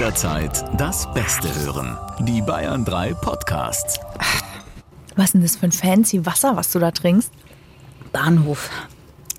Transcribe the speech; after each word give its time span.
Jederzeit 0.00 0.64
das 0.80 1.12
Beste 1.12 1.54
hören. 1.56 1.98
Die 2.20 2.40
Bayern 2.40 2.86
3 2.86 3.12
Podcasts. 3.12 4.00
Was 5.14 5.26
ist 5.26 5.34
denn 5.34 5.42
das 5.42 5.56
für 5.56 5.66
ein 5.66 5.72
fancy 5.72 6.24
Wasser, 6.24 6.56
was 6.56 6.72
du 6.72 6.78
da 6.78 6.90
trinkst? 6.90 7.30
Bahnhof. 8.10 8.70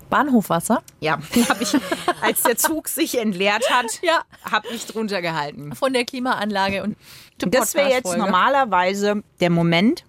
Bahnhofwasser? 0.08 0.84
Ja, 1.00 1.18
habe 1.48 1.64
ich, 1.64 1.76
als 2.20 2.44
der 2.44 2.56
Zug 2.56 2.86
sich 2.86 3.18
entleert 3.18 3.68
hat, 3.70 3.86
Ja. 4.02 4.22
habe 4.48 4.68
ich 4.72 4.86
drunter 4.86 5.20
gehalten. 5.20 5.74
Von 5.74 5.94
der 5.94 6.04
Klimaanlage 6.04 6.84
und 6.84 6.96
Das 7.38 7.74
wäre 7.74 7.90
jetzt 7.90 8.16
normalerweise 8.16 9.24
der 9.40 9.50
Moment, 9.50 10.04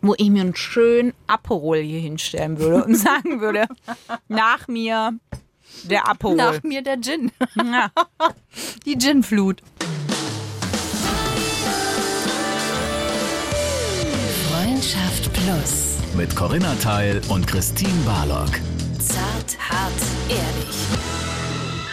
wo 0.00 0.14
ich 0.16 0.30
mir 0.30 0.42
einen 0.42 0.54
schönen 0.54 1.12
Aperol 1.26 1.78
hier 1.78 1.98
hinstellen 1.98 2.60
würde 2.60 2.84
und 2.84 2.94
sagen 2.96 3.40
würde, 3.40 3.66
nach 4.28 4.68
mir 4.68 5.18
der 5.84 6.08
Aperol. 6.08 6.36
Nach 6.36 6.62
mir 6.62 6.82
der 6.82 7.00
Gin. 7.00 7.30
Ja. 7.56 7.90
Die 8.86 8.96
Ginflut. 8.96 9.62
Freundschaft 14.48 15.32
Plus. 15.32 15.96
Mit 16.14 16.34
Corinna 16.34 16.74
Teil 16.76 17.20
und 17.28 17.46
Christine 17.46 17.92
Barlock. 18.04 18.50
Zart, 18.98 19.58
hart, 19.70 19.92
ehrlich. 20.28 20.76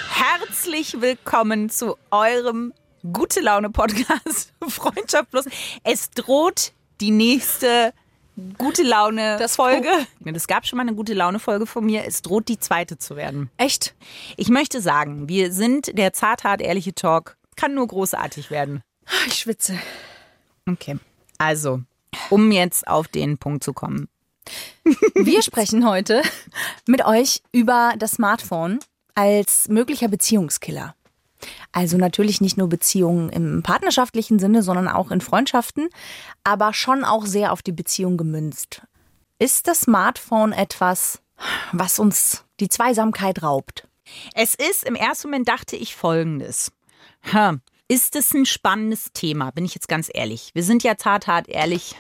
Herzlich 0.10 1.02
willkommen 1.02 1.70
zu 1.70 1.96
eurem 2.12 2.74
Gute 3.12 3.42
Laune 3.42 3.70
Podcast 3.70 4.54
Freundschaft 4.68 5.30
Plus. 5.32 5.46
Es 5.84 6.10
droht 6.12 6.72
die 7.02 7.12
nächste 7.12 7.94
Gute 8.58 8.84
Laune 8.84 9.38
Das 9.38 9.56
Folge. 9.56 9.90
Es 10.26 10.48
gab 10.48 10.66
schon 10.66 10.78
mal 10.78 10.84
eine 10.84 10.96
Gute 10.96 11.14
Laune 11.14 11.40
Folge 11.40 11.68
von 11.68 11.86
mir. 11.86 12.06
Es 12.06 12.22
droht 12.22 12.48
die 12.48 12.60
zweite 12.60 12.98
zu 12.98 13.16
werden. 13.16 13.50
Echt? 13.58 13.94
Ich 14.38 14.50
möchte 14.50 14.82
sagen, 14.82 15.30
wir 15.30 15.52
sind 15.52 15.98
der 15.98 16.14
zart, 16.14 16.44
hart, 16.44 16.62
ehrliche 16.62 16.96
Talk. 16.96 17.38
Kann 17.56 17.76
nur 17.76 17.88
großartig 17.88 18.50
werden. 18.50 18.82
Ich 19.28 19.36
schwitze. 19.36 19.78
Okay. 20.68 20.98
Also, 21.38 21.82
um 22.30 22.52
jetzt 22.52 22.88
auf 22.88 23.08
den 23.08 23.38
Punkt 23.38 23.64
zu 23.64 23.74
kommen. 23.74 24.08
Wir 25.16 25.42
sprechen 25.42 25.88
heute 25.88 26.22
mit 26.88 27.06
euch 27.06 27.42
über 27.52 27.94
das 27.98 28.14
Smartphone 28.14 28.80
als 29.16 29.70
möglicher 29.70 30.08
Beziehungskiller. 30.08 30.96
Also 31.72 31.98
natürlich 31.98 32.42
nicht 32.42 32.58
nur 32.58 32.70
Beziehungen 32.70 33.30
im 33.30 33.64
partnerschaftlichen 33.64 34.40
Sinne, 34.40 34.64
sondern 34.64 34.88
auch 34.88 35.12
in 35.12 35.22
Freundschaften, 35.22 35.90
aber 36.44 36.74
schon 36.74 37.04
auch 37.04 37.26
sehr 37.26 37.52
auf 37.52 37.62
die 37.62 37.72
Beziehung 37.72 38.18
gemünzt. 38.18 38.82
Ist 39.40 39.68
das 39.68 39.82
Smartphone 39.82 40.52
etwas, 40.52 41.22
was 41.72 42.00
uns 42.00 42.46
die 42.60 42.70
Zweisamkeit 42.70 43.44
raubt? 43.44 43.88
Es 44.36 44.56
ist, 44.56 44.84
im 44.84 44.96
ersten 44.96 45.30
Moment 45.30 45.48
dachte 45.48 45.76
ich 45.76 45.96
folgendes. 45.96 46.72
Ist 47.88 48.16
es 48.16 48.34
ein 48.34 48.46
spannendes 48.46 49.12
Thema? 49.14 49.52
Bin 49.52 49.66
ich 49.66 49.76
jetzt 49.76 49.88
ganz 49.88 50.10
ehrlich. 50.14 50.52
Wir 50.54 50.64
sind 50.64 50.84
ja 50.84 50.98
zart, 50.98 51.28
hart, 51.28 51.48
ehrlich. 51.48 51.96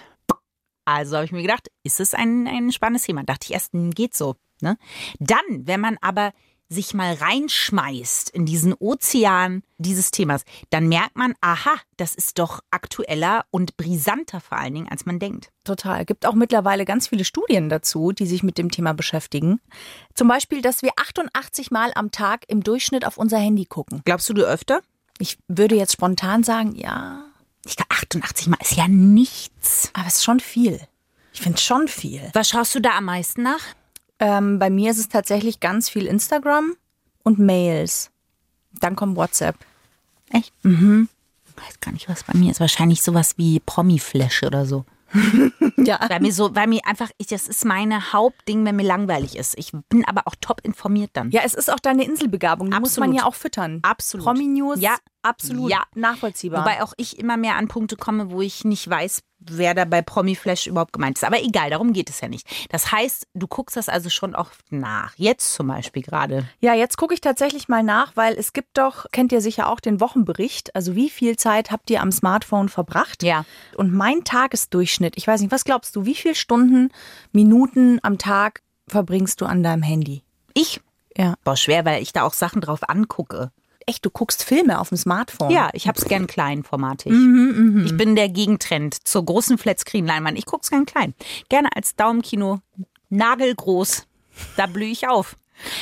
Also 0.86 1.16
habe 1.16 1.26
ich 1.26 1.32
mir 1.32 1.42
gedacht, 1.42 1.70
ist 1.84 2.00
es 2.00 2.14
ein, 2.14 2.48
ein 2.48 2.72
spannendes 2.72 3.04
Thema? 3.04 3.24
Dachte 3.24 3.48
ich 3.48 3.54
erst, 3.54 3.74
hm, 3.74 3.92
geht 3.92 4.16
so. 4.16 4.36
Ne? 4.62 4.78
Dann, 5.20 5.40
wenn 5.50 5.80
man 5.80 5.98
aber 6.02 6.34
sich 6.69 6.94
mal 6.94 7.14
reinschmeißt 7.14 8.30
in 8.31 8.45
diesen 8.45 8.73
Ozean 8.73 9.64
dieses 9.78 10.11
Themas, 10.11 10.44
dann 10.69 10.88
merkt 10.88 11.16
man, 11.16 11.33
aha, 11.42 11.75
das 11.97 12.16
ist 12.16 12.39
doch 12.39 12.61
aktueller 12.72 13.45
und 13.52 13.78
brisanter 13.78 14.39
vor 14.39 14.58
allen 14.58 14.73
Dingen, 14.73 14.88
als 14.89 15.06
man 15.06 15.19
denkt. 15.19 15.50
Total. 15.64 16.06
Gibt 16.06 16.25
auch 16.25 16.34
mittlerweile 16.34 16.86
ganz 16.86 17.08
viele 17.09 17.25
Studien 17.25 17.69
dazu, 17.69 18.11
die 18.11 18.25
sich 18.25 18.44
mit 18.44 18.58
dem 18.58 18.72
Thema 18.72 18.94
beschäftigen. 18.94 19.59
Zum 20.16 20.28
Beispiel, 20.28 20.61
dass 20.61 20.81
wir 20.81 20.91
88 20.97 21.69
Mal 21.72 21.91
am 21.95 22.11
Tag 22.11 22.45
im 22.47 22.64
Durchschnitt 22.64 23.06
auf 23.06 23.17
unser 23.17 23.38
Handy 23.38 23.66
gucken. 23.66 24.02
Glaubst 24.06 24.28
du, 24.30 24.34
du 24.34 24.44
öfter? 24.44 24.81
Ich 25.19 25.38
würde 25.47 25.75
jetzt 25.75 25.94
spontan 25.94 26.44
sagen, 26.44 26.75
ja, 26.75 27.23
Ich 27.66 27.75
glaube, 27.75 27.91
88 27.91 28.47
Mal 28.47 28.58
ist 28.61 28.75
ja 28.75 28.88
nichts. 28.88 29.91
aber 29.94 30.08
es 30.08 30.16
ist 30.16 30.23
schon 30.23 30.39
viel. 30.39 30.81
Ich 31.34 31.41
finde 31.41 31.58
es 31.58 31.64
schon 31.64 31.88
viel. 31.88 32.30
Was 32.34 32.50
schaust 32.50 32.73
du 32.75 32.79
da 32.79 32.97
am 32.97 33.06
meisten 33.06 33.44
nach? 33.44 33.62
Ähm, 34.25 34.57
bei 34.57 34.69
mir 34.69 34.91
ist 34.91 35.00
es 35.00 35.09
tatsächlich 35.09 35.59
ganz 35.59 35.89
viel 35.89 36.06
Instagram 36.07 36.75
und 37.23 37.39
Mails. 37.39 38.09
Dann 38.79 38.95
kommt 38.95 39.17
WhatsApp. 39.17 39.56
Echt? 40.31 40.53
Mhm. 40.63 41.09
Ich 41.45 41.57
weiß 41.61 41.79
gar 41.81 41.91
nicht, 41.91 42.07
was 42.07 42.23
bei 42.23 42.34
mir 42.38 42.51
ist. 42.51 42.59
Wahrscheinlich 42.61 43.01
sowas 43.03 43.34
wie 43.38 43.59
Promi-Flash 43.59 44.44
oder 44.44 44.66
so. 44.66 44.85
Ja. 45.78 46.00
Weil 46.07 46.22
mir 46.22 46.31
so, 46.31 46.56
weil 46.56 46.67
mir 46.67 46.79
einfach, 46.85 47.09
ich, 47.17 47.28
das 47.28 47.47
ist 47.47 47.66
meine 47.66 48.13
Hauptding, 48.13 48.63
wenn 48.66 48.78
mir 48.78 48.84
langweilig 48.85 49.35
ist. 49.35 49.57
Ich 49.57 49.72
bin 49.89 50.06
aber 50.06 50.22
auch 50.25 50.35
top 50.40 50.61
informiert 50.63 51.09
dann. 51.13 51.29
Ja, 51.31 51.41
es 51.44 51.53
ist 51.55 51.69
auch 51.72 51.79
deine 51.79 52.05
Inselbegabung. 52.05 52.72
Die 52.72 52.79
muss 52.79 52.95
man 52.97 53.09
Absolut. 53.09 53.16
ja 53.22 53.25
auch 53.28 53.35
füttern. 53.35 53.79
Absolut. 53.81 54.25
Promi-News, 54.25 54.79
Ja. 54.79 54.95
absolut 55.23 55.69
Ja. 55.72 55.84
nachvollziehbar. 55.94 56.61
Wobei 56.61 56.81
auch 56.81 56.94
ich 56.95 57.19
immer 57.19 57.35
mehr 57.35 57.57
an 57.57 57.67
Punkte 57.67 57.97
komme, 57.97 58.31
wo 58.31 58.41
ich 58.41 58.63
nicht 58.63 58.90
weiß, 58.90 59.22
wer 59.50 59.74
da 59.74 59.86
bei 59.86 60.02
Promi-Flash 60.02 60.68
überhaupt 60.68 60.94
gemeint 60.94 61.18
ist. 61.18 61.24
Aber 61.24 61.42
egal, 61.42 61.70
darum 61.70 61.94
geht 61.94 62.09
es 62.09 62.22
ja 62.22 62.28
nicht. 62.28 62.48
Das 62.70 62.92
heißt, 62.92 63.28
du 63.34 63.48
guckst 63.48 63.78
das 63.78 63.90
also 63.90 64.09
schon 64.09 64.36
oft 64.36 64.72
nach. 64.72 65.14
Jetzt 65.18 65.54
zum 65.54 65.68
Beispiel 65.68 66.02
gerade. 66.02 66.48
Ja, 66.59 66.74
jetzt 66.74 66.98
gucke 66.98 67.14
ich 67.14 67.22
tatsächlich 67.22 67.68
mal 67.68 67.84
nach, 67.84 68.16
weil 68.16 68.34
es 68.36 68.53
gibt 68.53 68.78
doch, 68.78 69.06
kennt 69.12 69.32
ihr 69.32 69.42
sicher 69.42 69.70
auch 69.70 69.80
den 69.80 70.00
Wochenbericht. 70.00 70.76
Also 70.76 70.96
wie 70.96 71.09
viel 71.09 71.38
Zeit 71.38 71.72
habt 71.72 71.90
ihr 71.90 72.02
am 72.02 72.12
Smartphone 72.12 72.70
verbracht? 72.70 73.24
Ja. 73.24 73.46
Und 73.76 73.94
mein 73.94 74.24
Tagesdurchschnitt, 74.24 75.18
ich 75.18 75.28
weiß 75.28 75.42
nicht, 75.42 75.52
was 75.52 75.66
glaubst 75.66 75.96
du, 75.96 76.06
wie 76.06 76.16
viele 76.16 76.36
Stunden, 76.36 76.90
Minuten 77.32 78.00
am 78.03 78.18
Tag 78.18 78.62
verbringst 78.88 79.42
du 79.42 79.46
an 79.46 79.64
deinem 79.64 79.84
Handy? 79.84 80.24
Ich? 80.53 80.82
Ja. 81.18 81.36
Boah, 81.44 81.58
schwer, 81.58 81.86
weil 81.86 82.02
ich 82.02 82.14
da 82.14 82.24
auch 82.24 82.34
Sachen 82.34 82.62
drauf 82.62 82.90
angucke. 82.90 83.52
Echt, 83.88 84.06
du 84.06 84.10
guckst 84.10 84.44
Filme 84.44 84.80
auf 84.80 84.90
dem 84.90 84.98
Smartphone? 84.98 85.52
Ja, 85.52 85.70
ich 85.74 85.88
hab's 85.88 86.06
gern 86.06 86.28
kleinformatig. 86.28 87.12
Mhm, 87.12 87.84
Ich 87.86 87.96
bin 87.98 88.16
der 88.16 88.30
Gegentrend 88.30 89.08
zur 89.08 89.26
großen 89.26 89.58
Flatscreen-Leinwand. 89.58 90.38
Ich 90.38 90.46
guck's 90.46 90.70
gern 90.70 90.86
klein. 90.86 91.14
Gerne 91.50 91.70
als 91.76 91.96
Daumenkino, 91.96 92.60
nagelgroß. 93.10 94.06
Da 94.58 94.66
blühe 94.66 94.90
ich 94.90 95.08
auf. 95.08 95.38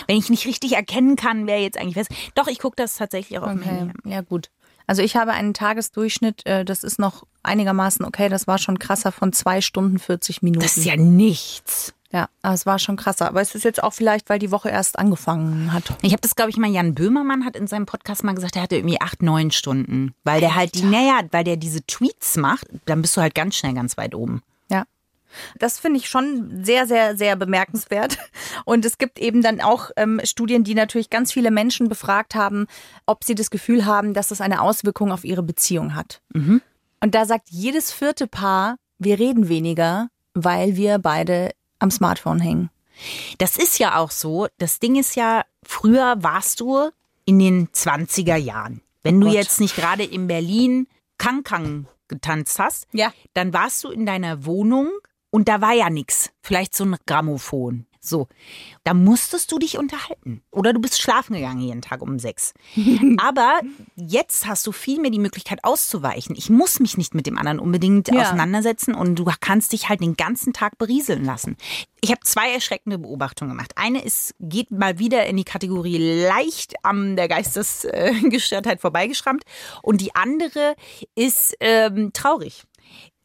Wenn 0.08 0.18
ich 0.18 0.30
nicht 0.30 0.46
richtig 0.46 0.74
erkennen 0.74 1.16
kann, 1.16 1.48
wer 1.48 1.62
jetzt 1.62 1.78
eigentlich 1.78 1.96
was. 1.96 2.08
Doch, 2.36 2.48
ich 2.48 2.60
gucke 2.60 2.76
das 2.76 2.96
tatsächlich 2.96 3.40
auch 3.40 3.44
auf 3.44 3.50
dem 3.52 3.60
Okay, 3.62 3.70
Handy. 3.70 3.94
ja 4.06 4.22
gut. 4.22 4.50
Also 4.88 5.02
ich 5.02 5.16
habe 5.16 5.32
einen 5.32 5.54
Tagesdurchschnitt, 5.54 6.46
äh, 6.46 6.66
das 6.66 6.84
ist 6.84 7.00
noch 7.00 7.24
einigermaßen 7.44 8.04
okay, 8.06 8.28
das 8.28 8.46
war 8.48 8.58
schon 8.58 8.78
krasser 8.78 9.12
von 9.14 9.32
zwei 9.32 9.62
Stunden 9.62 10.00
40 10.00 10.42
Minuten. 10.42 10.64
Das 10.64 10.76
ist 10.76 10.86
ja 10.86 10.98
nichts. 10.98 11.94
Ja, 12.14 12.28
es 12.44 12.66
war 12.66 12.78
schon 12.78 12.98
krasser. 12.98 13.28
Aber 13.28 13.42
es 13.42 13.56
ist 13.56 13.64
jetzt 13.64 13.82
auch 13.82 13.94
vielleicht, 13.94 14.30
weil 14.30 14.40
die 14.40 14.52
Woche 14.52 14.70
erst 14.70 15.00
angefangen 15.00 15.72
hat. 15.72 15.94
Ich 16.02 16.12
habe 16.12 16.22
das, 16.22 16.36
glaube 16.36 16.50
ich, 16.50 16.58
mal, 16.58 16.70
Jan 16.70 16.94
Böhmermann 16.94 17.46
hat 17.46 17.56
in 17.56 17.68
seinem 17.68 17.86
Podcast 17.86 18.24
mal 18.24 18.36
gesagt, 18.36 18.58
er 18.58 18.64
hatte 18.64 18.76
irgendwie 18.76 19.00
acht, 19.00 19.22
neun 19.22 19.52
Stunden. 19.52 20.14
Weil 20.24 20.42
der 20.42 20.56
halt 20.56 20.76
die, 20.76 20.84
naja, 20.84 21.22
weil 21.32 21.46
der 21.46 21.56
diese 21.56 21.86
Tweets 21.86 22.36
macht, 22.36 22.68
dann 22.86 23.02
bist 23.02 23.16
du 23.16 23.22
halt 23.22 23.34
ganz 23.34 23.56
schnell 23.56 23.74
ganz 23.74 23.96
weit 23.96 24.14
oben. 24.14 24.42
Ja. 24.70 24.84
Das 25.58 25.80
finde 25.80 26.00
ich 26.00 26.10
schon 26.10 26.66
sehr, 26.66 26.86
sehr, 26.86 27.16
sehr 27.16 27.38
bemerkenswert. 27.38 28.18
Und 28.66 28.84
es 28.84 28.98
gibt 28.98 29.18
eben 29.18 29.42
dann 29.42 29.62
auch 29.62 29.90
ähm, 29.96 30.20
Studien, 30.26 30.66
die 30.66 30.76
natürlich 30.76 31.10
ganz 31.10 31.32
viele 31.32 31.50
Menschen 31.50 31.88
befragt 31.88 32.36
haben, 32.36 32.68
ob 33.06 33.24
sie 33.24 33.36
das 33.36 33.50
Gefühl 33.50 33.86
haben, 33.86 34.14
dass 34.14 34.28
das 34.28 34.42
eine 34.42 34.62
Auswirkung 34.62 35.14
auf 35.14 35.24
ihre 35.24 35.44
Beziehung 35.44 35.96
hat. 35.96 36.22
Und 37.00 37.16
da 37.16 37.26
sagt 37.26 37.48
jedes 37.50 37.94
vierte 37.94 38.28
Paar, 38.28 38.76
wir 39.00 39.18
reden 39.18 39.48
weniger, 39.48 40.10
weil 40.34 40.76
wir 40.76 41.00
beide 41.00 41.52
am 41.81 41.92
Smartphone 41.92 42.40
hängen. 42.40 42.69
Das 43.38 43.58
ist 43.58 43.80
ja 43.80 43.97
auch 43.97 44.12
so. 44.12 44.47
Das 44.58 44.80
Ding 44.80 44.96
ist 44.96 45.16
ja, 45.16 45.44
früher 45.64 46.16
warst 46.22 46.59
du 46.59 46.90
in 47.25 47.40
den 47.40 47.68
20er 47.69 48.36
Jahren. 48.36 48.81
Wenn 49.03 49.19
du 49.19 49.28
Gott. 49.28 49.36
jetzt 49.36 49.59
nicht 49.59 49.75
gerade 49.75 50.03
in 50.03 50.28
Berlin 50.28 50.88
Kang-Kang 51.18 51.88
getanzt 52.08 52.59
hast, 52.59 52.88
Ja. 52.91 53.12
dann 53.34 53.53
warst 53.53 53.84
du 53.84 53.90
in 53.90 54.06
deiner 54.06 54.46
Wohnung 54.46 54.90
und 55.31 55.47
da 55.47 55.62
war 55.62 55.74
ja 55.74 55.90
nix. 55.90 56.30
Vielleicht 56.41 56.75
so 56.75 56.84
ein 56.84 56.97
Grammophon. 57.08 57.86
So, 58.04 58.28
da 58.84 58.96
musstest 58.96 59.52
du 59.52 59.60
dich 59.60 59.78
unterhalten. 59.78 60.42
Oder 60.50 60.74
du 60.74 60.82
bist 60.82 61.00
schlafen 61.00 61.36
gegangen 61.36 61.62
jeden 61.62 61.84
Tag 61.84 62.02
um 62.02 62.18
sechs. 62.18 62.54
Aber 63.18 63.62
jetzt 63.96 64.48
hast 64.48 64.66
du 64.66 64.72
viel 64.72 65.00
mehr 65.00 65.12
die 65.12 65.20
Möglichkeit 65.20 65.64
auszuweichen. 65.64 66.36
Ich 66.36 66.50
muss 66.50 66.80
mich 66.80 66.98
nicht 66.98 67.14
mit 67.14 67.28
dem 67.28 67.38
anderen 67.38 67.59
unbedingt 67.59 68.08
Ja. 68.08 68.22
auseinandersetzen 68.24 68.96
und 68.96 69.16
du 69.16 69.26
kannst 69.40 69.72
dich 69.74 69.88
halt 69.88 70.02
den 70.02 70.18
ganzen 70.18 70.52
Tag 70.52 70.80
berieseln 70.80 71.24
lassen. 71.24 71.58
Ich 72.03 72.09
habe 72.09 72.22
zwei 72.24 72.52
erschreckende 72.52 72.98
Beobachtungen 72.98 73.52
gemacht. 73.52 73.74
Eine 73.76 74.04
ist, 74.04 74.34
geht 74.40 74.72
mal 74.72 74.97
wieder 74.97 75.28
in 75.28 75.38
die 75.38 75.44
Kategorie 75.44 76.00
leicht 76.26 76.74
an 76.84 77.16
der 77.16 77.28
Geistesgestörtheit 77.28 78.82
vorbeigeschrammt. 78.82 79.44
Und 79.84 80.02
die 80.02 80.16
andere 80.16 80.76
ist 81.14 81.56
ähm, 81.59 82.12
traurig 82.14 82.64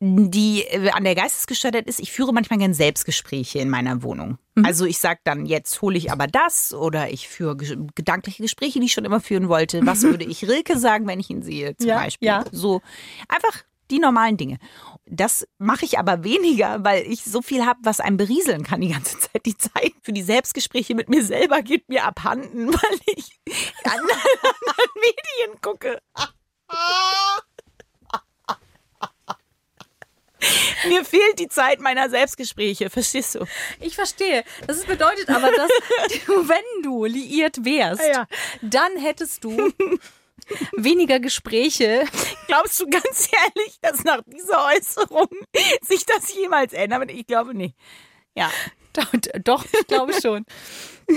die 0.01 0.63
äh, 0.63 0.91
an 0.91 1.05
der 1.05 1.15
Geistesgestörtheit 1.15 1.87
ist, 1.87 2.01
ich 2.01 2.13
führe 2.13 2.33
manchmal 2.33 2.59
gern 2.59 2.75
Selbstgespräche 2.75 3.59
in 3.61 3.71
meiner 3.71 4.03
Wohnung. 4.03 4.39
Also 4.63 4.85
ich 4.87 4.99
sage 4.99 5.21
dann, 5.25 5.47
jetzt 5.47 5.81
hole 5.83 5.97
ich 5.99 6.11
aber 6.13 6.27
das 6.27 6.73
oder 6.75 7.11
ich 7.11 7.29
führe 7.29 7.57
ge 7.57 7.77
gedankliche 7.95 8.43
Gespräche, 8.43 8.81
die 8.81 8.87
ich 8.87 8.93
schon 8.93 9.05
immer 9.05 9.21
führen 9.21 9.49
wollte. 9.49 9.85
Was 9.87 10.03
würde 10.05 10.25
ich 10.25 10.47
Rilke 10.49 10.79
sagen, 10.79 11.07
wenn 11.07 11.21
ich 11.21 11.31
ihn 11.31 11.43
sehe, 11.43 11.77
zum 11.77 11.89
Ja, 11.89 11.97
Beispiel? 11.99 12.27
ja. 12.29 12.45
So 12.53 12.81
einfach 13.29 13.65
die 13.91 13.99
normalen 14.01 14.37
Dinge. 14.37 14.59
Das 15.07 15.47
mache 15.59 15.85
ich 15.85 15.99
aber 15.99 16.25
weniger, 16.25 16.83
weil 16.85 17.05
ich 17.07 17.23
so 17.23 17.41
viel 17.41 17.65
habe, 17.65 17.79
was 17.85 18.01
einem 18.01 18.17
berieseln 18.17 18.65
kann 18.65 18.81
die 18.81 18.89
ganze 18.89 19.19
Zeit. 19.19 19.47
Die 19.47 19.57
Zeit 19.57 19.93
für 20.03 20.13
die 20.13 20.23
Selbstgespräche 20.25 20.95
mit 20.95 21.09
mir 21.09 21.25
selber 21.25 21.63
geht 21.63 21.89
mir 21.89 22.05
abhanden, 22.05 22.69
weil 22.73 22.99
ich 23.15 23.31
an 23.85 23.93
anderen 23.93 24.11
Medien 24.97 25.61
gucke. 25.63 26.01
Mir 30.89 31.05
fehlt 31.05 31.39
die 31.39 31.49
Zeit 31.49 31.81
meiner 31.81 32.11
Selbstgespräche, 32.11 32.91
verstehst 32.91 33.35
du? 33.37 33.47
Ich 33.81 33.95
verstehe. 33.95 34.45
Das 34.67 34.85
bedeutet 34.85 35.29
aber, 35.31 35.51
dass 35.51 35.71
wenn 36.27 36.83
du 36.83 37.05
liiert 37.07 37.65
wärst, 37.65 38.03
Ja. 38.13 38.27
dann 38.63 38.97
hättest 38.99 39.45
du 39.45 39.73
weniger 40.77 41.19
Gespräche. 41.21 42.05
Glaubst 42.47 42.79
du 42.81 42.87
ganz 42.89 43.29
ehrlich, 43.33 43.79
dass 43.81 44.05
nach 44.05 44.21
dieser 44.27 44.67
Äußerung 44.67 45.29
sich 45.83 46.05
das 46.07 46.33
jemals 46.35 46.73
ändert? 46.73 47.11
Ich 47.11 47.27
glaube 47.27 47.55
nicht. 47.55 47.75
Ja. 48.35 48.51
Doch 49.45 49.65
ich 49.65 49.87
glaube 49.89 50.15
schon. 50.21 50.45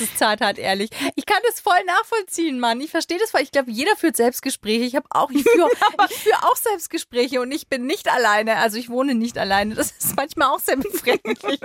Das 0.00 0.08
ist 0.08 0.18
zarthart 0.18 0.58
ehrlich. 0.58 0.88
Ich 1.14 1.26
kann 1.26 1.40
das 1.46 1.60
voll 1.60 1.78
nachvollziehen, 1.86 2.58
Mann. 2.58 2.80
Ich 2.80 2.90
verstehe 2.90 3.18
das 3.18 3.30
voll. 3.30 3.42
Ich 3.42 3.52
glaube, 3.52 3.70
jeder 3.70 3.96
führt 3.96 4.16
Selbstgespräche. 4.16 4.84
Ich 4.84 4.96
habe 4.96 5.06
auch, 5.10 5.30
ich 5.30 5.42
führe 5.42 5.68
ich 6.10 6.16
führe 6.16 6.42
auch 6.42 6.56
Selbstgespräche 6.56 7.40
und 7.40 7.52
ich 7.52 7.68
bin 7.68 7.84
nicht 7.84 8.10
alleine. 8.10 8.56
Also 8.56 8.78
ich 8.78 8.88
wohne 8.88 9.14
nicht 9.14 9.36
alleine. 9.36 9.74
Das 9.74 9.90
ist 9.90 10.16
manchmal 10.16 10.48
auch 10.48 10.58
sehr 10.58 10.76
befremdlich. 10.76 11.60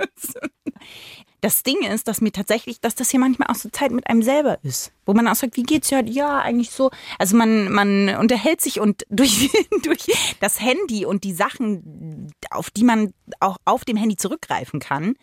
Das 1.40 1.62
Ding 1.62 1.82
ist, 1.82 2.08
dass 2.08 2.20
mir 2.20 2.32
tatsächlich, 2.32 2.80
dass 2.80 2.94
das 2.94 3.10
hier 3.10 3.20
manchmal 3.20 3.48
auch 3.48 3.54
so 3.54 3.70
Zeit 3.70 3.90
mit 3.90 4.06
einem 4.08 4.22
selber 4.22 4.58
ist. 4.62 4.92
Wo 5.06 5.14
man 5.14 5.28
auch 5.28 5.34
sagt, 5.34 5.56
wie 5.56 5.62
geht's 5.62 5.90
heute? 5.92 6.10
Ja, 6.10 6.40
eigentlich 6.40 6.70
so. 6.70 6.90
Also 7.18 7.36
man, 7.36 7.72
man 7.72 8.16
unterhält 8.16 8.60
sich 8.60 8.80
und 8.80 9.06
durch, 9.10 9.50
durch 9.82 10.06
das 10.40 10.60
Handy 10.60 11.06
und 11.06 11.24
die 11.24 11.32
Sachen, 11.32 12.32
auf 12.50 12.70
die 12.70 12.84
man 12.84 13.14
auch 13.40 13.56
auf 13.64 13.86
dem 13.86 13.96
Handy 13.96 14.16
zurückgreifen 14.16 14.80
kann, 14.80 15.14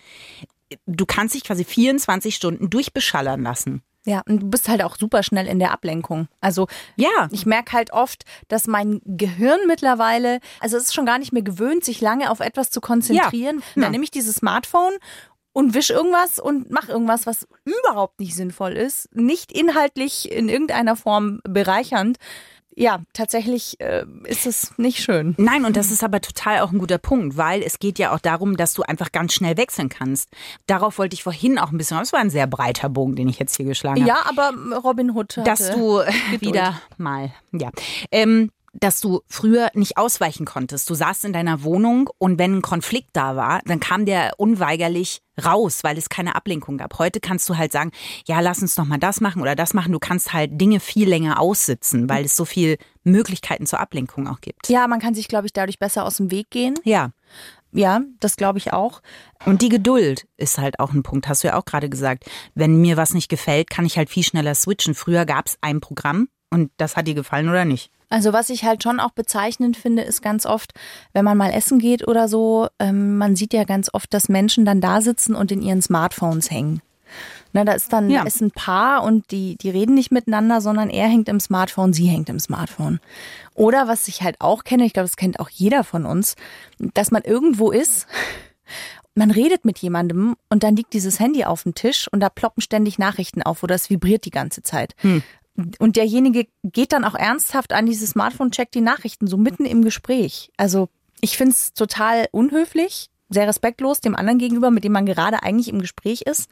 du 0.86 1.06
kannst 1.06 1.36
dich 1.36 1.44
quasi 1.44 1.64
24 1.64 2.36
Stunden 2.36 2.70
durchbeschallern 2.70 3.42
lassen. 3.44 3.84
Ja, 4.06 4.22
und 4.28 4.42
du 4.42 4.50
bist 4.50 4.68
halt 4.68 4.84
auch 4.84 4.98
super 4.98 5.24
schnell 5.24 5.48
in 5.48 5.60
der 5.60 5.72
Ablenkung. 5.72 6.28
Also 6.42 6.68
Ja. 6.98 7.30
ich 7.32 7.46
merke 7.46 7.72
halt 7.72 7.94
oft, 7.94 8.24
dass 8.50 8.68
mein 8.68 9.00
Gehirn 9.06 9.60
mittlerweile, 9.66 10.40
also 10.60 10.76
es 10.76 10.84
ist 10.84 10.94
schon 10.94 11.06
gar 11.06 11.20
nicht 11.20 11.32
mehr 11.32 11.42
gewöhnt, 11.42 11.86
sich 11.86 12.02
lange 12.02 12.30
auf 12.30 12.42
etwas 12.42 12.70
zu 12.70 12.82
konzentrieren. 12.82 13.64
Ja. 13.76 13.84
Dann 13.84 13.92
nehme 13.92 14.04
ich 14.04 14.12
dieses 14.12 14.36
Smartphone 14.36 14.94
und 15.54 15.74
wisch 15.74 15.90
irgendwas 15.90 16.38
und 16.40 16.70
mach 16.70 16.90
irgendwas, 16.90 17.26
was 17.26 17.48
überhaupt 17.64 18.20
nicht 18.20 18.36
sinnvoll 18.36 18.74
ist, 18.74 19.08
nicht 19.16 19.52
inhaltlich 19.54 20.30
in 20.32 20.50
irgendeiner 20.50 20.98
Form 20.98 21.40
bereichernd. 21.48 22.18
Ja, 22.76 23.02
tatsächlich 23.14 23.80
äh, 23.80 24.06
ist 24.26 24.46
es 24.46 24.78
nicht 24.78 25.00
schön. 25.00 25.36
Nein, 25.38 25.66
und 25.66 25.78
das 25.78 25.92
ist 25.92 26.04
aber 26.04 26.22
total 26.22 26.62
auch 26.62 26.72
ein 26.72 26.80
guter 26.80 26.98
Punkt, 26.98 27.38
weil 27.38 27.62
es 27.62 27.80
geht 27.80 28.00
ja 28.00 28.14
auch 28.14 28.20
darum, 28.20 28.58
dass 28.58 28.74
du 28.74 28.84
einfach 28.84 29.12
ganz 29.12 29.34
schnell 29.34 29.58
wechseln 29.58 29.90
kannst. 29.90 30.30
Darauf 30.68 30.98
wollte 30.98 31.14
ich 31.14 31.24
vorhin 31.24 31.60
auch 31.60 31.72
ein 31.72 31.78
bisschen, 31.78 32.00
das 32.00 32.14
war 32.14 32.20
ein 32.20 32.30
sehr 32.30 32.48
breiter 32.48 32.90
Bogen, 32.90 33.16
den 33.16 33.28
ich 33.28 33.40
jetzt 33.40 33.56
hier 33.58 33.66
geschlagen 33.66 34.02
habe. 34.02 34.08
Ja, 34.08 34.24
aber 34.28 34.78
Robin 34.78 35.12
Hood 35.12 35.38
dass 35.44 35.72
du 35.72 36.02
wieder 36.40 36.82
mal, 36.98 37.32
ja, 37.52 37.70
ähm, 38.12 38.50
dass 38.74 39.00
du 39.00 39.22
früher 39.28 39.70
nicht 39.74 39.98
ausweichen 39.98 40.46
konntest. 40.46 40.90
Du 40.90 40.96
saßt 40.96 41.26
in 41.26 41.34
deiner 41.34 41.64
Wohnung 41.64 42.10
und 42.18 42.40
wenn 42.40 42.58
ein 42.58 42.62
Konflikt 42.62 43.12
da 43.14 43.36
war, 43.36 43.62
dann 43.66 43.80
kam 43.80 44.06
der 44.06 44.34
unweigerlich 44.38 45.22
raus, 45.44 45.80
weil 45.84 45.98
es 45.98 46.10
keine 46.10 46.36
Ablenkung 46.36 46.78
gab. 46.78 47.00
Heute 47.00 47.20
kannst 47.20 47.50
du 47.50 47.58
halt 47.58 47.72
sagen, 47.72 47.92
ja, 48.28 48.40
lass 48.40 48.62
uns 48.62 48.78
noch 48.78 48.86
mal 48.86 48.98
das 48.98 49.22
machen 49.22 49.42
oder 49.42 49.56
das 49.56 49.74
machen. 49.74 49.92
Du 49.92 50.00
kannst 50.00 50.34
halt 50.34 50.60
Dinge 50.60 50.80
viel 50.80 51.08
länger 51.08 51.40
aussitzen, 51.40 52.10
weil 52.10 52.26
es 52.26 52.36
so 52.36 52.46
viel 52.46 52.78
Möglichkeiten 53.04 53.66
zur 53.66 53.80
Ablenkung 53.80 54.28
auch 54.28 54.42
gibt. 54.42 54.70
Ja, 54.70 54.88
man 54.88 55.00
kann 55.00 55.16
sich, 55.16 55.28
glaube 55.28 55.46
ich, 55.48 55.54
dadurch 55.54 55.80
besser 55.80 56.06
aus 56.06 56.18
dem 56.18 56.32
Weg 56.32 56.50
gehen. 56.50 56.76
Ja. 56.84 57.12
Ja, 57.76 58.02
das 58.20 58.36
glaube 58.36 58.60
ich 58.60 58.72
auch. 58.72 59.02
Und 59.46 59.64
die 59.64 59.70
Geduld 59.70 60.28
ist 60.38 60.60
halt 60.60 60.80
auch 60.80 60.94
ein 60.94 61.02
Punkt, 61.02 61.28
hast 61.28 61.44
du 61.44 61.48
ja 61.48 61.58
auch 61.58 61.66
gerade 61.66 61.90
gesagt. 61.90 62.26
Wenn 62.54 62.80
mir 62.80 62.98
was 62.98 63.16
nicht 63.16 63.30
gefällt, 63.30 63.72
kann 63.72 63.86
ich 63.86 63.98
halt 63.98 64.12
viel 64.12 64.24
schneller 64.24 64.54
switchen. 64.54 64.94
Früher 64.94 65.26
gab 65.26 65.48
es 65.48 65.58
ein 65.62 65.82
Programm 65.82 66.28
und 66.54 66.72
das 66.78 66.96
hat 66.96 67.08
dir 67.08 67.16
gefallen 67.16 67.50
oder 67.50 67.66
nicht. 67.66 67.90
Also 68.10 68.32
was 68.32 68.50
ich 68.50 68.64
halt 68.64 68.84
schon 68.84 69.00
auch 69.00 69.12
bezeichnend 69.12 69.76
finde, 69.76 70.04
ist 70.04 70.22
ganz 70.22 70.46
oft, 70.46 70.74
wenn 71.14 71.26
man 71.26 71.36
mal 71.38 71.50
essen 71.52 71.80
geht 71.80 72.08
oder 72.08 72.28
so, 72.28 72.68
ähm, 72.80 73.18
man 73.18 73.36
sieht 73.36 73.54
ja 73.54 73.64
ganz 73.64 73.90
oft, 73.92 74.14
dass 74.14 74.30
Menschen 74.30 74.66
dann 74.66 74.82
da 74.82 75.02
sitzen 75.02 75.34
und 75.34 75.52
in 75.52 75.62
ihren 75.64 75.82
Smartphones 75.82 76.52
hängen. 76.52 76.82
Na, 77.54 77.64
da 77.64 77.74
ist 77.74 77.92
dann 77.94 78.10
Ja. 78.10 78.24
ist 78.24 78.42
ein 78.42 78.52
Paar 78.52 79.04
und 79.04 79.30
die, 79.32 79.56
die 79.58 79.70
reden 79.70 79.94
nicht 79.96 80.12
miteinander, 80.12 80.62
sondern 80.62 80.90
er 80.90 81.08
hängt 81.08 81.30
im 81.30 81.40
Smartphone, 81.40 81.94
sie 81.94 82.06
hängt 82.08 82.30
im 82.30 82.40
Smartphone. 82.40 83.00
Oder 83.56 83.88
was 83.88 84.08
ich 84.08 84.22
halt 84.24 84.42
auch 84.42 84.64
kenne, 84.64 84.86
ich 84.86 84.94
glaube, 84.94 85.08
das 85.08 85.18
kennt 85.18 85.40
auch 85.40 85.50
jeder 85.50 85.84
von 85.84 86.06
uns, 86.06 86.36
dass 86.80 87.12
man 87.12 87.22
irgendwo 87.24 87.72
ist, 87.72 88.08
man 89.16 89.30
redet 89.32 89.66
mit 89.66 89.78
jemandem 89.80 90.36
und 90.50 90.64
dann 90.64 90.76
liegt 90.76 90.94
dieses 90.94 91.20
Handy 91.20 91.46
auf 91.46 91.64
dem 91.64 91.76
Tisch 91.76 92.08
und 92.12 92.20
da 92.20 92.30
ploppen 92.30 92.62
ständig 92.62 92.98
Nachrichten 92.98 93.44
auf 93.44 93.62
oder 93.64 93.76
es 93.76 93.90
vibriert 93.90 94.26
die 94.26 94.32
ganze 94.32 94.64
Zeit. 94.64 94.96
Und 95.56 95.96
derjenige 95.96 96.48
geht 96.64 96.94
dann 96.94 97.06
auch 97.06 97.16
ernsthaft 97.16 97.74
an 97.74 97.86
dieses 97.86 98.12
Smartphone, 98.12 98.52
checkt 98.52 98.74
die 98.74 98.82
Nachrichten 98.82 99.28
so 99.28 99.38
mitten 99.38 99.66
im 99.66 99.84
Gespräch. 99.84 100.52
Also 100.58 100.90
ich 101.22 101.38
finde 101.38 101.54
es 101.54 101.74
total 101.74 102.28
unhöflich, 102.32 103.10
sehr 103.30 103.48
respektlos 103.48 104.02
dem 104.02 104.16
anderen 104.16 104.40
gegenüber, 104.40 104.72
mit 104.72 104.84
dem 104.84 104.92
man 104.92 105.06
gerade 105.06 105.44
eigentlich 105.44 105.70
im 105.70 105.80
Gespräch 105.80 106.24
ist. 106.24 106.50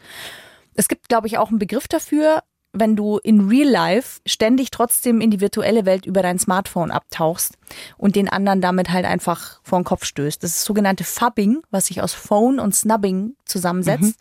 Es 0.76 0.88
gibt, 0.88 1.10
glaube 1.10 1.28
ich, 1.28 1.38
auch 1.38 1.50
einen 1.50 1.60
Begriff 1.60 1.88
dafür, 1.88 2.44
wenn 2.74 2.96
du 2.96 3.18
in 3.18 3.50
Real 3.50 3.68
Life 3.68 4.22
ständig 4.26 4.72
trotzdem 4.72 5.20
in 5.20 5.30
die 5.30 5.42
virtuelle 5.42 5.86
Welt 5.86 6.06
über 6.06 6.22
dein 6.22 6.40
Smartphone 6.40 6.92
abtauchst 6.92 7.58
und 7.98 8.16
den 8.16 8.30
anderen 8.30 8.62
damit 8.62 8.92
halt 8.92 9.06
einfach 9.06 9.60
vor 9.64 9.80
den 9.80 9.84
Kopf 9.84 10.06
stößt. 10.06 10.42
Das 10.42 10.52
ist 10.52 10.64
sogenannte 10.64 11.04
Fubbing, 11.04 11.64
was 11.70 11.88
sich 11.88 12.02
aus 12.02 12.14
Phone 12.14 12.60
und 12.60 12.74
Snubbing 12.74 13.36
zusammensetzt. 13.46 14.20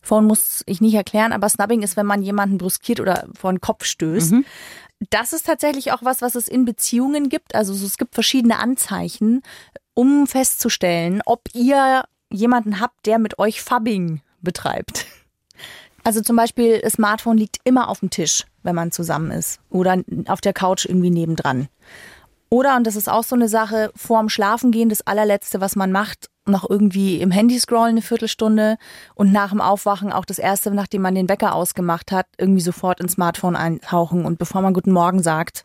Phone 0.00 0.26
muss 0.26 0.62
ich 0.66 0.80
nicht 0.80 0.94
erklären, 0.94 1.32
aber 1.32 1.48
Snubbing 1.48 1.82
ist, 1.82 1.96
wenn 1.96 2.06
man 2.06 2.22
jemanden 2.22 2.58
brüskiert 2.58 3.00
oder 3.00 3.28
vor 3.34 3.52
den 3.52 3.60
Kopf 3.60 3.84
stößt. 3.84 4.32
Das 5.10 5.32
ist 5.32 5.46
tatsächlich 5.46 5.92
auch 5.92 6.02
was, 6.02 6.20
was 6.22 6.34
es 6.34 6.48
in 6.48 6.64
Beziehungen 6.64 7.28
gibt. 7.28 7.54
Also 7.54 7.72
so, 7.74 7.86
es 7.86 7.96
gibt 7.96 8.14
verschiedene 8.14 8.58
Anzeichen, 8.58 9.42
um 9.94 10.26
festzustellen, 10.26 11.22
ob 11.24 11.48
ihr 11.54 12.04
jemanden 12.30 12.80
habt, 12.80 13.06
der 13.06 13.18
mit 13.18 13.38
euch 13.38 13.62
Fubbing 13.62 14.20
betreibt. 14.40 15.06
Also 16.02 16.22
zum 16.22 16.36
Beispiel, 16.36 16.80
das 16.80 16.94
Smartphone 16.94 17.36
liegt 17.36 17.58
immer 17.64 17.88
auf 17.88 18.00
dem 18.00 18.08
Tisch, 18.10 18.46
wenn 18.62 18.74
man 18.74 18.90
zusammen 18.90 19.30
ist. 19.30 19.60
Oder 19.68 20.02
auf 20.28 20.40
der 20.40 20.54
Couch 20.54 20.86
irgendwie 20.86 21.10
nebendran. 21.10 21.68
Oder, 22.50 22.76
und 22.76 22.86
das 22.86 22.96
ist 22.96 23.08
auch 23.08 23.22
so 23.22 23.36
eine 23.36 23.48
Sache, 23.48 23.92
vorm 23.94 24.28
Schlafengehen, 24.28 24.88
das 24.88 25.06
allerletzte, 25.06 25.60
was 25.60 25.76
man 25.76 25.92
macht, 25.92 26.28
noch 26.46 26.68
irgendwie 26.68 27.20
im 27.20 27.30
Handy 27.30 27.58
scrollen 27.60 27.90
eine 27.90 28.02
Viertelstunde 28.02 28.76
und 29.14 29.30
nach 29.30 29.50
dem 29.50 29.60
Aufwachen 29.60 30.12
auch 30.12 30.24
das 30.24 30.40
erste, 30.40 30.72
nachdem 30.72 31.02
man 31.02 31.14
den 31.14 31.28
Wecker 31.28 31.54
ausgemacht 31.54 32.10
hat, 32.10 32.26
irgendwie 32.38 32.60
sofort 32.60 32.98
ins 33.00 33.12
Smartphone 33.12 33.54
eintauchen 33.54 34.24
und 34.24 34.38
bevor 34.38 34.62
man 34.62 34.74
Guten 34.74 34.92
Morgen 34.92 35.22
sagt 35.22 35.64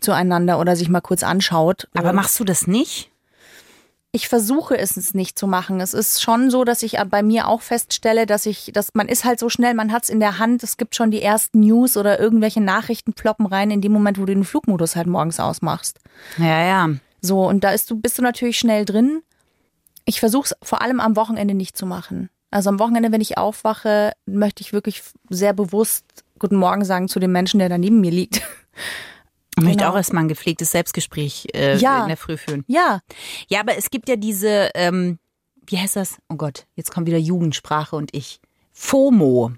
zueinander 0.00 0.58
oder 0.58 0.74
sich 0.74 0.88
mal 0.88 1.00
kurz 1.00 1.22
anschaut. 1.22 1.88
Aber 1.94 2.12
machst 2.12 2.38
du 2.40 2.44
das 2.44 2.66
nicht? 2.66 3.10
Ich 4.12 4.28
versuche 4.28 4.78
es 4.78 5.12
nicht 5.12 5.38
zu 5.38 5.46
machen. 5.46 5.80
Es 5.80 5.92
ist 5.92 6.22
schon 6.22 6.50
so, 6.50 6.64
dass 6.64 6.82
ich 6.82 6.96
bei 7.10 7.22
mir 7.22 7.48
auch 7.48 7.60
feststelle, 7.60 8.24
dass 8.24 8.46
ich, 8.46 8.70
dass 8.72 8.94
man 8.94 9.08
ist 9.08 9.24
halt 9.24 9.38
so 9.38 9.50
schnell, 9.50 9.74
man 9.74 9.92
hat 9.92 10.04
es 10.04 10.08
in 10.08 10.20
der 10.20 10.38
Hand, 10.38 10.62
es 10.62 10.78
gibt 10.78 10.94
schon 10.94 11.10
die 11.10 11.20
ersten 11.20 11.60
News 11.60 11.96
oder 11.96 12.18
irgendwelche 12.18 12.62
Nachrichten 12.62 13.12
ploppen 13.12 13.44
rein 13.44 13.70
in 13.70 13.82
dem 13.82 13.92
Moment, 13.92 14.16
wo 14.18 14.24
du 14.24 14.34
den 14.34 14.44
Flugmodus 14.44 14.96
halt 14.96 15.06
morgens 15.06 15.38
ausmachst. 15.38 16.00
Ja, 16.38 16.64
ja. 16.64 16.90
So, 17.20 17.46
und 17.46 17.62
da 17.64 17.70
ist 17.70 17.90
du, 17.90 17.96
bist 17.96 18.16
du 18.18 18.22
natürlich 18.22 18.58
schnell 18.58 18.84
drin. 18.84 19.22
Ich 20.06 20.20
versuche 20.20 20.46
es 20.46 20.56
vor 20.66 20.80
allem 20.80 21.00
am 21.00 21.16
Wochenende 21.16 21.54
nicht 21.54 21.76
zu 21.76 21.84
machen. 21.84 22.30
Also 22.50 22.70
am 22.70 22.78
Wochenende, 22.78 23.12
wenn 23.12 23.20
ich 23.20 23.36
aufwache, 23.36 24.12
möchte 24.24 24.62
ich 24.62 24.72
wirklich 24.72 25.02
sehr 25.28 25.52
bewusst 25.52 26.04
Guten 26.38 26.56
Morgen 26.56 26.84
sagen 26.84 27.08
zu 27.08 27.18
dem 27.18 27.32
Menschen, 27.32 27.58
der 27.60 27.70
da 27.70 27.78
neben 27.78 28.00
mir 28.00 28.10
liegt. 28.10 28.42
Ich 29.58 29.62
möchte 29.64 29.78
Genau. 29.78 29.92
auch 29.92 29.96
erstmal 29.96 30.24
ein 30.24 30.28
gepflegtes 30.28 30.70
Selbstgespräch 30.70 31.46
äh, 31.54 31.76
Ja. 31.76 32.02
in 32.02 32.08
der 32.08 32.16
Früh 32.16 32.36
führen. 32.36 32.64
Ja, 32.66 33.00
Ja, 33.48 33.60
aber 33.60 33.76
es 33.76 33.90
gibt 33.90 34.08
ja 34.08 34.16
diese, 34.16 34.70
ähm, 34.74 35.18
wie 35.66 35.78
heißt 35.78 35.96
das? 35.96 36.18
Oh 36.28 36.36
Gott, 36.36 36.66
jetzt 36.74 36.90
kommt 36.92 37.06
wieder 37.06 37.18
Jugendsprache 37.18 37.96
und 37.96 38.14
ich. 38.14 38.40
FOMO. 38.72 39.52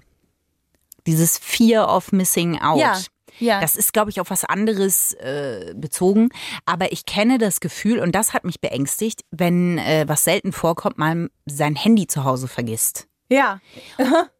Dieses 1.05 1.37
Fear 1.37 1.93
of 1.95 2.11
Missing 2.11 2.59
Out. 2.59 2.79
Ja, 2.79 2.97
ja. 3.39 3.61
Das 3.61 3.75
ist, 3.75 3.93
glaube 3.93 4.09
ich, 4.11 4.19
auf 4.21 4.29
was 4.29 4.43
anderes 4.45 5.13
äh, 5.13 5.73
bezogen. 5.75 6.29
Aber 6.65 6.91
ich 6.91 7.05
kenne 7.05 7.37
das 7.37 7.59
Gefühl, 7.59 7.99
und 7.99 8.13
das 8.13 8.33
hat 8.33 8.43
mich 8.43 8.59
beängstigt, 8.61 9.23
wenn, 9.31 9.77
äh, 9.77 10.05
was 10.07 10.23
selten 10.23 10.51
vorkommt, 10.51 10.97
man 10.97 11.29
sein 11.45 11.75
Handy 11.75 12.07
zu 12.07 12.23
Hause 12.23 12.47
vergisst. 12.47 13.07
ja. 13.29 13.59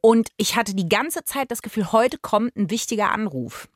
Und 0.02 0.30
ich 0.38 0.56
hatte 0.56 0.74
die 0.74 0.90
ganze 0.90 1.24
Zeit 1.24 1.52
das 1.52 1.62
Gefühl, 1.62 1.92
heute 1.92 2.18
kommt 2.18 2.56
ein 2.56 2.70
wichtiger 2.70 3.12
Anruf. 3.12 3.68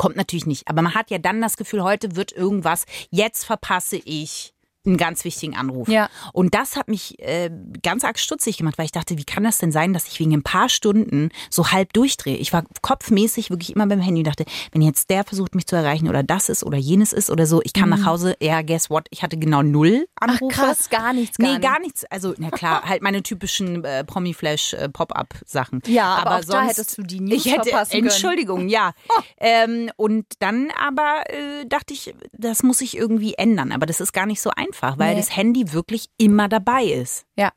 Kommt 0.00 0.16
natürlich 0.16 0.46
nicht, 0.46 0.66
aber 0.66 0.80
man 0.80 0.94
hat 0.94 1.10
ja 1.10 1.18
dann 1.18 1.42
das 1.42 1.58
Gefühl, 1.58 1.82
heute 1.82 2.16
wird 2.16 2.32
irgendwas, 2.32 2.86
jetzt 3.10 3.44
verpasse 3.44 4.00
ich 4.02 4.54
einen 4.86 4.96
ganz 4.96 5.24
wichtigen 5.24 5.56
Anruf. 5.56 5.88
Ja. 5.88 6.08
Und 6.32 6.54
das 6.54 6.76
hat 6.76 6.88
mich 6.88 7.18
äh, 7.20 7.50
ganz 7.82 8.04
arg 8.04 8.18
stutzig 8.18 8.56
gemacht, 8.56 8.78
weil 8.78 8.86
ich 8.86 8.92
dachte, 8.92 9.18
wie 9.18 9.24
kann 9.24 9.44
das 9.44 9.58
denn 9.58 9.72
sein, 9.72 9.92
dass 9.92 10.06
ich 10.06 10.18
wegen 10.20 10.32
ein 10.32 10.42
paar 10.42 10.68
Stunden 10.68 11.30
so 11.50 11.70
halb 11.70 11.92
durchdrehe? 11.92 12.36
Ich 12.36 12.52
war 12.52 12.64
kopfmäßig 12.80 13.50
wirklich 13.50 13.74
immer 13.74 13.86
beim 13.86 14.00
Handy 14.00 14.20
und 14.20 14.26
dachte, 14.26 14.44
wenn 14.72 14.82
jetzt 14.82 15.10
der 15.10 15.24
versucht, 15.24 15.54
mich 15.54 15.66
zu 15.66 15.76
erreichen 15.76 16.08
oder 16.08 16.22
das 16.22 16.48
ist 16.48 16.64
oder 16.64 16.78
jenes 16.78 17.12
ist 17.12 17.30
oder 17.30 17.46
so, 17.46 17.60
ich 17.62 17.72
kam 17.72 17.90
nach 17.90 18.04
Hause, 18.06 18.36
ja, 18.40 18.62
guess 18.62 18.88
what, 18.90 19.06
ich 19.10 19.22
hatte 19.22 19.36
genau 19.36 19.62
null 19.62 20.06
Ach 20.20 20.28
Anrufe. 20.28 20.54
krass, 20.54 20.88
gar 20.88 21.12
nichts, 21.12 21.36
gar 21.36 21.52
nee, 21.52 21.58
gar 21.58 21.80
nichts. 21.80 22.04
Also, 22.06 22.34
na 22.38 22.50
klar, 22.50 22.82
halt 22.84 23.02
meine 23.02 23.22
typischen 23.22 23.84
äh, 23.84 24.04
Promi-Flash-Pop-Up-Sachen. 24.04 25.82
Ja, 25.86 26.14
aber 26.16 26.36
auch 26.36 26.44
da 26.44 26.62
hättest 26.62 26.96
du 26.96 27.02
die 27.02 27.20
News 27.20 27.44
ich 27.46 27.52
hätte, 27.52 27.70
verpassen 27.70 27.92
können. 27.92 28.06
Entschuldigung, 28.06 28.68
ja. 28.68 28.92
Ähm, 29.42 29.90
und 29.96 30.26
dann 30.40 30.70
aber 30.78 31.22
äh, 31.28 31.64
dachte 31.66 31.94
ich, 31.94 32.14
das 32.32 32.62
muss 32.62 32.80
ich 32.82 32.96
irgendwie 32.96 33.34
ändern. 33.34 33.72
Aber 33.72 33.86
das 33.86 34.00
ist 34.00 34.12
gar 34.12 34.26
nicht 34.26 34.40
so 34.40 34.50
einfach, 34.50 34.69
weil 34.98 35.14
Nee. 35.14 35.20
das 35.20 35.36
Handy 35.36 35.72
wirklich 35.72 36.06
immer 36.16 36.48
dabei 36.48 36.84
ist. 36.84 37.24
Ja. 37.36 37.50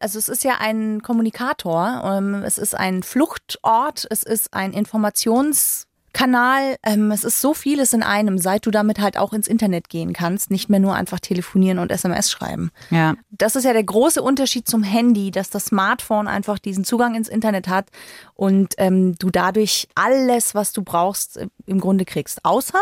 Also 0.00 0.18
es 0.18 0.28
ist 0.28 0.42
ja 0.42 0.54
ein 0.58 1.02
Kommunikator, 1.02 2.02
ähm, 2.04 2.42
es 2.44 2.58
ist 2.58 2.74
ein 2.74 3.04
Fluchtort, 3.04 4.06
es 4.10 4.24
ist 4.24 4.52
ein 4.52 4.72
Informationskanal, 4.72 6.76
ähm, 6.82 7.12
es 7.12 7.22
ist 7.22 7.40
so 7.40 7.54
vieles 7.54 7.92
in 7.92 8.02
einem, 8.02 8.38
seit 8.38 8.66
du 8.66 8.72
damit 8.72 8.98
halt 8.98 9.16
auch 9.16 9.32
ins 9.32 9.46
Internet 9.46 9.88
gehen 9.88 10.12
kannst, 10.12 10.50
nicht 10.50 10.68
mehr 10.68 10.80
nur 10.80 10.94
einfach 10.94 11.20
telefonieren 11.20 11.78
und 11.78 11.92
SMS 11.92 12.28
schreiben. 12.30 12.70
Ja. 12.90 13.14
Das 13.30 13.54
ist 13.54 13.64
ja 13.64 13.72
der 13.72 13.84
große 13.84 14.20
Unterschied 14.20 14.68
zum 14.68 14.82
Handy, 14.82 15.30
dass 15.30 15.48
das 15.50 15.66
Smartphone 15.66 16.26
einfach 16.26 16.58
diesen 16.58 16.84
Zugang 16.84 17.14
ins 17.14 17.28
Internet 17.28 17.68
hat 17.68 17.86
und 18.34 18.74
ähm, 18.78 19.14
du 19.18 19.30
dadurch 19.30 19.88
alles, 19.94 20.56
was 20.56 20.72
du 20.72 20.82
brauchst, 20.82 21.38
im 21.66 21.80
Grunde 21.80 22.04
kriegst, 22.04 22.44
außer 22.44 22.80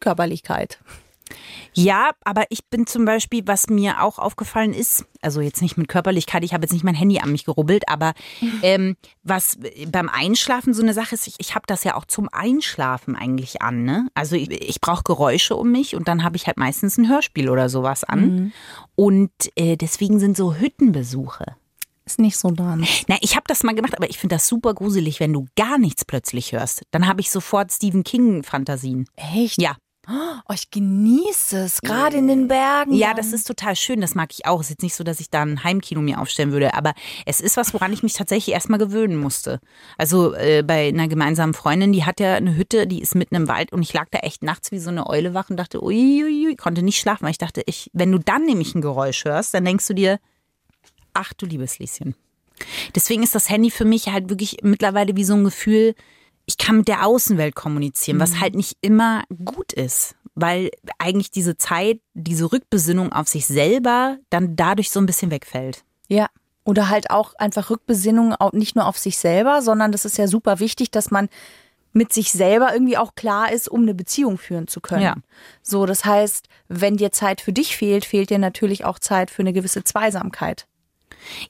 Körperlichkeit. 0.00 0.78
Ja, 1.74 2.10
aber 2.24 2.44
ich 2.50 2.66
bin 2.66 2.86
zum 2.86 3.04
Beispiel, 3.04 3.42
was 3.46 3.68
mir 3.68 4.02
auch 4.02 4.18
aufgefallen 4.18 4.72
ist, 4.72 5.04
also 5.22 5.40
jetzt 5.40 5.62
nicht 5.62 5.76
mit 5.76 5.88
Körperlichkeit, 5.88 6.44
ich 6.44 6.54
habe 6.54 6.64
jetzt 6.64 6.72
nicht 6.72 6.84
mein 6.84 6.94
Handy 6.94 7.18
an 7.20 7.32
mich 7.32 7.44
gerubbelt, 7.44 7.88
aber 7.88 8.14
ähm, 8.62 8.96
was 9.22 9.58
beim 9.88 10.08
Einschlafen 10.08 10.74
so 10.74 10.82
eine 10.82 10.94
Sache 10.94 11.14
ist, 11.14 11.26
ich, 11.26 11.34
ich 11.38 11.54
habe 11.54 11.64
das 11.66 11.84
ja 11.84 11.94
auch 11.94 12.04
zum 12.04 12.28
Einschlafen 12.32 13.16
eigentlich 13.16 13.62
an. 13.62 13.84
Ne? 13.84 14.08
Also 14.14 14.36
ich, 14.36 14.50
ich 14.50 14.80
brauche 14.80 15.02
Geräusche 15.04 15.56
um 15.56 15.70
mich 15.70 15.94
und 15.94 16.08
dann 16.08 16.24
habe 16.24 16.36
ich 16.36 16.46
halt 16.46 16.56
meistens 16.56 16.98
ein 16.98 17.08
Hörspiel 17.08 17.50
oder 17.50 17.68
sowas 17.68 18.04
an. 18.04 18.52
Und 18.96 19.30
äh, 19.56 19.76
deswegen 19.76 20.18
sind 20.18 20.36
so 20.36 20.54
Hüttenbesuche. 20.54 21.56
Ist 22.08 22.18
nicht 22.18 22.38
so 22.38 22.50
dran. 22.50 22.86
Na, 23.06 23.16
ich 23.20 23.36
habe 23.36 23.44
das 23.46 23.62
mal 23.62 23.74
gemacht, 23.74 23.94
aber 23.94 24.08
ich 24.08 24.16
finde 24.18 24.36
das 24.36 24.48
super 24.48 24.72
gruselig, 24.72 25.20
wenn 25.20 25.34
du 25.34 25.46
gar 25.56 25.76
nichts 25.76 26.06
plötzlich 26.06 26.52
hörst. 26.52 26.82
Dann 26.90 27.06
habe 27.06 27.20
ich 27.20 27.30
sofort 27.30 27.70
Stephen 27.70 28.02
King-Fantasien. 28.02 29.06
Echt? 29.16 29.60
Ja. 29.60 29.76
Oh, 30.10 30.52
ich 30.54 30.70
genieße 30.70 31.58
es, 31.58 31.82
gerade 31.82 32.16
in 32.16 32.28
den 32.28 32.48
Bergen. 32.48 32.94
Ja, 32.94 33.12
das 33.12 33.34
ist 33.34 33.46
total 33.46 33.76
schön, 33.76 34.00
das 34.00 34.14
mag 34.14 34.32
ich 34.32 34.46
auch. 34.46 34.60
Es 34.60 34.66
ist 34.66 34.70
jetzt 34.70 34.82
nicht 34.82 34.94
so, 34.94 35.04
dass 35.04 35.20
ich 35.20 35.28
da 35.28 35.42
ein 35.42 35.62
Heimkino 35.64 36.00
mir 36.00 36.18
aufstellen 36.18 36.50
würde, 36.50 36.72
aber 36.72 36.94
es 37.26 37.42
ist 37.42 37.58
was, 37.58 37.74
woran 37.74 37.92
ich 37.92 38.02
mich 38.02 38.14
tatsächlich 38.14 38.54
erstmal 38.54 38.78
gewöhnen 38.78 39.18
musste. 39.18 39.60
Also 39.98 40.32
äh, 40.32 40.62
bei 40.62 40.88
einer 40.88 41.08
gemeinsamen 41.08 41.52
Freundin, 41.52 41.92
die 41.92 42.06
hat 42.06 42.20
ja 42.20 42.36
eine 42.36 42.56
Hütte, 42.56 42.86
die 42.86 43.02
ist 43.02 43.16
mitten 43.16 43.34
im 43.34 43.48
Wald 43.48 43.70
und 43.70 43.82
ich 43.82 43.92
lag 43.92 44.06
da 44.10 44.20
echt 44.20 44.42
nachts 44.42 44.72
wie 44.72 44.78
so 44.78 44.88
eine 44.88 45.06
Eule 45.06 45.34
wach 45.34 45.50
und 45.50 45.58
dachte, 45.58 45.84
uiuiui, 45.84 46.56
konnte 46.56 46.82
nicht 46.82 46.98
schlafen, 46.98 47.24
weil 47.24 47.32
ich 47.32 47.38
dachte, 47.38 47.62
ich, 47.66 47.90
wenn 47.92 48.10
du 48.10 48.18
dann 48.18 48.46
nämlich 48.46 48.74
ein 48.74 48.80
Geräusch 48.80 49.26
hörst, 49.26 49.52
dann 49.52 49.66
denkst 49.66 49.86
du 49.88 49.94
dir, 49.94 50.18
ach 51.12 51.34
du 51.34 51.44
liebes 51.44 51.78
Lieschen. 51.78 52.14
Deswegen 52.94 53.22
ist 53.22 53.34
das 53.34 53.50
Handy 53.50 53.70
für 53.70 53.84
mich 53.84 54.08
halt 54.08 54.30
wirklich 54.30 54.58
mittlerweile 54.62 55.16
wie 55.16 55.24
so 55.24 55.34
ein 55.34 55.44
Gefühl, 55.44 55.94
ich 56.48 56.56
kann 56.56 56.78
mit 56.78 56.88
der 56.88 57.06
Außenwelt 57.06 57.54
kommunizieren, 57.54 58.18
was 58.18 58.40
halt 58.40 58.54
nicht 58.54 58.78
immer 58.80 59.22
gut 59.44 59.74
ist, 59.74 60.16
weil 60.34 60.70
eigentlich 60.98 61.30
diese 61.30 61.58
Zeit, 61.58 62.00
diese 62.14 62.50
Rückbesinnung 62.50 63.12
auf 63.12 63.28
sich 63.28 63.46
selber 63.46 64.16
dann 64.30 64.56
dadurch 64.56 64.90
so 64.90 64.98
ein 64.98 65.04
bisschen 65.04 65.30
wegfällt. 65.30 65.84
Ja. 66.08 66.28
Oder 66.64 66.88
halt 66.88 67.10
auch 67.10 67.34
einfach 67.34 67.68
Rückbesinnung 67.68 68.34
nicht 68.52 68.76
nur 68.76 68.86
auf 68.86 68.96
sich 68.96 69.18
selber, 69.18 69.60
sondern 69.60 69.92
das 69.92 70.06
ist 70.06 70.16
ja 70.16 70.26
super 70.26 70.58
wichtig, 70.58 70.90
dass 70.90 71.10
man 71.10 71.28
mit 71.92 72.14
sich 72.14 72.32
selber 72.32 72.72
irgendwie 72.72 72.96
auch 72.96 73.14
klar 73.14 73.52
ist, 73.52 73.68
um 73.68 73.82
eine 73.82 73.94
Beziehung 73.94 74.38
führen 74.38 74.68
zu 74.68 74.80
können. 74.80 75.02
Ja. 75.02 75.16
So, 75.62 75.84
das 75.84 76.06
heißt, 76.06 76.48
wenn 76.68 76.96
dir 76.96 77.12
Zeit 77.12 77.42
für 77.42 77.52
dich 77.52 77.76
fehlt, 77.76 78.06
fehlt 78.06 78.30
dir 78.30 78.38
natürlich 78.38 78.86
auch 78.86 78.98
Zeit 78.98 79.30
für 79.30 79.42
eine 79.42 79.52
gewisse 79.52 79.84
Zweisamkeit. 79.84 80.66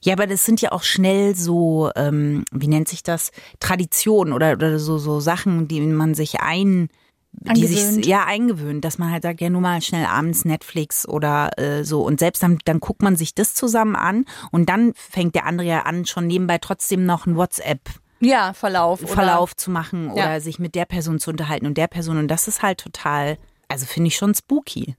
Ja, 0.01 0.13
aber 0.13 0.27
das 0.27 0.45
sind 0.45 0.61
ja 0.61 0.71
auch 0.71 0.83
schnell 0.83 1.35
so, 1.35 1.91
ähm, 1.95 2.43
wie 2.51 2.67
nennt 2.67 2.87
sich 2.87 3.03
das, 3.03 3.31
Traditionen 3.59 4.33
oder, 4.33 4.53
oder 4.53 4.79
so, 4.79 4.97
so 4.97 5.19
Sachen, 5.19 5.67
die 5.67 5.81
man 5.81 6.13
sich 6.15 6.39
ein, 6.41 6.89
die 7.31 7.49
Angewöhnt. 7.49 7.93
sich 7.95 8.05
ja 8.07 8.25
eingewöhnt, 8.25 8.83
dass 8.83 8.97
man 8.97 9.11
halt 9.11 9.23
sagt, 9.23 9.39
ja 9.41 9.49
nur 9.51 9.61
mal 9.61 9.81
schnell 9.81 10.05
abends 10.05 10.45
Netflix 10.45 11.07
oder 11.07 11.51
äh, 11.59 11.83
so 11.83 12.01
und 12.01 12.19
selbst 12.19 12.41
dann, 12.41 12.57
dann 12.65 12.79
guckt 12.79 13.03
man 13.03 13.15
sich 13.15 13.35
das 13.35 13.53
zusammen 13.53 13.95
an 13.95 14.25
und 14.51 14.67
dann 14.67 14.93
fängt 14.95 15.35
der 15.35 15.45
andere 15.45 15.67
ja 15.67 15.81
an, 15.83 16.05
schon 16.05 16.25
nebenbei 16.27 16.57
trotzdem 16.57 17.05
noch 17.05 17.27
ein 17.27 17.35
WhatsApp 17.35 17.81
Ja, 18.19 18.53
Verlauf. 18.53 19.03
oder- 19.03 19.13
Verlauf 19.13 19.55
zu 19.55 19.69
machen 19.69 20.07
Ja. 20.07 20.13
oder 20.13 20.41
sich 20.41 20.57
mit 20.57 20.73
der 20.73 20.85
Person 20.85 21.19
zu 21.19 21.29
unterhalten 21.29 21.67
und 21.67 21.77
der 21.77 21.87
Person 21.87 22.17
und 22.17 22.27
das 22.29 22.47
ist 22.47 22.63
halt 22.63 22.79
total, 22.79 23.37
also 23.67 23.85
finde 23.85 24.07
ich 24.07 24.15
schon 24.15 24.33
spooky. 24.33 24.95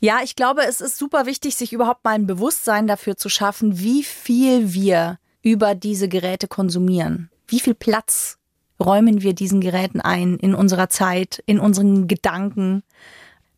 Ja, 0.00 0.20
ich 0.22 0.36
glaube, 0.36 0.62
es 0.66 0.80
ist 0.80 0.98
super 0.98 1.26
wichtig, 1.26 1.56
sich 1.56 1.72
überhaupt 1.72 2.04
mal 2.04 2.12
ein 2.12 2.26
Bewusstsein 2.26 2.86
dafür 2.86 3.16
zu 3.16 3.28
schaffen, 3.28 3.78
wie 3.80 4.02
viel 4.04 4.72
wir 4.74 5.18
über 5.42 5.74
diese 5.74 6.08
Geräte 6.08 6.48
konsumieren. 6.48 7.30
Wie 7.46 7.60
viel 7.60 7.74
Platz 7.74 8.38
räumen 8.80 9.22
wir 9.22 9.34
diesen 9.34 9.60
Geräten 9.60 10.00
ein 10.00 10.38
in 10.38 10.54
unserer 10.54 10.88
Zeit, 10.88 11.42
in 11.46 11.60
unseren 11.60 12.08
Gedanken. 12.08 12.82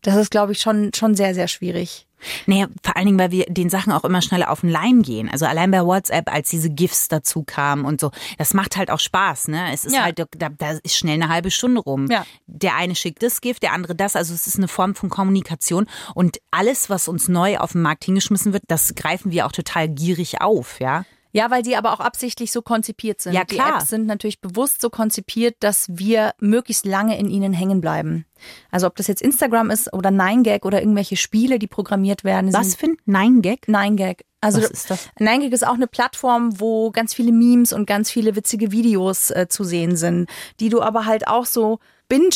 Das 0.02 0.16
ist, 0.16 0.30
glaube 0.30 0.52
ich, 0.52 0.60
schon, 0.60 0.92
schon 0.94 1.14
sehr, 1.14 1.34
sehr 1.34 1.48
schwierig. 1.48 2.05
Naja, 2.46 2.66
vor 2.82 2.96
allen 2.96 3.06
Dingen, 3.06 3.18
weil 3.18 3.30
wir 3.30 3.44
den 3.46 3.70
Sachen 3.70 3.92
auch 3.92 4.04
immer 4.04 4.22
schneller 4.22 4.50
auf 4.50 4.62
den 4.62 4.70
Leim 4.70 5.02
gehen. 5.02 5.28
Also 5.30 5.46
allein 5.46 5.70
bei 5.70 5.84
WhatsApp, 5.84 6.32
als 6.32 6.48
diese 6.50 6.70
GIFs 6.70 7.08
dazu 7.08 7.42
kamen 7.44 7.84
und 7.84 8.00
so, 8.00 8.10
das 8.38 8.54
macht 8.54 8.76
halt 8.76 8.90
auch 8.90 9.00
Spaß, 9.00 9.48
ne? 9.48 9.72
Es 9.72 9.84
ist 9.84 9.94
Ja. 9.94 10.04
halt, 10.04 10.18
da, 10.18 10.48
da 10.48 10.70
ist 10.82 10.96
schnell 10.96 11.14
eine 11.14 11.28
halbe 11.28 11.50
Stunde 11.50 11.80
rum. 11.80 12.06
Ja. 12.10 12.24
Der 12.46 12.74
eine 12.76 12.94
schickt 12.94 13.22
das 13.22 13.40
GIF, 13.40 13.60
der 13.60 13.72
andere 13.72 13.94
das. 13.94 14.16
Also 14.16 14.34
es 14.34 14.46
ist 14.46 14.56
eine 14.56 14.68
Form 14.68 14.94
von 14.94 15.10
Kommunikation. 15.10 15.86
Und 16.14 16.38
alles, 16.50 16.88
was 16.90 17.08
uns 17.08 17.28
neu 17.28 17.58
auf 17.58 17.72
den 17.72 17.82
Markt 17.82 18.04
hingeschmissen 18.04 18.52
wird, 18.52 18.62
das 18.68 18.94
greifen 18.94 19.30
wir 19.30 19.46
auch 19.46 19.52
total 19.52 19.88
gierig 19.88 20.40
auf, 20.40 20.80
ja? 20.80 21.04
Ja, 21.36 21.50
weil 21.50 21.62
die 21.62 21.76
aber 21.76 21.92
auch 21.92 22.00
absichtlich 22.00 22.50
so 22.50 22.62
konzipiert 22.62 23.20
sind. 23.20 23.34
Ja, 23.34 23.44
Die 23.44 23.56
klar. 23.56 23.76
Apps 23.76 23.90
sind 23.90 24.06
natürlich 24.06 24.40
bewusst 24.40 24.80
so 24.80 24.88
konzipiert, 24.88 25.56
dass 25.60 25.86
wir 25.90 26.32
möglichst 26.40 26.86
lange 26.86 27.18
in 27.18 27.28
ihnen 27.28 27.52
hängen 27.52 27.82
bleiben. 27.82 28.24
Also 28.70 28.86
ob 28.86 28.96
das 28.96 29.06
jetzt 29.06 29.20
Instagram 29.20 29.68
ist 29.70 29.92
oder 29.92 30.08
9gag 30.08 30.64
oder 30.64 30.80
irgendwelche 30.80 31.16
Spiele, 31.16 31.58
die 31.58 31.66
programmiert 31.66 32.24
werden. 32.24 32.54
Was 32.54 32.74
für 32.74 32.86
ein 32.86 32.96
Nein-Gag? 33.04 33.66
9gag. 33.68 34.22
Also 34.40 34.62
Was 34.62 34.70
ist 34.70 34.90
das? 34.90 35.08
9gag 35.18 35.52
ist 35.52 35.66
auch 35.66 35.74
eine 35.74 35.86
Plattform, 35.86 36.58
wo 36.58 36.90
ganz 36.90 37.12
viele 37.12 37.32
Memes 37.32 37.74
und 37.74 37.84
ganz 37.86 38.10
viele 38.10 38.34
witzige 38.34 38.72
Videos 38.72 39.30
äh, 39.30 39.46
zu 39.48 39.62
sehen 39.64 39.96
sind, 39.96 40.30
die 40.58 40.70
du 40.70 40.80
aber 40.80 41.04
halt 41.04 41.28
auch 41.28 41.44
so 41.44 41.80
binge 42.08 42.30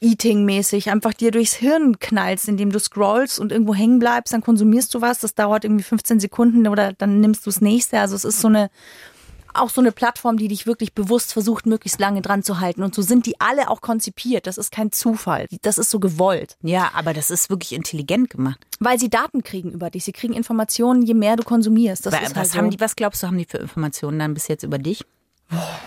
Eating-mäßig 0.00 0.90
einfach 0.90 1.12
dir 1.14 1.30
durchs 1.30 1.54
Hirn 1.54 1.98
knallst, 1.98 2.48
indem 2.48 2.70
du 2.72 2.78
scrollst 2.78 3.38
und 3.38 3.52
irgendwo 3.52 3.74
hängen 3.74 3.98
bleibst, 3.98 4.32
dann 4.32 4.40
konsumierst 4.42 4.94
du 4.94 5.00
was, 5.00 5.18
das 5.20 5.34
dauert 5.34 5.64
irgendwie 5.64 5.84
15 5.84 6.20
Sekunden 6.20 6.66
oder 6.66 6.92
dann 6.94 7.20
nimmst 7.20 7.46
du 7.46 7.50
das 7.50 7.60
nächste. 7.60 8.00
Also 8.00 8.16
es 8.16 8.24
ist 8.24 8.40
so 8.40 8.48
eine, 8.48 8.70
auch 9.52 9.68
so 9.68 9.80
eine 9.80 9.92
Plattform, 9.92 10.36
die 10.36 10.48
dich 10.48 10.66
wirklich 10.66 10.94
bewusst 10.94 11.32
versucht, 11.32 11.66
möglichst 11.66 12.00
lange 12.00 12.22
dran 12.22 12.42
zu 12.42 12.60
halten. 12.60 12.82
Und 12.82 12.94
so 12.94 13.02
sind 13.02 13.26
die 13.26 13.40
alle 13.40 13.68
auch 13.68 13.80
konzipiert. 13.80 14.46
Das 14.46 14.58
ist 14.58 14.70
kein 14.72 14.92
Zufall. 14.92 15.46
Das 15.62 15.76
ist 15.76 15.90
so 15.90 15.98
gewollt. 16.00 16.56
Ja, 16.62 16.90
aber 16.94 17.12
das 17.12 17.30
ist 17.30 17.50
wirklich 17.50 17.72
intelligent 17.72 18.30
gemacht. 18.30 18.60
Weil 18.78 18.98
sie 18.98 19.10
Daten 19.10 19.42
kriegen 19.42 19.70
über 19.72 19.90
dich. 19.90 20.04
Sie 20.04 20.12
kriegen 20.12 20.34
Informationen, 20.34 21.02
je 21.02 21.14
mehr 21.14 21.36
du 21.36 21.42
konsumierst. 21.42 22.06
Das 22.06 22.14
Wa- 22.14 22.18
ist 22.18 22.30
was 22.36 22.36
halt 22.36 22.54
haben 22.56 22.66
so. 22.66 22.76
die, 22.76 22.80
was 22.80 22.96
glaubst 22.96 23.22
du, 23.22 23.26
haben 23.26 23.38
die 23.38 23.44
für 23.44 23.58
Informationen 23.58 24.18
dann 24.20 24.34
bis 24.34 24.48
jetzt 24.48 24.62
über 24.62 24.78
dich? 24.78 25.04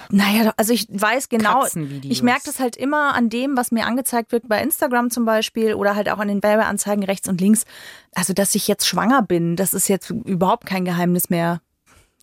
Naja, 0.10 0.54
also 0.58 0.74
ich 0.74 0.88
weiß 0.90 1.30
genau, 1.30 1.66
ich 2.04 2.22
merke 2.22 2.44
das 2.46 2.60
halt 2.60 2.76
immer 2.76 3.16
an 3.16 3.30
dem, 3.30 3.56
was 3.56 3.72
mir 3.72 3.86
angezeigt 3.86 4.32
wird 4.32 4.50
bei 4.50 4.62
Instagram 4.62 5.10
zum 5.10 5.26
Beispiel 5.26 5.74
oder 5.74 5.96
halt 5.96 6.10
auch 6.10 6.20
an 6.20 6.28
den 6.28 6.44
Werbeanzeigen 6.44 7.04
rechts 7.04 7.30
und 7.30 7.40
links. 7.40 7.66
Also, 8.14 8.34
dass 8.34 8.56
ich 8.56 8.68
jetzt 8.68 8.86
schwanger 8.86 9.22
bin, 9.22 9.56
das 9.56 9.74
ist 9.74 9.88
jetzt 9.88 10.10
überhaupt 10.10 10.66
kein 10.66 10.86
Geheimnis 10.86 11.30
mehr. 11.30 11.62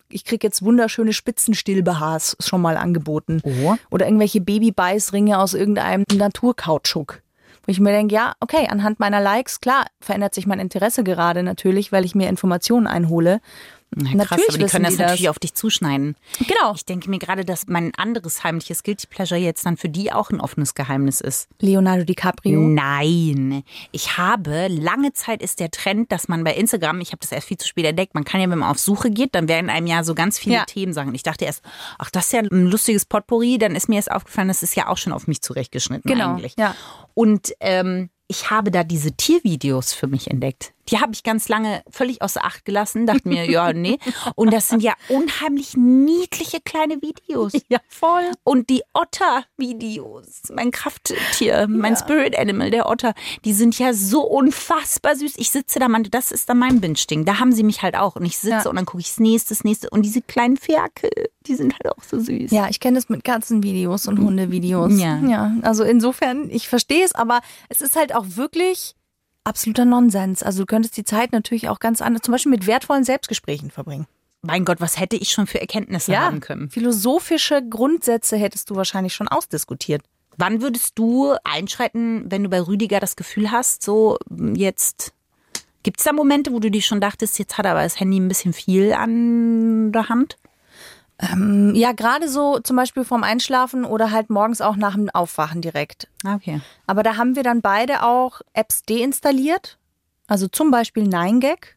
Ich 0.09 0.25
krieg 0.25 0.43
jetzt 0.43 0.61
wunderschöne 0.63 1.13
Spitzenstillbehaars 1.13 2.37
schon 2.39 2.61
mal 2.61 2.77
angeboten. 2.77 3.41
Oh. 3.43 3.75
Oder 3.89 4.05
irgendwelche 4.05 4.41
Babybeißringe 4.41 5.39
aus 5.39 5.53
irgendeinem 5.53 6.03
Naturkautschuk. 6.13 7.21
Wo 7.65 7.71
ich 7.71 7.79
mir 7.79 7.91
denke, 7.91 8.15
ja, 8.15 8.33
okay, 8.39 8.67
anhand 8.69 8.99
meiner 8.99 9.21
Likes, 9.21 9.61
klar, 9.61 9.85
verändert 9.99 10.33
sich 10.33 10.47
mein 10.47 10.59
Interesse 10.59 11.03
gerade 11.03 11.43
natürlich, 11.43 11.91
weil 11.91 12.05
ich 12.05 12.15
mir 12.15 12.27
Informationen 12.27 12.87
einhole. 12.87 13.39
Na, 13.93 14.23
krass, 14.23 14.39
Natürlich 14.39 14.47
aber 14.49 14.57
die 14.57 14.65
können 14.71 14.83
das 14.85 14.93
die 14.93 14.97
das. 14.99 15.07
natürlich 15.07 15.29
auf 15.29 15.39
dich 15.39 15.53
zuschneiden. 15.53 16.15
Genau. 16.39 16.73
Ich 16.75 16.85
denke 16.85 17.09
mir 17.09 17.19
gerade, 17.19 17.43
dass 17.43 17.67
mein 17.67 17.93
anderes 17.95 18.41
heimliches 18.43 18.83
Guilty 18.83 19.07
Pleasure 19.07 19.39
jetzt 19.39 19.65
dann 19.65 19.75
für 19.75 19.89
die 19.89 20.13
auch 20.13 20.29
ein 20.29 20.39
offenes 20.39 20.75
Geheimnis 20.75 21.19
ist. 21.19 21.49
Leonardo 21.59 22.05
DiCaprio. 22.05 22.57
Nein. 22.59 23.63
Ich 23.91 24.17
habe, 24.17 24.67
lange 24.69 25.11
Zeit 25.13 25.41
ist 25.41 25.59
der 25.59 25.71
Trend, 25.71 26.11
dass 26.11 26.27
man 26.29 26.43
bei 26.45 26.53
Instagram, 26.55 27.01
ich 27.01 27.09
habe 27.09 27.19
das 27.19 27.31
erst 27.33 27.47
viel 27.47 27.57
zu 27.57 27.67
spät 27.67 27.85
entdeckt, 27.85 28.13
man 28.15 28.23
kann 28.23 28.39
ja, 28.39 28.49
wenn 28.49 28.59
man 28.59 28.69
auf 28.69 28.79
Suche 28.79 29.11
geht, 29.11 29.35
dann 29.35 29.47
werden 29.49 29.69
einem 29.69 29.87
ja 29.87 30.03
so 30.03 30.15
ganz 30.15 30.39
viele 30.39 30.55
Ja. 30.55 30.65
Themen 30.65 30.93
sagen. 30.93 31.13
Ich 31.13 31.23
dachte 31.23 31.45
erst, 31.45 31.61
ach, 31.97 32.09
das 32.11 32.27
ist 32.27 32.33
ja 32.33 32.39
ein 32.39 32.67
lustiges 32.67 33.05
Potpourri, 33.05 33.57
dann 33.57 33.75
ist 33.75 33.89
mir 33.89 33.95
erst 33.95 34.11
aufgefallen, 34.11 34.47
das 34.47 34.63
ist 34.63 34.75
ja 34.75 34.87
auch 34.87 34.97
schon 34.97 35.11
auf 35.13 35.27
mich 35.27 35.41
zurechtgeschnitten 35.41 36.09
Genau, 36.09 36.35
eigentlich. 36.35 36.55
ja. 36.57 36.75
Und 37.13 37.53
ähm, 37.59 38.09
ich 38.27 38.49
habe 38.49 38.71
da 38.71 38.85
diese 38.85 39.11
Tiervideos 39.11 39.91
für 39.93 40.07
mich 40.07 40.31
entdeckt. 40.31 40.71
Die 40.91 40.99
habe 40.99 41.13
ich 41.13 41.23
ganz 41.23 41.47
lange 41.47 41.81
völlig 41.89 42.21
außer 42.21 42.43
Acht 42.43 42.65
gelassen, 42.65 43.05
dachte 43.05 43.27
mir, 43.27 43.49
ja, 43.49 43.71
nee. 43.73 43.97
Und 44.35 44.51
das 44.53 44.69
sind 44.69 44.83
ja 44.83 44.93
unheimlich 45.09 45.77
niedliche 45.77 46.59
kleine 46.61 47.01
Videos. 47.01 47.53
Ja, 47.69 47.79
voll. 47.87 48.29
Und 48.43 48.69
die 48.69 48.83
Otter-Videos, 48.93 50.43
mein 50.53 50.71
Krafttier, 50.71 51.67
mein 51.67 51.95
Spirit 51.95 52.37
Animal, 52.37 52.71
der 52.71 52.87
Otter, 52.89 53.13
die 53.45 53.53
sind 53.53 53.77
ja 53.79 53.93
so 53.93 54.23
unfassbar 54.23 55.15
süß. 55.15 55.33
Ich 55.37 55.51
sitze 55.51 55.79
da, 55.79 55.87
man, 55.87 56.03
das 56.03 56.31
ist 56.31 56.49
dann 56.49 56.59
mein 56.59 56.81
Binge-Ding. 56.81 57.25
Da 57.25 57.39
haben 57.39 57.51
sie 57.51 57.63
mich 57.63 57.81
halt 57.81 57.95
auch. 57.95 58.15
Und 58.15 58.25
ich 58.25 58.37
sitze 58.37 58.51
Ja. 58.51 58.69
und 58.69 58.75
dann 58.75 58.85
gucke 58.85 59.01
ich 59.01 59.07
das 59.09 59.19
nächste, 59.19 59.49
das 59.53 59.63
nächste. 59.63 59.89
Und 59.89 60.03
diese 60.03 60.21
kleinen 60.21 60.57
Ferkel, 60.57 61.09
die 61.47 61.55
sind 61.55 61.73
halt 61.73 61.89
auch 61.95 62.03
so 62.03 62.19
süß. 62.19 62.51
Ja, 62.51 62.67
ich 62.69 62.79
kenne 62.79 62.95
das 62.95 63.09
mit 63.09 63.23
Katzenvideos 63.23 64.07
und 64.07 64.19
Hundevideos. 64.19 64.99
Ja. 64.99 65.19
ja. 65.19 65.53
Also 65.61 65.83
insofern, 65.83 66.49
ich 66.49 66.67
verstehe 66.67 67.05
es, 67.05 67.15
aber 67.15 67.41
es 67.69 67.81
ist 67.81 67.95
halt 67.95 68.13
auch 68.13 68.25
wirklich 68.35 68.95
absoluter 69.43 69.85
Nonsens. 69.85 70.43
Also 70.43 70.63
du 70.63 70.65
könntest 70.65 70.97
die 70.97 71.03
Zeit 71.03 71.31
natürlich 71.31 71.69
auch 71.69 71.79
ganz 71.79 72.01
anders, 72.01 72.21
zum 72.23 72.31
Beispiel 72.31 72.51
mit 72.51 72.67
wertvollen 72.67 73.03
Selbstgesprächen 73.03 73.71
verbringen. 73.71 74.07
Mein 74.41 74.65
Gott, 74.65 74.81
was 74.81 74.99
hätte 74.99 75.15
ich 75.17 75.31
schon 75.31 75.45
für 75.45 75.61
Erkenntnisse 75.61 76.17
haben 76.19 76.39
können? 76.39 76.69
philosophische 76.69 77.61
Grundsätze 77.67 78.37
hättest 78.37 78.69
du 78.69 78.75
wahrscheinlich 78.75 79.13
schon 79.13 79.27
ausdiskutiert. 79.27 80.01
Wann 80.37 80.61
würdest 80.61 80.97
du 80.97 81.35
einschreiten, 81.43 82.23
wenn 82.31 82.43
du 82.43 82.49
bei 82.49 82.61
Rüdiger 82.61 82.99
das 82.99 83.15
Gefühl 83.15 83.51
hast, 83.51 83.83
so 83.83 84.17
jetzt 84.55 85.13
gibt 85.83 85.99
es 85.99 86.05
da 86.05 86.13
Momente, 86.13 86.53
wo 86.53 86.59
du 86.59 86.71
dir 86.71 86.81
schon 86.81 87.01
dachtest, 87.01 87.37
jetzt 87.37 87.57
hat 87.57 87.65
er 87.65 87.71
aber 87.71 87.83
das 87.83 87.99
Handy 87.99 88.19
ein 88.19 88.27
bisschen 88.27 88.53
viel 88.53 88.93
an 88.93 89.91
der 89.91 90.09
Hand? 90.09 90.37
Ja, 91.75 91.91
gerade 91.91 92.27
so 92.27 92.59
zum 92.59 92.75
Beispiel 92.75 93.05
vorm 93.05 93.23
Einschlafen 93.23 93.85
oder 93.85 94.11
halt 94.11 94.29
morgens 94.29 94.59
auch 94.61 94.75
nach 94.75 94.95
dem 94.95 95.09
Aufwachen 95.09 95.61
direkt. 95.61 96.07
Ah, 96.25 96.35
Okay. 96.35 96.61
Aber 96.87 97.03
da 97.03 97.17
haben 97.17 97.35
wir 97.35 97.43
dann 97.43 97.61
beide 97.61 98.03
auch 98.03 98.41
Apps 98.53 98.83
deinstalliert. 98.83 99.77
Also 100.27 100.47
zum 100.47 100.71
Beispiel 100.71 101.03
9gag. 101.03 101.75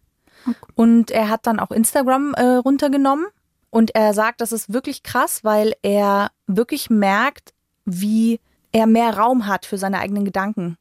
Und 0.75 1.11
er 1.11 1.29
hat 1.29 1.47
dann 1.47 1.61
auch 1.61 1.71
Instagram 1.71 2.35
äh, 2.35 2.43
runtergenommen. 2.57 3.27
Und 3.71 3.95
er 3.95 4.15
sagt, 4.15 4.41
das 4.41 4.53
ist 4.53 4.73
wirklich 4.73 5.03
krass, 5.03 5.43
weil 5.43 5.75
er 5.83 6.31
wirklich 6.47 6.91
merkt, 6.91 7.53
wie 7.85 8.41
er 8.73 8.87
mehr 8.87 9.17
Raum 9.17 9.47
hat 9.47 9.67
für 9.67 9.79
seine 9.79 9.99
eigenen 9.99 10.25
Gedanken. 10.25 10.77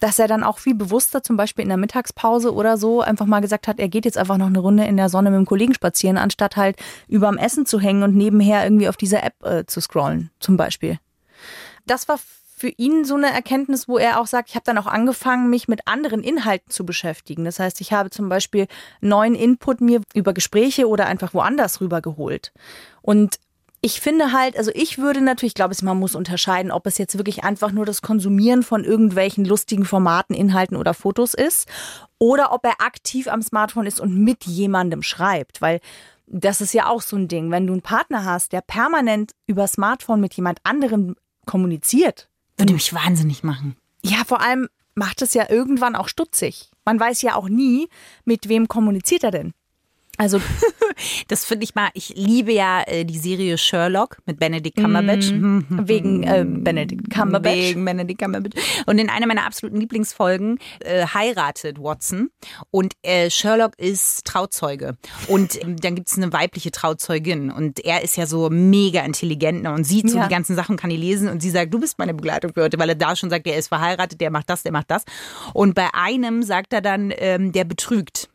Dass 0.00 0.18
er 0.18 0.28
dann 0.28 0.42
auch 0.42 0.58
viel 0.58 0.74
bewusster, 0.74 1.22
zum 1.22 1.36
Beispiel 1.36 1.62
in 1.62 1.68
der 1.68 1.78
Mittagspause 1.78 2.52
oder 2.52 2.76
so, 2.76 3.00
einfach 3.00 3.26
mal 3.26 3.40
gesagt 3.40 3.68
hat, 3.68 3.78
er 3.78 3.88
geht 3.88 4.04
jetzt 4.04 4.18
einfach 4.18 4.38
noch 4.38 4.46
eine 4.46 4.58
Runde 4.58 4.84
in 4.84 4.96
der 4.96 5.08
Sonne 5.08 5.30
mit 5.30 5.38
dem 5.38 5.46
Kollegen 5.46 5.74
spazieren, 5.74 6.18
anstatt 6.18 6.56
halt 6.56 6.76
überm 7.06 7.38
Essen 7.38 7.66
zu 7.66 7.78
hängen 7.78 8.02
und 8.02 8.16
nebenher 8.16 8.64
irgendwie 8.64 8.88
auf 8.88 8.96
dieser 8.96 9.22
App 9.22 9.44
äh, 9.44 9.64
zu 9.66 9.80
scrollen, 9.80 10.30
zum 10.40 10.56
Beispiel 10.56 10.98
das 11.86 12.08
war 12.08 12.18
für 12.56 12.68
ihn 12.68 13.04
so 13.04 13.14
eine 13.14 13.32
Erkenntnis, 13.32 13.88
wo 13.88 13.96
er 13.96 14.20
auch 14.20 14.26
sagt, 14.26 14.50
ich 14.50 14.54
habe 14.54 14.64
dann 14.66 14.76
auch 14.76 14.86
angefangen, 14.86 15.48
mich 15.48 15.66
mit 15.66 15.88
anderen 15.88 16.22
Inhalten 16.22 16.70
zu 16.70 16.84
beschäftigen. 16.84 17.44
Das 17.44 17.58
heißt, 17.58 17.80
ich 17.80 17.92
habe 17.92 18.10
zum 18.10 18.28
Beispiel 18.28 18.66
neuen 19.00 19.34
Input 19.34 19.80
mir 19.80 20.02
über 20.12 20.34
Gespräche 20.34 20.86
oder 20.86 21.06
einfach 21.06 21.32
woanders 21.32 21.80
rübergeholt. 21.80 22.52
Und 23.00 23.38
ich 23.82 24.00
finde 24.00 24.32
halt, 24.32 24.56
also 24.58 24.70
ich 24.74 24.98
würde 24.98 25.20
natürlich, 25.20 25.50
ich 25.50 25.54
glaube, 25.54 25.72
es- 25.72 25.82
man 25.82 25.98
muss 25.98 26.14
unterscheiden, 26.14 26.70
ob 26.70 26.86
es 26.86 26.98
jetzt 26.98 27.16
wirklich 27.16 27.44
einfach 27.44 27.72
nur 27.72 27.86
das 27.86 28.02
Konsumieren 28.02 28.62
von 28.62 28.84
irgendwelchen 28.84 29.44
lustigen 29.44 29.84
Formaten, 29.84 30.34
Inhalten 30.34 30.76
oder 30.76 30.92
Fotos 30.94 31.34
ist 31.34 31.68
oder 32.18 32.52
ob 32.52 32.64
er 32.66 32.80
aktiv 32.80 33.26
am 33.28 33.40
Smartphone 33.42 33.86
ist 33.86 34.00
und 34.00 34.14
mit 34.16 34.44
jemandem 34.44 35.02
schreibt, 35.02 35.60
weil 35.62 35.80
das 36.26 36.60
ist 36.60 36.74
ja 36.74 36.86
auch 36.88 37.00
so 37.02 37.16
ein 37.16 37.26
Ding, 37.26 37.50
wenn 37.50 37.66
du 37.66 37.72
einen 37.72 37.82
Partner 37.82 38.24
hast, 38.24 38.52
der 38.52 38.60
permanent 38.60 39.32
über 39.46 39.66
Smartphone 39.66 40.20
mit 40.20 40.34
jemand 40.34 40.58
anderem 40.62 41.16
kommuniziert. 41.46 42.28
Würde 42.56 42.74
mich 42.74 42.92
wahnsinnig 42.94 43.42
machen. 43.42 43.76
Ja, 44.04 44.18
vor 44.26 44.40
allem 44.40 44.68
macht 44.94 45.22
es 45.22 45.34
ja 45.34 45.50
irgendwann 45.50 45.96
auch 45.96 46.08
stutzig. 46.08 46.70
Man 46.84 47.00
weiß 47.00 47.22
ja 47.22 47.34
auch 47.34 47.48
nie, 47.48 47.88
mit 48.24 48.48
wem 48.48 48.68
kommuniziert 48.68 49.24
er 49.24 49.30
denn. 49.30 49.52
Also 50.20 50.40
Das 51.28 51.44
finde 51.44 51.64
ich 51.64 51.74
mal, 51.74 51.88
ich 51.94 52.10
liebe 52.16 52.52
ja 52.52 52.82
äh, 52.82 53.04
die 53.04 53.18
Serie 53.18 53.56
Sherlock 53.58 54.18
mit 54.26 54.38
Benedict 54.38 54.76
Cumberbatch. 54.76 55.30
Mhm. 55.30 55.64
wegen 55.84 56.22
äh, 56.24 56.44
Benedict 56.46 57.10
Cumberbatch. 57.10 57.54
Wegen 57.54 57.84
Benedict 57.84 58.20
Cumberbatch. 58.20 58.56
Und 58.86 58.98
in 58.98 59.08
einer 59.08 59.26
meiner 59.26 59.46
absoluten 59.46 59.80
Lieblingsfolgen 59.80 60.58
äh, 60.80 61.06
heiratet 61.06 61.78
Watson 61.78 62.30
und 62.70 62.94
äh, 63.02 63.30
Sherlock 63.30 63.78
ist 63.78 64.24
Trauzeuge. 64.26 64.96
Und 65.28 65.62
ähm, 65.62 65.76
dann 65.76 65.94
gibt 65.94 66.08
es 66.08 66.16
eine 66.16 66.32
weibliche 66.32 66.70
Trauzeugin 66.70 67.50
und 67.50 67.80
er 67.84 68.02
ist 68.02 68.16
ja 68.16 68.26
so 68.26 68.50
mega 68.50 69.02
intelligent 69.02 69.62
ne, 69.62 69.72
und 69.72 69.84
sieht 69.84 70.10
so 70.10 70.18
Ja. 70.18 70.24
die 70.26 70.34
ganzen 70.34 70.56
Sachen, 70.56 70.76
kann 70.76 70.90
die 70.90 70.96
lesen 70.96 71.28
und 71.28 71.40
sie 71.40 71.50
sagt, 71.50 71.72
du 71.72 71.80
bist 71.80 71.98
meine 71.98 72.14
Begleitung 72.14 72.52
für 72.52 72.62
heute, 72.62 72.78
weil 72.78 72.88
er 72.90 72.94
da 72.94 73.16
schon 73.16 73.30
sagt, 73.30 73.46
er 73.46 73.56
ist 73.56 73.68
verheiratet, 73.68 74.20
der 74.20 74.30
macht 74.30 74.50
das, 74.50 74.62
der 74.62 74.72
macht 74.72 74.90
das. 74.90 75.04
Und 75.54 75.74
bei 75.74 75.88
einem 75.94 76.42
sagt 76.42 76.72
er 76.72 76.80
dann, 76.80 77.12
ähm, 77.16 77.52
der 77.52 77.64
betrügt. 77.64 78.28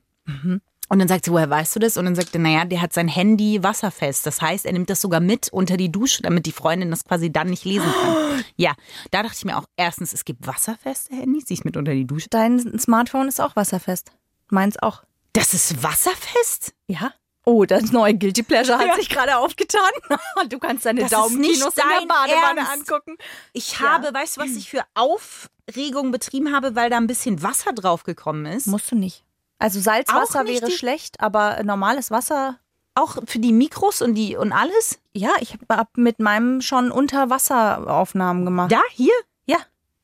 Und 0.87 0.99
dann 0.99 1.07
sagt 1.07 1.25
sie, 1.25 1.31
woher 1.31 1.49
weißt 1.49 1.75
du 1.75 1.79
das? 1.79 1.97
Und 1.97 2.05
dann 2.05 2.13
sagt 2.15 2.35
er, 2.35 2.39
naja, 2.41 2.63
der 2.65 2.79
hat 2.81 2.93
sein 2.93 3.07
Handy 3.07 3.63
wasserfest. 3.63 4.25
Das 4.27 4.41
heißt, 4.41 4.65
er 4.65 4.73
nimmt 4.73 4.89
das 4.89 5.01
sogar 5.01 5.19
mit 5.19 5.49
unter 5.51 5.77
die 5.77 5.91
Dusche, 5.91 6.21
damit 6.21 6.45
die 6.45 6.51
Freundin 6.51 6.91
das 6.91 7.03
quasi 7.03 7.31
dann 7.31 7.49
nicht 7.49 7.65
lesen 7.65 7.91
kann. 8.01 8.15
Ja, 8.57 8.73
da 9.11 9.23
dachte 9.23 9.35
ich 9.37 9.45
mir 9.45 9.57
auch, 9.57 9.65
erstens, 9.77 10.13
es 10.13 10.23
gibt 10.25 10.45
wasserfeste 10.45 11.15
Handys, 11.15 11.45
die 11.45 11.53
ich 11.55 11.63
mit 11.65 11.75
unter 11.77 11.93
die 11.93 12.05
Dusche. 12.05 12.27
Dein 12.29 12.77
Smartphone 12.79 13.27
ist 13.27 13.39
auch 13.41 13.55
wasserfest. 13.55 14.11
Meins 14.49 14.77
auch. 14.77 15.03
Das 15.33 15.53
ist 15.53 15.81
wasserfest? 15.83 16.73
Ja. 16.87 17.11
Oh, 17.45 17.65
das 17.65 17.91
neue 17.91 18.13
Guilty 18.15 18.43
Pleasure 18.43 18.77
hat 18.77 18.87
Ja. 18.87 18.95
sich 18.95 19.09
gerade 19.09 19.37
aufgetan. 19.37 19.81
Du 20.49 20.59
kannst 20.59 20.85
deine 20.85 21.01
Das 21.01 21.11
Daumenkinos 21.11 21.75
nicht 21.75 21.83
in 21.83 21.89
der 21.89 21.99
dein 21.99 22.07
Badewanne 22.07 22.59
Ernst. 22.61 22.91
angucken. 22.91 23.17
Ich 23.53 23.79
habe, 23.79 24.13
weißt 24.13 24.37
du, 24.37 24.41
was 24.41 24.51
ich 24.51 24.69
für 24.69 24.83
Aufregung 24.93 26.11
betrieben 26.11 26.53
habe, 26.53 26.75
weil 26.75 26.89
da 26.89 26.97
ein 26.97 27.07
bisschen 27.07 27.41
Wasser 27.43 27.73
draufgekommen 27.73 28.45
ist? 28.45 28.67
Musst 28.67 28.91
du 28.91 28.95
nicht. 28.95 29.23
Also 29.59 29.79
Salzwasser 29.79 30.45
wäre 30.45 30.69
schlecht, 30.71 31.19
aber 31.21 31.63
normales 31.63 32.11
Wasser. 32.11 32.59
Auch 32.93 33.17
für 33.25 33.39
die 33.39 33.51
Mikros 33.51 34.01
und 34.01 34.15
die 34.15 34.37
und 34.37 34.53
alles? 34.53 34.99
Ja, 35.13 35.31
ich 35.41 35.57
habe 35.69 35.89
mit 35.95 36.19
meinem 36.19 36.61
schon 36.61 36.91
Unterwasseraufnahmen 36.91 38.45
gemacht. 38.45 38.71
Da, 38.71 38.81
hier? 38.91 39.13
Ja. 39.45 39.57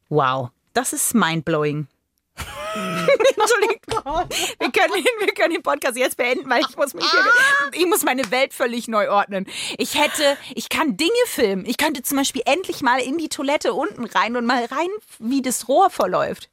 Wow, 0.10 0.50
das 0.74 0.92
ist 0.92 1.14
mindblowing. 1.14 1.88
Entschuldigung. 2.76 4.30
Wir 4.60 4.72
können, 4.72 5.06
wir 5.20 5.34
können 5.34 5.54
den 5.54 5.64
Podcast 5.64 5.98
jetzt 5.98 6.18
beenden, 6.18 6.50
weil 6.50 6.62
ich 6.62 6.76
muss 6.78 6.94
mich 6.94 7.06
hier, 7.10 7.80
ich 7.80 7.86
muss 7.88 8.04
meine 8.04 8.30
Welt 8.32 8.54
völlig 8.54 8.88
neu 8.88 9.10
ordnen. 9.10 9.48
Ich 9.78 10.00
hätte, 10.00 10.38
ich 10.56 10.70
kann 10.70 10.98
Dinge 10.98 11.12
filmen. 11.26 11.66
Ich 11.66 11.78
könnte 11.78 12.02
zum 12.04 12.18
Beispiel 12.18 12.42
endlich 12.46 12.82
mal 12.82 13.00
in 13.00 13.18
die 13.18 13.30
Toilette 13.30 13.74
unten 13.74 14.06
rein 14.06 14.36
und 14.36 14.46
mal 14.46 14.66
rein, 14.66 14.90
wie 15.20 15.42
das 15.42 15.68
Rohr 15.68 15.90
verläuft. 15.90 16.50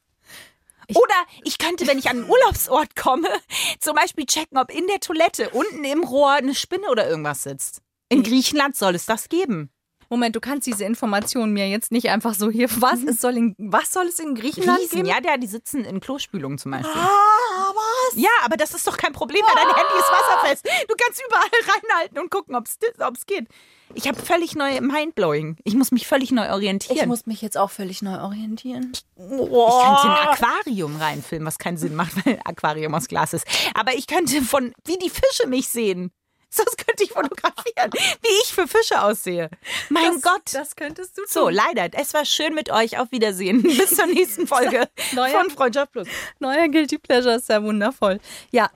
Oder 0.95 1.15
ich 1.43 1.57
könnte, 1.57 1.87
wenn 1.87 1.99
ich 1.99 2.09
an 2.09 2.17
einen 2.19 2.29
Urlaubsort 2.29 2.95
komme, 2.95 3.29
zum 3.79 3.95
Beispiel 3.95 4.25
checken, 4.25 4.57
ob 4.57 4.71
in 4.73 4.87
der 4.87 4.99
Toilette 4.99 5.49
unten 5.51 5.83
im 5.83 6.03
Rohr 6.03 6.31
eine 6.33 6.55
Spinne 6.55 6.89
oder 6.89 7.09
irgendwas 7.09 7.43
sitzt. 7.43 7.81
In 8.09 8.23
Griechenland 8.23 8.75
soll 8.75 8.95
es 8.95 9.05
das 9.05 9.29
geben. 9.29 9.69
Moment, 10.11 10.35
du 10.35 10.39
kannst 10.39 10.65
diese 10.65 10.85
Informationen 10.85 11.53
mir 11.53 11.69
jetzt 11.69 11.91
nicht 11.91 12.09
einfach 12.09 12.33
so 12.33 12.49
hier. 12.49 12.67
Was, 12.79 13.03
es 13.03 13.21
soll, 13.21 13.37
in, 13.37 13.55
was 13.59 13.91
soll 13.91 14.07
es 14.07 14.17
in 14.17 14.33
Griechenland 14.33 14.79
Riesen, 14.79 14.95
geben? 14.95 15.07
ja, 15.07 15.21
der, 15.21 15.37
die 15.37 15.45
sitzen 15.45 15.85
in 15.85 15.99
Klospülungen 15.99 16.57
zum 16.57 16.71
Beispiel. 16.71 16.99
Ah, 16.99 17.71
was? 17.75 18.19
Ja, 18.19 18.29
aber 18.43 18.57
das 18.57 18.73
ist 18.73 18.87
doch 18.87 18.97
kein 18.97 19.13
Problem, 19.13 19.43
weil 19.45 19.53
dein 19.53 19.75
Handy 19.75 19.99
ist 19.99 20.11
wasserfest. 20.11 20.65
Du 20.87 20.95
kannst 20.97 21.21
überall 21.27 21.49
reinhalten 21.75 22.17
und 22.17 22.31
gucken, 22.31 22.55
ob 22.55 22.65
es 22.65 23.25
geht. 23.27 23.47
Ich 23.95 24.07
habe 24.07 24.19
völlig 24.21 24.55
neu 24.55 24.79
Mindblowing. 24.81 25.57
Ich 25.63 25.73
muss 25.73 25.91
mich 25.91 26.07
völlig 26.07 26.31
neu 26.31 26.45
Ich 26.45 26.51
orientieren. 26.51 27.07
muss 27.09 27.25
mich 27.25 27.41
jetzt 27.41 27.57
auch 27.57 27.71
völlig 27.71 28.01
neu 28.01 28.19
orientieren. 28.21 28.91
Ich 28.93 29.03
könnte 29.17 29.47
in 29.47 30.11
ein 30.11 30.27
Aquarium 30.29 30.95
reinfilmen, 30.97 31.45
was 31.47 31.57
keinen 31.57 31.77
Sinn 31.77 31.95
macht, 31.95 32.13
weil 32.25 32.35
ein 32.35 32.41
Aquarium 32.45 32.93
aus 32.95 33.07
Glas 33.07 33.33
ist. 33.33 33.45
Aber 33.73 33.93
ich 33.95 34.07
könnte 34.07 34.41
von, 34.41 34.73
wie 34.85 34.97
die 34.97 35.09
Fische 35.09 35.47
mich 35.47 35.67
sehen. 35.69 36.11
Das 36.57 36.65
könnte 36.77 37.03
ich 37.03 37.11
fotografieren, 37.11 37.91
wie 37.93 38.41
ich 38.41 38.51
für 38.51 38.67
Fische 38.67 39.03
aussehe. 39.03 39.51
Mein 39.89 40.13
Das- 40.13 40.21
Gott. 40.23 40.41
Das 40.53 40.75
könntest 40.75 41.15
du 41.15 41.21
so, 41.27 41.47
leider. 41.47 41.89
Es 41.93 42.15
war 42.15 42.25
schön 42.25 42.55
mit 42.55 42.71
euch. 42.71 42.97
Auf 42.97 43.11
Wiedersehen. 43.11 43.61
Bis 43.77 43.95
zur 43.95 44.07
nächsten 44.07 44.47
Folge 44.47 44.89
Neuer- 45.13 45.29
von 45.29 45.51
Freundschaft 45.51 45.91
Plus. 45.91 46.07
Neuer 46.39 46.67
Guilty 46.67 46.97
Pleasure 46.97 47.35
ist 47.35 47.49
ja 47.49 47.61
wundervoll. 47.61 48.19
Ja, 48.49 48.71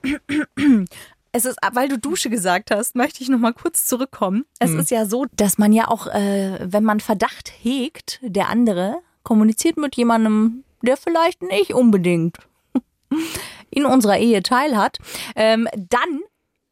es 1.34 1.46
ist, 1.46 1.58
weil 1.74 1.90
du 1.90 1.98
Dusche 1.98 2.30
gesagt 2.30 2.70
hast, 2.72 2.96
möchte 2.96 3.24
ich 3.24 3.30
noch 3.30 3.40
mal 3.40 3.54
kurz 3.54 3.88
zurückkommen. 3.88 4.46
Es 4.60 4.72
ist 4.72 4.92
ja 4.92 5.06
so, 5.06 5.26
dass 5.36 5.58
man 5.58 5.74
ja 5.74 5.88
auch, 5.88 6.06
äh, 6.08 6.60
wenn 6.64 6.84
man 6.84 7.00
Verdacht 7.00 7.52
hegt, 7.62 8.20
der 8.22 8.50
andere 8.50 9.00
kommuniziert 9.24 9.78
mit 9.78 9.96
jemandem, 9.96 10.64
der 10.84 10.96
vielleicht 10.96 11.42
nicht 11.42 11.74
unbedingt 11.74 12.38
in 13.72 13.86
unserer 13.86 14.20
Ehe 14.20 14.44
teilhat, 14.44 15.00
ähm, 15.36 15.68
dann 15.76 16.22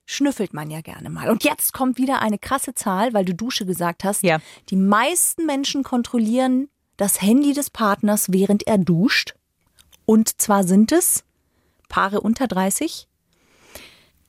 schnüffelt 0.05 0.53
man 0.53 0.69
ja 0.69 0.81
gerne 0.81 1.09
mal. 1.09 1.29
Und 1.29 1.43
jetzt 1.43 1.73
kommt 1.73 1.97
wieder 1.97 2.21
eine 2.21 2.37
krasse 2.37 2.75
Zahl, 2.75 3.13
weil 3.13 3.25
du 3.25 3.33
Dusche 3.33 3.65
gesagt 3.65 4.03
hast. 4.03 4.21
Ja. 4.21 4.39
Die 4.69 4.75
meisten 4.75 5.47
Menschen 5.47 5.83
kontrollieren 5.83 6.69
das 6.97 7.19
Handy 7.21 7.53
des 7.53 7.71
Partners, 7.71 8.31
während 8.31 8.67
er 8.67 8.77
duscht. 8.77 9.33
Und 10.05 10.39
zwar 10.39 10.65
sind 10.65 10.91
es 10.91 11.23
Paare 11.89 12.21
unter 12.21 12.47
30. 12.47 13.07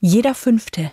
Jeder 0.05 0.35
Fünfte 0.35 0.93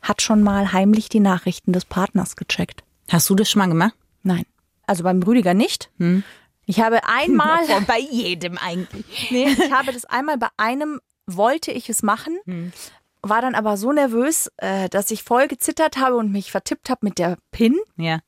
hat 0.00 0.22
schon 0.22 0.42
mal 0.42 0.72
heimlich 0.72 1.10
die 1.10 1.20
Nachrichten 1.20 1.74
des 1.74 1.84
Partners 1.84 2.34
gecheckt. 2.34 2.82
Hast 3.10 3.28
du 3.28 3.34
das 3.34 3.50
schon 3.50 3.58
mal 3.58 3.68
gemacht? 3.68 3.94
Nein. 4.22 4.46
Also 4.86 5.04
beim 5.04 5.22
Rüdiger 5.22 5.52
nicht. 5.52 5.90
Ich 6.64 6.80
habe 6.80 7.06
einmal, 7.06 7.58
bei 7.86 7.98
jedem 7.98 8.56
eigentlich. 8.56 9.28
nee, 9.30 9.48
ich 9.48 9.70
habe 9.70 9.92
das 9.92 10.06
einmal 10.06 10.38
bei 10.38 10.48
einem 10.56 10.98
wollte 11.26 11.72
ich 11.72 11.90
es 11.90 12.02
machen, 12.02 12.38
war 13.20 13.42
dann 13.42 13.54
aber 13.54 13.76
so 13.76 13.92
nervös, 13.92 14.50
äh, 14.56 14.88
dass 14.88 15.10
ich 15.10 15.24
voll 15.24 15.46
gezittert 15.46 15.98
habe 15.98 16.16
und 16.16 16.32
mich 16.32 16.50
vertippt 16.50 16.88
habe 16.88 17.00
mit 17.02 17.18
der 17.18 17.36
Pin. 17.50 17.78
Ja. 17.98 18.20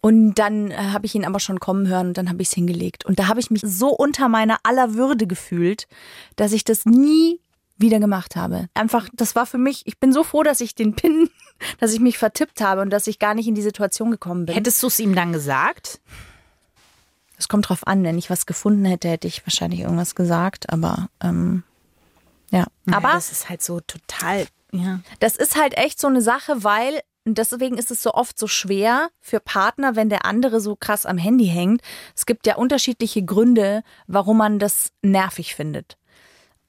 Und 0.00 0.34
dann 0.34 0.70
äh, 0.70 0.76
habe 0.76 1.06
ich 1.06 1.16
ihn 1.16 1.24
aber 1.24 1.40
schon 1.40 1.58
kommen 1.58 1.88
hören 1.88 2.08
und 2.08 2.18
dann 2.18 2.28
habe 2.28 2.40
ich 2.40 2.48
es 2.48 2.54
hingelegt. 2.54 3.04
Und 3.04 3.18
da 3.18 3.26
habe 3.26 3.40
ich 3.40 3.50
mich 3.50 3.62
so 3.64 3.88
unter 3.88 4.28
meiner 4.28 4.58
aller 4.62 4.94
Würde 4.94 5.26
gefühlt, 5.26 5.88
dass 6.36 6.52
ich 6.52 6.62
das 6.62 6.86
nie 6.86 7.40
wieder 7.82 8.00
gemacht 8.00 8.34
habe. 8.34 8.68
Einfach, 8.72 9.08
das 9.12 9.36
war 9.36 9.44
für 9.44 9.58
mich, 9.58 9.86
ich 9.86 9.98
bin 10.00 10.10
so 10.12 10.24
froh, 10.24 10.42
dass 10.42 10.62
ich 10.62 10.74
den 10.74 10.94
Pin, 10.94 11.28
dass 11.78 11.92
ich 11.92 12.00
mich 12.00 12.16
vertippt 12.16 12.62
habe 12.62 12.80
und 12.80 12.88
dass 12.88 13.06
ich 13.06 13.18
gar 13.18 13.34
nicht 13.34 13.46
in 13.46 13.54
die 13.54 13.62
Situation 13.62 14.10
gekommen 14.10 14.46
bin. 14.46 14.54
Hättest 14.54 14.82
du 14.82 14.86
es 14.86 14.98
ihm 14.98 15.14
dann 15.14 15.34
gesagt? 15.34 16.00
Es 17.36 17.48
kommt 17.48 17.68
drauf 17.68 17.86
an, 17.86 18.02
wenn 18.04 18.16
ich 18.16 18.30
was 18.30 18.46
gefunden 18.46 18.84
hätte, 18.86 19.08
hätte 19.08 19.28
ich 19.28 19.44
wahrscheinlich 19.44 19.80
irgendwas 19.80 20.14
gesagt, 20.14 20.70
aber 20.70 21.08
ähm, 21.22 21.64
ja. 22.50 22.66
Aber 22.90 23.08
ja, 23.08 23.14
das 23.14 23.32
ist 23.32 23.48
halt 23.48 23.62
so 23.62 23.80
total. 23.80 24.46
Ja. 24.72 25.00
Das 25.20 25.36
ist 25.36 25.56
halt 25.56 25.76
echt 25.76 26.00
so 26.00 26.06
eine 26.06 26.22
Sache, 26.22 26.64
weil 26.64 27.00
und 27.24 27.38
deswegen 27.38 27.78
ist 27.78 27.90
es 27.90 28.02
so 28.02 28.14
oft 28.14 28.38
so 28.38 28.48
schwer 28.48 29.10
für 29.20 29.38
Partner, 29.38 29.94
wenn 29.94 30.08
der 30.08 30.24
andere 30.24 30.60
so 30.60 30.74
krass 30.74 31.06
am 31.06 31.18
Handy 31.18 31.46
hängt. 31.46 31.80
Es 32.16 32.26
gibt 32.26 32.46
ja 32.46 32.56
unterschiedliche 32.56 33.24
Gründe, 33.24 33.84
warum 34.08 34.38
man 34.38 34.58
das 34.58 34.90
nervig 35.02 35.54
findet. 35.54 35.96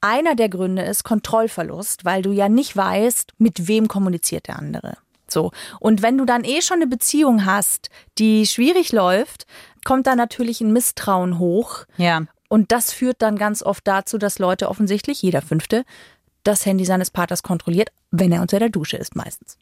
Einer 0.04 0.34
der 0.34 0.50
Gründe 0.50 0.82
ist 0.82 1.02
Kontrollverlust, 1.02 2.04
weil 2.04 2.20
du 2.20 2.30
ja 2.30 2.50
nicht 2.50 2.76
weißt, 2.76 3.32
mit 3.38 3.68
wem 3.68 3.88
kommuniziert 3.88 4.48
der 4.48 4.58
andere. 4.58 4.98
So. 5.28 5.50
Und 5.80 6.02
wenn 6.02 6.18
du 6.18 6.26
dann 6.26 6.44
eh 6.44 6.60
schon 6.60 6.76
eine 6.76 6.86
Beziehung 6.86 7.46
hast, 7.46 7.88
die 8.18 8.44
schwierig 8.46 8.92
läuft, 8.92 9.46
kommt 9.82 10.06
da 10.06 10.14
natürlich 10.14 10.60
ein 10.60 10.74
Misstrauen 10.74 11.38
hoch. 11.38 11.86
Ja. 11.96 12.26
Und 12.50 12.70
das 12.70 12.92
führt 12.92 13.22
dann 13.22 13.38
ganz 13.38 13.62
oft 13.62 13.88
dazu, 13.88 14.18
dass 14.18 14.38
Leute 14.38 14.68
offensichtlich, 14.68 15.22
jeder 15.22 15.40
Fünfte, 15.40 15.86
das 16.42 16.66
Handy 16.66 16.84
seines 16.84 17.10
Partners 17.10 17.42
kontrolliert, 17.42 17.88
wenn 18.10 18.30
er 18.30 18.42
unter 18.42 18.58
der 18.58 18.68
Dusche 18.68 18.98
ist 18.98 19.16
meistens. 19.16 19.56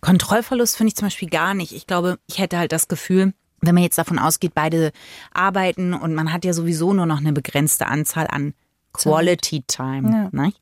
Kontrollverlust 0.00 0.76
finde 0.76 0.88
ich 0.88 0.96
zum 0.96 1.06
Beispiel 1.06 1.30
gar 1.30 1.54
nicht. 1.54 1.70
Ich 1.70 1.86
glaube, 1.86 2.18
ich 2.26 2.40
hätte 2.40 2.58
halt 2.58 2.72
das 2.72 2.88
Gefühl, 2.88 3.32
wenn 3.60 3.74
man 3.74 3.84
jetzt 3.84 3.98
davon 3.98 4.18
ausgeht, 4.18 4.56
beide 4.56 4.90
arbeiten 5.32 5.94
und 5.94 6.14
man 6.14 6.32
hat 6.32 6.44
ja 6.44 6.52
sowieso 6.52 6.92
nur 6.92 7.06
noch 7.06 7.18
eine 7.18 7.32
begrenzte 7.32 7.86
Anzahl 7.86 8.26
an 8.28 8.54
Quality 8.94 9.64
Time, 9.66 10.30
ne? 10.32 10.52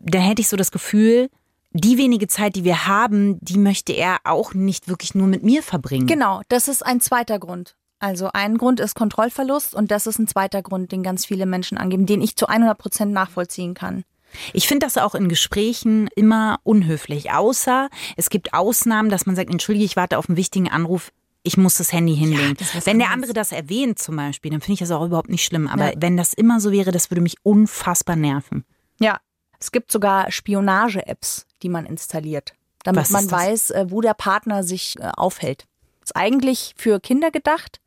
da 0.00 0.18
hätte 0.18 0.40
ich 0.40 0.48
so 0.48 0.56
das 0.56 0.70
Gefühl, 0.70 1.30
die 1.72 1.98
wenige 1.98 2.26
Zeit, 2.28 2.56
die 2.56 2.64
wir 2.64 2.86
haben, 2.86 3.38
die 3.40 3.58
möchte 3.58 3.92
er 3.92 4.18
auch 4.24 4.54
nicht 4.54 4.88
wirklich 4.88 5.14
nur 5.14 5.26
mit 5.26 5.42
mir 5.42 5.62
verbringen. 5.62 6.06
Genau, 6.06 6.42
das 6.48 6.68
ist 6.68 6.84
ein 6.84 7.00
zweiter 7.00 7.38
Grund. 7.38 7.76
Also 8.00 8.30
ein 8.32 8.58
Grund 8.58 8.80
ist 8.80 8.94
Kontrollverlust 8.94 9.74
und 9.74 9.90
das 9.90 10.06
ist 10.06 10.18
ein 10.18 10.28
zweiter 10.28 10.62
Grund, 10.62 10.92
den 10.92 11.02
ganz 11.02 11.26
viele 11.26 11.46
Menschen 11.46 11.78
angeben, 11.78 12.06
den 12.06 12.22
ich 12.22 12.36
zu 12.36 12.46
100 12.46 12.78
Prozent 12.78 13.12
nachvollziehen 13.12 13.74
kann. 13.74 14.04
Ich 14.52 14.68
finde 14.68 14.86
das 14.86 14.98
auch 14.98 15.14
in 15.14 15.28
Gesprächen 15.28 16.08
immer 16.14 16.60
unhöflich, 16.62 17.32
außer 17.32 17.88
es 18.16 18.30
gibt 18.30 18.54
Ausnahmen, 18.54 19.08
dass 19.08 19.26
man 19.26 19.36
sagt, 19.36 19.50
entschuldige, 19.50 19.86
ich 19.86 19.96
warte 19.96 20.18
auf 20.18 20.28
einen 20.28 20.36
wichtigen 20.36 20.68
Anruf, 20.68 21.10
ich 21.48 21.56
muss 21.56 21.74
das 21.78 21.92
Handy 21.92 22.14
hinlegen. 22.16 22.56
was 22.74 22.86
wenn 22.86 22.98
der 23.00 23.10
andere 23.10 23.32
das 23.32 23.50
erwähnt 23.52 23.98
zum 23.98 24.16
Beispiel, 24.16 24.50
dann 24.52 24.60
finde 24.60 24.74
ich 24.74 24.78
das 24.80 24.90
auch 24.92 25.04
überhaupt 25.04 25.28
nicht 25.30 25.44
schlimm. 25.44 25.66
Aber 25.66 25.86
Ja. 25.94 26.00
wenn 26.00 26.16
das 26.16 26.32
immer 26.34 26.60
so 26.60 26.70
wäre, 26.70 26.92
das 26.92 27.10
würde 27.10 27.20
mich 27.22 27.36
unfassbar 27.42 28.14
nerven. 28.16 28.64
Ja, 29.00 29.18
es 29.58 29.72
gibt 29.72 29.90
sogar 29.90 30.30
Spionage-Apps, 30.30 31.46
die 31.62 31.68
man 31.68 31.84
installiert, 31.86 32.54
damit 32.84 33.10
man 33.10 33.24
das? 33.26 33.32
weiß, 33.32 33.70
äh, 33.72 33.86
wo 33.88 34.00
der 34.00 34.14
Partner 34.14 34.62
sich 34.62 34.96
äh, 35.00 35.10
aufhält. 35.16 35.66
Ist 36.04 36.14
eigentlich 36.16 36.74
für 36.76 37.00
Kinder 37.00 37.30
gedacht, 37.30 37.80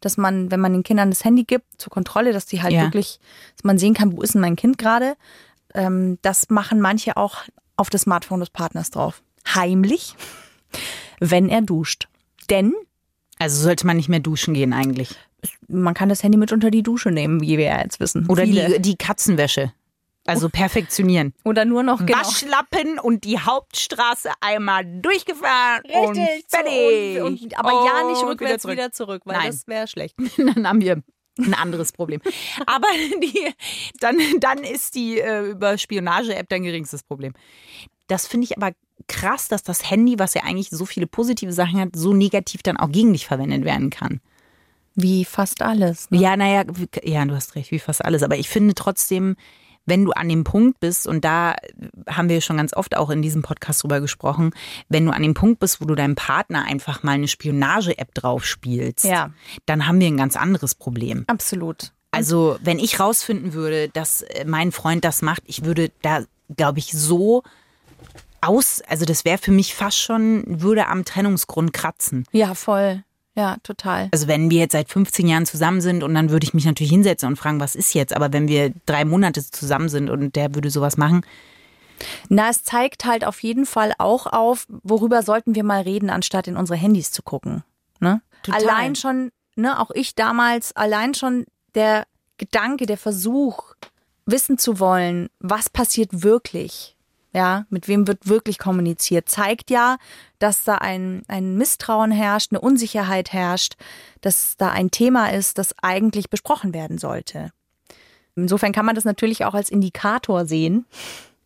dass 0.00 0.16
man, 0.16 0.50
wenn 0.52 0.60
man 0.60 0.72
den 0.72 0.84
Kindern 0.84 1.10
das 1.10 1.24
Handy 1.24 1.42
gibt 1.44 1.66
zur 1.80 1.90
Kontrolle, 1.90 2.32
dass 2.32 2.46
die 2.46 2.62
halt 2.62 2.72
Ja. 2.72 2.82
wirklich, 2.82 3.18
dass 3.56 3.64
man 3.64 3.78
sehen 3.78 3.94
kann, 3.94 4.16
wo 4.16 4.22
ist 4.22 4.34
denn 4.34 4.40
mein 4.40 4.54
Kind 4.56 4.78
gerade. 4.78 5.16
Ähm, 5.74 6.18
das 6.22 6.50
machen 6.50 6.80
manche 6.80 7.16
auch 7.16 7.38
auf 7.76 7.90
das 7.90 8.02
Smartphone 8.02 8.40
des 8.40 8.50
Partners 8.50 8.90
drauf. 8.90 9.22
Heimlich, 9.54 10.14
wenn 11.20 11.48
er 11.48 11.62
duscht. 11.62 12.08
Denn 12.50 12.74
Also 13.38 13.62
sollte 13.62 13.86
man 13.86 13.96
nicht 13.96 14.08
mehr 14.08 14.20
duschen 14.20 14.54
gehen 14.54 14.72
eigentlich. 14.72 15.14
man 15.68 15.94
kann 15.94 16.08
das 16.08 16.22
Handy 16.22 16.38
mit 16.38 16.52
unter 16.52 16.70
die 16.70 16.82
Dusche 16.82 17.10
nehmen, 17.10 17.40
wie 17.40 17.58
wir 17.58 17.66
ja 17.66 17.82
jetzt 17.82 18.00
wissen. 18.00 18.26
Oder 18.28 18.44
die, 18.44 18.80
die 18.80 18.96
Katzenwäsche. 18.96 19.72
Also 20.26 20.50
perfektionieren. 20.50 21.32
Oder 21.44 21.64
nur 21.64 21.82
noch 21.82 22.04
genau. 22.04 22.18
Waschlappen 22.18 22.98
und 22.98 23.24
die 23.24 23.38
Hauptstraße 23.38 24.30
einmal 24.40 24.84
durchgefahren 24.84 25.82
und 25.84 26.18
Richtig. 26.18 26.44
fertig. 26.48 27.18
So, 27.18 27.24
und, 27.24 27.42
und, 27.42 27.58
aber 27.58 27.86
ja 27.86 28.06
nicht 28.10 28.20
Und 28.22 28.28
rückwärts 28.28 28.62
zurück. 28.62 28.76
wieder 28.76 28.92
zurück, 28.92 29.22
weil 29.24 29.38
Nein. 29.38 29.46
das 29.46 29.66
wäre 29.66 29.86
schlecht. 29.88 30.14
dann 30.36 30.68
haben 30.68 30.82
wir 30.82 31.02
ein 31.38 31.54
anderes 31.54 31.92
Problem. 31.92 32.20
Aber 32.66 32.88
die, 33.22 33.54
dann, 34.00 34.18
dann 34.40 34.58
ist 34.58 34.96
die 34.96 35.20
äh, 35.20 35.50
über 35.50 35.78
Spionage-App 35.78 36.48
dein 36.48 36.64
geringstes 36.64 37.04
Problem. 37.04 37.32
Das 38.08 38.26
finde 38.26 38.46
ich 38.46 38.56
aber 38.56 38.72
krass, 39.06 39.48
dass 39.48 39.62
das 39.62 39.90
Handy, 39.90 40.18
was 40.18 40.34
ja 40.34 40.42
eigentlich 40.44 40.70
so 40.70 40.84
viele 40.84 41.06
positive 41.06 41.52
Sachen 41.52 41.80
hat, 41.80 41.90
so 41.94 42.12
negativ 42.12 42.62
dann 42.62 42.76
auch 42.76 42.90
gegen 42.90 43.12
dich 43.12 43.26
verwendet 43.26 43.64
werden 43.64 43.90
kann. 43.90 44.20
Wie 44.94 45.24
fast 45.24 45.62
alles. 45.62 46.10
Ne? 46.10 46.18
Ja, 46.18 46.36
naja, 46.36 46.64
ja, 47.04 47.24
du 47.24 47.34
hast 47.34 47.54
recht, 47.54 47.70
wie 47.70 47.78
fast 47.78 48.04
alles. 48.04 48.22
Aber 48.22 48.36
ich 48.36 48.48
finde 48.48 48.74
trotzdem, 48.74 49.36
wenn 49.86 50.04
du 50.04 50.10
an 50.10 50.28
dem 50.28 50.44
Punkt 50.44 50.80
bist, 50.80 51.06
und 51.06 51.24
da 51.24 51.54
haben 52.08 52.28
wir 52.28 52.40
schon 52.40 52.56
ganz 52.56 52.74
oft 52.74 52.96
auch 52.96 53.08
in 53.10 53.22
diesem 53.22 53.42
Podcast 53.42 53.82
drüber 53.82 54.00
gesprochen, 54.00 54.50
wenn 54.88 55.06
du 55.06 55.12
an 55.12 55.22
dem 55.22 55.34
Punkt 55.34 55.60
bist, 55.60 55.80
wo 55.80 55.84
du 55.84 55.94
deinem 55.94 56.16
Partner 56.16 56.64
einfach 56.64 57.02
mal 57.04 57.12
eine 57.12 57.28
Spionage-App 57.28 58.12
drauf 58.14 58.44
spielst, 58.44 59.04
Ja. 59.04 59.30
dann 59.66 59.86
haben 59.86 60.00
wir 60.00 60.08
ein 60.08 60.16
ganz 60.16 60.36
anderes 60.36 60.74
Problem. 60.74 61.24
Absolut. 61.28 61.92
Also, 62.10 62.58
wenn 62.62 62.78
ich 62.78 62.98
rausfinden 63.00 63.52
würde, 63.52 63.88
dass 63.90 64.22
äh, 64.22 64.44
mein 64.46 64.72
Freund 64.72 65.04
das 65.04 65.22
macht, 65.22 65.42
ich 65.46 65.64
würde 65.64 65.90
da, 66.02 66.24
glaube 66.56 66.78
ich, 66.80 66.92
so 66.92 67.42
aus, 68.40 68.80
also 68.88 69.04
das 69.04 69.24
wäre 69.24 69.38
für 69.38 69.52
mich 69.52 69.74
fast 69.74 69.98
schon, 69.98 70.44
würde 70.46 70.86
am 70.88 71.04
Trennungsgrund 71.04 71.72
kratzen. 71.72 72.24
Ja, 72.32 72.54
voll. 72.54 73.02
Ja, 73.34 73.56
total. 73.62 74.08
Also 74.10 74.26
wenn 74.26 74.50
wir 74.50 74.58
jetzt 74.58 74.72
seit 74.72 74.88
15 74.88 75.28
Jahren 75.28 75.46
zusammen 75.46 75.80
sind 75.80 76.02
und 76.02 76.12
dann 76.12 76.30
würde 76.30 76.44
ich 76.44 76.54
mich 76.54 76.64
natürlich 76.64 76.90
hinsetzen 76.90 77.28
und 77.28 77.36
fragen, 77.36 77.60
was 77.60 77.76
ist 77.76 77.94
jetzt? 77.94 78.12
Aber 78.12 78.32
wenn 78.32 78.48
wir 78.48 78.72
drei 78.84 79.04
Monate 79.04 79.48
zusammen 79.48 79.88
sind 79.88 80.10
und 80.10 80.34
der 80.34 80.56
würde 80.56 80.70
sowas 80.70 80.96
machen, 80.96 81.24
Na, 82.28 82.48
es 82.48 82.64
zeigt 82.64 83.04
halt 83.04 83.24
auf 83.24 83.42
jeden 83.42 83.64
Fall 83.64 83.92
auch 83.98 84.26
auf, 84.26 84.66
worüber 84.68 85.22
sollten 85.22 85.54
wir 85.54 85.62
mal 85.62 85.82
reden, 85.82 86.10
anstatt 86.10 86.48
in 86.48 86.56
unsere 86.56 86.78
Handys 86.78 87.12
zu 87.12 87.22
gucken. 87.22 87.62
Ne? 88.00 88.22
Total. 88.42 88.60
Allein 88.60 88.96
schon, 88.96 89.30
ne, 89.54 89.80
auch 89.80 89.92
ich 89.92 90.16
damals, 90.16 90.74
allein 90.74 91.14
schon 91.14 91.44
der 91.74 92.06
Gedanke, 92.38 92.86
der 92.86 92.98
Versuch, 92.98 93.74
wissen 94.26 94.58
zu 94.58 94.80
wollen, 94.80 95.28
was 95.38 95.70
passiert 95.70 96.22
wirklich, 96.22 96.96
ja, 97.32 97.66
mit 97.68 97.88
wem 97.88 98.06
wird 98.06 98.28
wirklich 98.28 98.58
kommuniziert, 98.58 99.28
zeigt 99.28 99.70
ja, 99.70 99.98
dass 100.38 100.64
da 100.64 100.76
ein, 100.76 101.22
ein 101.28 101.56
Misstrauen 101.56 102.10
herrscht, 102.10 102.52
eine 102.52 102.60
Unsicherheit 102.60 103.32
herrscht, 103.32 103.74
dass 104.20 104.56
da 104.56 104.70
ein 104.70 104.90
Thema 104.90 105.32
ist, 105.32 105.58
das 105.58 105.74
eigentlich 105.82 106.30
besprochen 106.30 106.72
werden 106.72 106.98
sollte. 106.98 107.50
Insofern 108.34 108.72
kann 108.72 108.86
man 108.86 108.94
das 108.94 109.04
natürlich 109.04 109.44
auch 109.44 109.54
als 109.54 109.68
Indikator 109.68 110.46
sehen. 110.46 110.86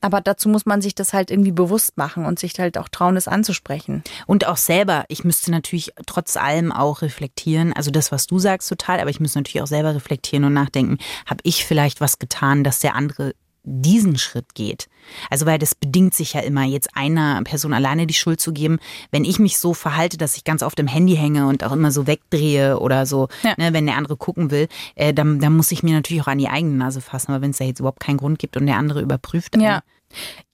Aber 0.03 0.21
dazu 0.21 0.49
muss 0.49 0.67
man 0.67 0.83
sich 0.83 0.97
das 0.97 1.13
halt 1.13 1.31
irgendwie 1.31 1.53
bewusst 1.53 1.97
machen 1.97 2.27
und 2.27 2.39
sich 2.39 2.59
halt 2.59 2.77
auch 2.77 2.89
trauen, 2.89 3.17
es 3.17 3.29
anzusprechen. 3.29 4.03
Und 4.27 4.47
auch 4.49 4.57
selber, 4.57 5.05
ich 5.07 5.23
müsste 5.23 5.53
natürlich 5.53 5.93
trotz 6.07 6.37
allem 6.37 6.73
auch 6.73 7.03
reflektieren, 7.03 7.73
also 7.73 7.93
das, 7.93 8.11
was 8.11 8.27
du 8.27 8.41
sagst, 8.41 8.69
total, 8.69 8.99
aber 8.99 9.11
ich 9.11 9.21
müsste 9.21 9.39
natürlich 9.39 9.63
auch 9.63 9.69
selber 9.69 9.95
reflektieren 9.95 10.45
und 10.45 10.55
nachdenken, 10.55 10.99
habe 11.25 11.41
ich 11.45 11.65
vielleicht 11.65 12.01
was 12.01 12.19
getan, 12.19 12.65
dass 12.65 12.81
der 12.81 12.97
andere 12.97 13.35
diesen 13.65 14.19
Schritt 14.19 14.55
geht. 14.55 14.89
Also 15.31 15.47
weil 15.47 15.59
das 15.59 15.75
bedingt 15.75 16.15
sich 16.15 16.33
ja 16.33 16.41
immer, 16.41 16.65
jetzt 16.65 16.97
einer 16.97 17.43
Person 17.45 17.73
alleine 17.73 18.07
die 18.07 18.15
Schuld 18.15 18.41
zu 18.41 18.53
geben. 18.53 18.79
Wenn 19.11 19.25
ich 19.25 19.39
mich 19.39 19.59
so 19.59 19.73
verhalte, 19.75 20.17
dass 20.19 20.37
ich 20.37 20.45
ganz 20.45 20.63
oft 20.63 20.79
im 20.81 20.87
Handy 20.87 21.17
hänge 21.17 21.47
und 21.47 21.63
auch 21.65 21.73
immer 21.73 21.91
so 21.93 22.07
wegdrehe 22.07 22.79
oder 22.79 23.07
so, 23.07 23.29
Ja. 23.43 23.55
ne, 23.59 23.73
wenn 23.73 23.87
der 23.87 23.97
andere 23.97 24.17
gucken 24.17 24.51
will, 24.51 24.69
äh, 24.95 25.15
dann, 25.15 25.39
dann 25.41 25.57
muss 25.57 25.71
ich 25.73 25.83
mir 25.83 25.95
natürlich 25.95 26.23
auch 26.23 26.29
an 26.29 26.39
die 26.39 26.49
eigene 26.49 26.75
Nase 26.75 27.01
fassen. 27.01 27.33
Aber 27.33 27.43
wenn 27.43 27.51
es 27.51 27.59
da 27.59 27.65
jetzt 27.65 27.81
überhaupt 27.81 28.01
keinen 28.01 28.17
Grund 28.19 28.39
gibt 28.39 28.57
und 28.57 28.67
der 28.67 28.77
andere 28.77 29.01
überprüft, 29.01 29.55
einen, 29.55 29.63
Ja. 29.63 29.83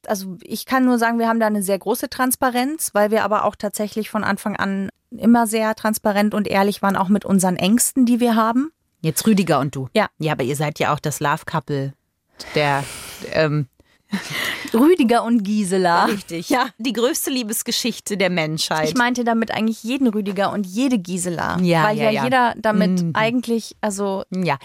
Also 0.07 0.37
ich 0.43 0.67
kann 0.67 0.85
nur 0.85 0.99
sagen, 0.99 1.19
wir 1.19 1.29
haben 1.29 1.41
da 1.41 1.47
eine 1.49 1.63
sehr 1.63 1.79
große 1.79 2.09
Transparenz, 2.09 2.91
weil 2.95 3.11
wir 3.11 3.25
aber 3.25 3.45
auch 3.45 3.57
tatsächlich 3.57 4.09
von 4.09 4.23
Anfang 4.25 4.55
an 4.57 4.89
immer 5.11 5.47
sehr 5.47 5.75
transparent 5.75 6.35
und 6.35 6.47
ehrlich 6.47 6.81
waren, 6.83 6.97
auch 6.97 7.09
mit 7.09 7.25
unseren 7.25 7.57
Ängsten, 7.57 8.07
die 8.07 8.21
wir 8.21 8.37
haben. 8.37 8.71
Jetzt 9.01 9.27
Rüdiger 9.27 9.59
und 9.61 9.75
du. 9.75 9.89
Ja. 9.95 10.09
Ja, 10.19 10.33
aber 10.33 10.45
ihr 10.45 10.57
seid 10.57 10.79
ja 10.79 10.93
auch 10.95 11.01
das 11.01 11.21
Love 11.21 11.45
Couple 11.47 11.93
der 12.55 12.85
ähm, 13.33 13.67
Rüdiger 14.73 15.23
und 15.25 15.43
Gisela. 15.45 16.07
richtig. 16.07 16.49
Ja. 16.49 16.69
Die 16.79 16.93
größte 16.93 17.31
Liebesgeschichte 17.31 18.17
der 18.17 18.31
Menschheit. 18.31 18.89
Ich 18.89 18.95
meinte 18.95 19.25
damit 19.25 19.51
eigentlich 19.51 19.83
jeden 19.83 20.09
Rüdiger 20.09 20.53
und 20.53 20.67
jede 20.67 20.99
Gisela. 20.99 21.59
Ja, 21.61 21.85
weil 21.85 21.97
ja, 21.99 22.05
ja, 22.05 22.11
ja. 22.11 22.25
jeder 22.25 22.55
damit 22.57 23.03
Mhm. 23.03 23.11
eigentlich, 23.15 23.77
also 23.81 24.25
ja. 24.35 24.59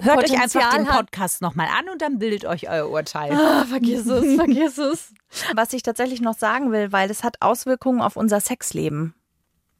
Hört 0.00 0.18
euch 0.24 0.32
einfach 0.32 0.60
Potenzial 0.60 0.78
den. 0.78 0.86
Podcast 0.86 1.40
nochmal 1.40 1.68
an 1.68 1.88
und 1.92 2.02
dann 2.02 2.18
bildet 2.18 2.44
euch 2.46 2.68
euer 2.68 2.88
Urteil. 2.90 3.32
Ah, 3.32 3.64
vergiss 3.64 4.06
es, 4.06 4.34
vergiss 4.34 4.78
es. 4.78 5.12
Was 5.54 5.72
ich 5.72 5.82
tatsächlich 5.82 6.20
noch 6.20 6.34
sagen 6.36 6.72
will, 6.72 6.90
weil 6.92 7.06
das 7.08 7.22
hat 7.22 7.36
Auswirkungen 7.40 8.00
auf 8.00 8.16
unser 8.16 8.40
Sexleben. 8.40 9.14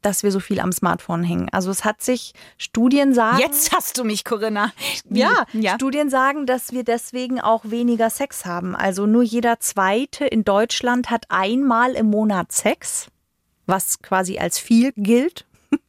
Dass 0.05 0.21
wir 0.23 0.31
so 0.31 0.39
viel 0.39 0.59
am 0.59 0.71
Smartphone 0.71 1.23
hängen. 1.23 1.49
Also 1.51 1.71
es 1.71 1.83
hat 1.83 2.01
sich 2.01 2.33
Studien 2.57 3.13
sagen. 3.13 3.39
Jetzt 3.39 3.71
hast 3.71 3.97
du 3.97 4.03
mich, 4.03 4.23
Corinna. 4.23 4.71
Wie? 5.09 5.19
Ja, 5.19 5.45
ja. 5.53 5.75
Studien 5.75 6.09
sagen, 6.09 6.45
dass 6.45 6.71
wir 6.71 6.83
deswegen 6.83 7.41
auch 7.41 7.65
weniger 7.65 8.09
Sex 8.09 8.45
haben. 8.45 8.75
Also 8.75 9.07
nur 9.07 9.23
jeder 9.23 9.59
zweite 9.59 10.25
in 10.25 10.43
Deutschland 10.43 11.09
hat 11.09 11.25
einmal 11.29 11.93
im 11.93 12.05
Monat 12.07 12.51
Sex, 12.51 13.07
was 13.65 13.99
quasi 13.99 14.37
als 14.37 14.59
viel 14.59 14.93
gilt. 14.95 15.45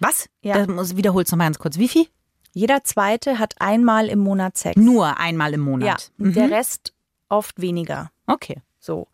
Was? 0.00 0.28
Ja. 0.42 0.64
Da 0.64 0.72
muss 0.72 0.96
wiederholst 0.96 1.32
noch 1.32 1.38
mal 1.38 1.44
ganz 1.44 1.58
kurz. 1.58 1.76
Wie 1.76 1.88
viel? 1.88 2.06
Jeder 2.52 2.84
zweite 2.84 3.40
hat 3.40 3.56
einmal 3.58 4.08
im 4.08 4.20
Monat 4.20 4.56
Sex. 4.56 4.76
Nur 4.80 5.18
einmal 5.18 5.52
im 5.54 5.64
ja, 5.64 5.70
Monat. 5.70 6.12
und 6.18 6.36
der 6.36 6.50
Rest 6.50 6.92
oft 7.28 7.60
weniger. 7.60 8.10
Okay. 8.26 8.62
So. 8.78 9.08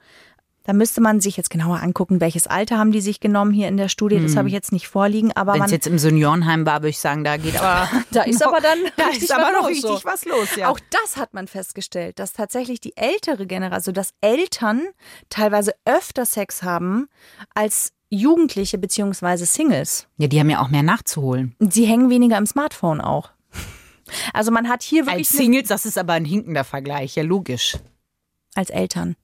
Da 0.67 0.73
müsste 0.73 1.03
man 1.03 1.21
sich 1.21 1.37
jetzt 1.37 1.51
genauer 1.51 1.81
angucken, 1.83 2.23
welches 2.23 2.47
Alter 2.47 2.79
haben 2.79 2.91
die 2.91 3.03
sich 3.03 3.21
genommen 3.21 3.53
hier 3.53 3.69
in 3.69 3.77
der 3.77 3.91
Studie. 3.91 4.19
Das 4.19 4.35
habe 4.35 4.49
ich 4.49 4.55
jetzt 4.55 4.73
nicht 4.73 4.89
vorliegen, 4.89 5.31
aber 5.33 5.53
Wenn 5.55 5.63
es 5.63 5.71
jetzt 5.71 5.87
im 5.87 5.99
Seniorenheim 5.99 6.65
war, 6.65 6.81
würde 6.81 6.89
ich 6.89 6.99
sagen, 6.99 7.23
da 7.23 7.37
geht 7.37 7.57
aber 7.61 7.89
da 8.11 8.23
ist 8.23 8.43
aber 8.43 8.61
dann 8.61 8.79
da 8.97 9.09
ist 9.09 9.31
aber 9.31 9.53
noch 9.53 9.69
richtig 9.69 9.83
so. 9.83 10.01
was 10.05 10.25
los, 10.25 10.57
ja. 10.57 10.71
Auch 10.71 10.81
das 10.91 11.19
hat 11.19 11.35
man 11.35 11.49
festgestellt, 11.49 12.19
dass 12.19 12.33
tatsächlich 12.33 12.81
die 12.81 12.97
ältere 12.97 13.47
Generation, 13.47 13.75
also 13.75 13.93
dass 13.93 14.15
Eltern 14.23 14.83
teilweise 15.29 15.75
öfter 15.85 16.25
Sex 16.25 16.63
haben 16.63 17.09
als 17.55 17.93
Jugendliche 18.09 18.79
beziehungsweise 18.79 19.45
Singles. 19.45 20.07
ja, 20.17 20.29
die 20.29 20.41
haben 20.41 20.49
ja 20.49 20.63
auch 20.63 20.69
mehr 20.69 20.83
nachzuholen. 20.83 21.57
Sie 21.59 21.85
hängen 21.85 22.09
weniger 22.09 22.39
im 22.39 22.47
Smartphone 22.47 23.03
auch. 23.03 23.31
Also 24.33 24.51
man 24.51 24.69
hat 24.69 24.83
hier 24.83 25.07
wirklich 25.07 25.29
Als 25.29 25.37
Singles, 25.37 25.69
das 25.69 25.85
ist 25.85 25.99
aber 25.99 26.15
ein 26.15 26.25
hinkender 26.25 26.65
Vergleich, 26.65 27.17
ja 27.17 27.23
logisch. 27.23 27.77
als 28.55 28.71
Eltern. 28.71 29.17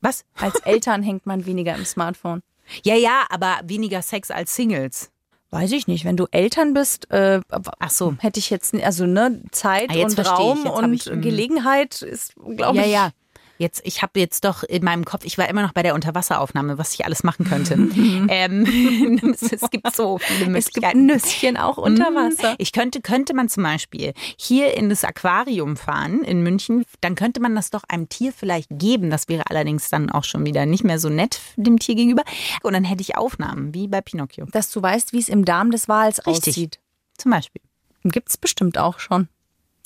Was? 0.00 0.24
Als 0.36 0.56
Eltern 0.60 1.02
hängt 1.02 1.26
man 1.26 1.46
weniger 1.46 1.74
im 1.74 1.84
Smartphone. 1.84 2.42
Ja, 2.84 2.94
ja, 2.94 3.24
aber 3.30 3.58
weniger 3.64 4.02
Sex 4.02 4.30
als 4.30 4.54
Singles. 4.54 5.10
Weiß 5.50 5.72
ich 5.72 5.86
nicht. 5.86 6.04
Wenn 6.04 6.16
du 6.18 6.26
Eltern 6.30 6.74
bist, 6.74 7.10
äh, 7.10 7.40
Ach 7.78 7.90
so. 7.90 8.14
hätte 8.18 8.38
ich 8.38 8.50
jetzt, 8.50 8.74
also 8.74 9.06
ne, 9.06 9.42
Zeit 9.50 9.90
Ah, 9.90 10.04
und 10.04 10.18
ich. 10.18 10.26
Raum 10.26 10.64
hab 10.64 10.76
und 10.76 10.92
ich, 10.92 11.06
mm. 11.06 11.22
Gelegenheit 11.22 12.02
ist, 12.02 12.34
glaube 12.36 12.78
Ja, 12.78 12.84
ich. 12.84 12.92
ja. 12.92 13.10
Jetzt, 13.58 13.82
ich 13.84 14.02
habe 14.02 14.20
jetzt 14.20 14.44
doch 14.44 14.62
in 14.62 14.84
meinem 14.84 15.04
Kopf, 15.04 15.24
ich 15.24 15.36
war 15.36 15.48
immer 15.48 15.62
noch 15.62 15.72
bei 15.72 15.82
der 15.82 15.94
Unterwasseraufnahme, 15.94 16.78
was 16.78 16.94
ich 16.94 17.04
alles 17.04 17.24
machen 17.24 17.44
könnte. 17.44 17.74
ähm, 18.28 19.32
es, 19.34 19.52
es 19.52 19.70
gibt 19.70 19.94
so 19.94 20.18
viele 20.18 20.56
Es 20.56 20.66
gibt 20.66 20.86
Möglichkeiten. 20.86 21.06
Nüsschen 21.06 21.56
auch 21.56 21.76
unter 21.76 22.14
Wasser. 22.14 22.54
Ich 22.58 22.72
könnte, 22.72 23.00
könnte 23.00 23.34
man 23.34 23.48
zum 23.48 23.64
Beispiel 23.64 24.12
hier 24.36 24.76
in 24.76 24.88
das 24.88 25.02
Aquarium 25.02 25.76
fahren 25.76 26.22
in 26.22 26.42
München, 26.42 26.84
dann 27.00 27.16
könnte 27.16 27.40
man 27.40 27.56
das 27.56 27.70
doch 27.70 27.82
einem 27.88 28.08
Tier 28.08 28.32
vielleicht 28.32 28.68
geben. 28.70 29.10
Das 29.10 29.28
wäre 29.28 29.50
allerdings 29.50 29.90
dann 29.90 30.10
auch 30.10 30.24
schon 30.24 30.46
wieder 30.46 30.64
nicht 30.64 30.84
mehr 30.84 31.00
so 31.00 31.08
nett 31.08 31.40
dem 31.56 31.80
Tier 31.80 31.96
gegenüber. 31.96 32.22
Und 32.62 32.74
dann 32.74 32.84
hätte 32.84 33.02
ich 33.02 33.16
Aufnahmen, 33.16 33.74
wie 33.74 33.88
bei 33.88 34.00
Pinocchio. 34.00 34.46
Dass 34.52 34.70
du 34.70 34.80
weißt, 34.80 35.12
wie 35.12 35.18
es 35.18 35.28
im 35.28 35.44
Darm 35.44 35.72
des 35.72 35.88
Wals 35.88 36.24
Richtig. 36.26 36.52
aussieht. 36.54 36.78
Zum 37.16 37.32
Beispiel. 37.32 37.62
Gibt's 38.04 38.36
bestimmt 38.36 38.78
auch 38.78 39.00
schon. 39.00 39.28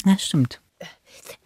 Ja, 0.04 0.18
stimmt. 0.18 0.60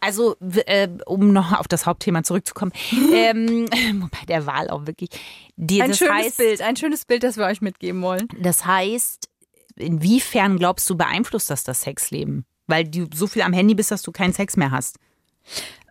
Also, 0.01 0.37
äh, 0.41 0.89
um 1.07 1.33
noch 1.33 1.53
auf 1.59 1.69
das 1.69 1.87
Hauptthema 1.87 2.23
zurückzukommen, 2.23 2.73
ähm, 3.13 3.67
wobei 4.01 4.25
der 4.29 4.47
Wahl 4.47 4.71
auch 4.71 4.87
wirklich. 4.87 5.11
Die, 5.57 5.83
Ein 5.83 5.91
das 5.91 5.99
schönes 5.99 6.15
heißt, 6.15 6.37
Bild, 6.37 6.63
ein 6.63 6.77
schönes 6.77 7.05
Bild, 7.05 7.23
das 7.23 7.37
wir 7.37 7.47
euch 7.47 7.61
mitgeben 7.61 8.03
wollen. 8.03 8.29
Das 8.39 8.67
heißt, 8.67 9.29
inwiefern 9.77 10.59
glaubst 10.59 10.89
du, 10.91 10.97
beeinflusst 10.97 11.51
das 11.51 11.65
das 11.65 11.83
Sexleben? 11.83 12.45
Weil 12.67 12.85
du 12.85 13.07
so 13.15 13.27
viel 13.27 13.43
am 13.43 13.53
Handy 13.53 13.75
bist, 13.75 13.91
dass 13.91 14.03
du 14.03 14.13
keinen 14.13 14.33
Sex 14.33 14.57
mehr 14.57 14.71
hast. 14.71 14.97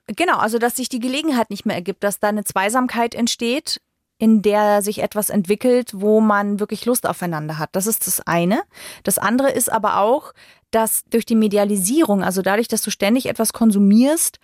Genau, 0.08 0.38
also 0.38 0.60
dass 0.60 0.76
sich 0.76 0.90
die 0.90 1.00
Gelegenheit 1.00 1.50
nicht 1.50 1.66
mehr 1.66 1.76
ergibt, 1.76 2.04
dass 2.04 2.20
da 2.20 2.28
eine 2.30 2.44
Zweisamkeit 2.44 3.16
entsteht, 3.16 3.82
in 4.18 4.42
der 4.42 4.82
sich 4.82 5.00
etwas 5.04 5.30
entwickelt, 5.30 5.92
wo 5.94 6.22
man 6.22 6.60
wirklich 6.60 6.86
Lust 6.86 7.06
aufeinander 7.08 7.58
hat. 7.58 7.70
Das 7.74 7.86
ist 7.88 8.08
das 8.08 8.22
eine. 8.22 8.62
Das 9.04 9.18
andere 9.18 9.52
ist 9.52 9.72
aber 9.72 10.00
auch, 10.00 10.34
dass 10.72 11.04
durch 11.10 11.26
die 11.26 11.36
Medialisierung, 11.36 12.24
also 12.24 12.42
dadurch, 12.42 12.68
dass 12.68 12.82
du 12.82 12.92
ständig 12.92 13.28
etwas 13.28 13.52
konsumierst, 13.54 14.40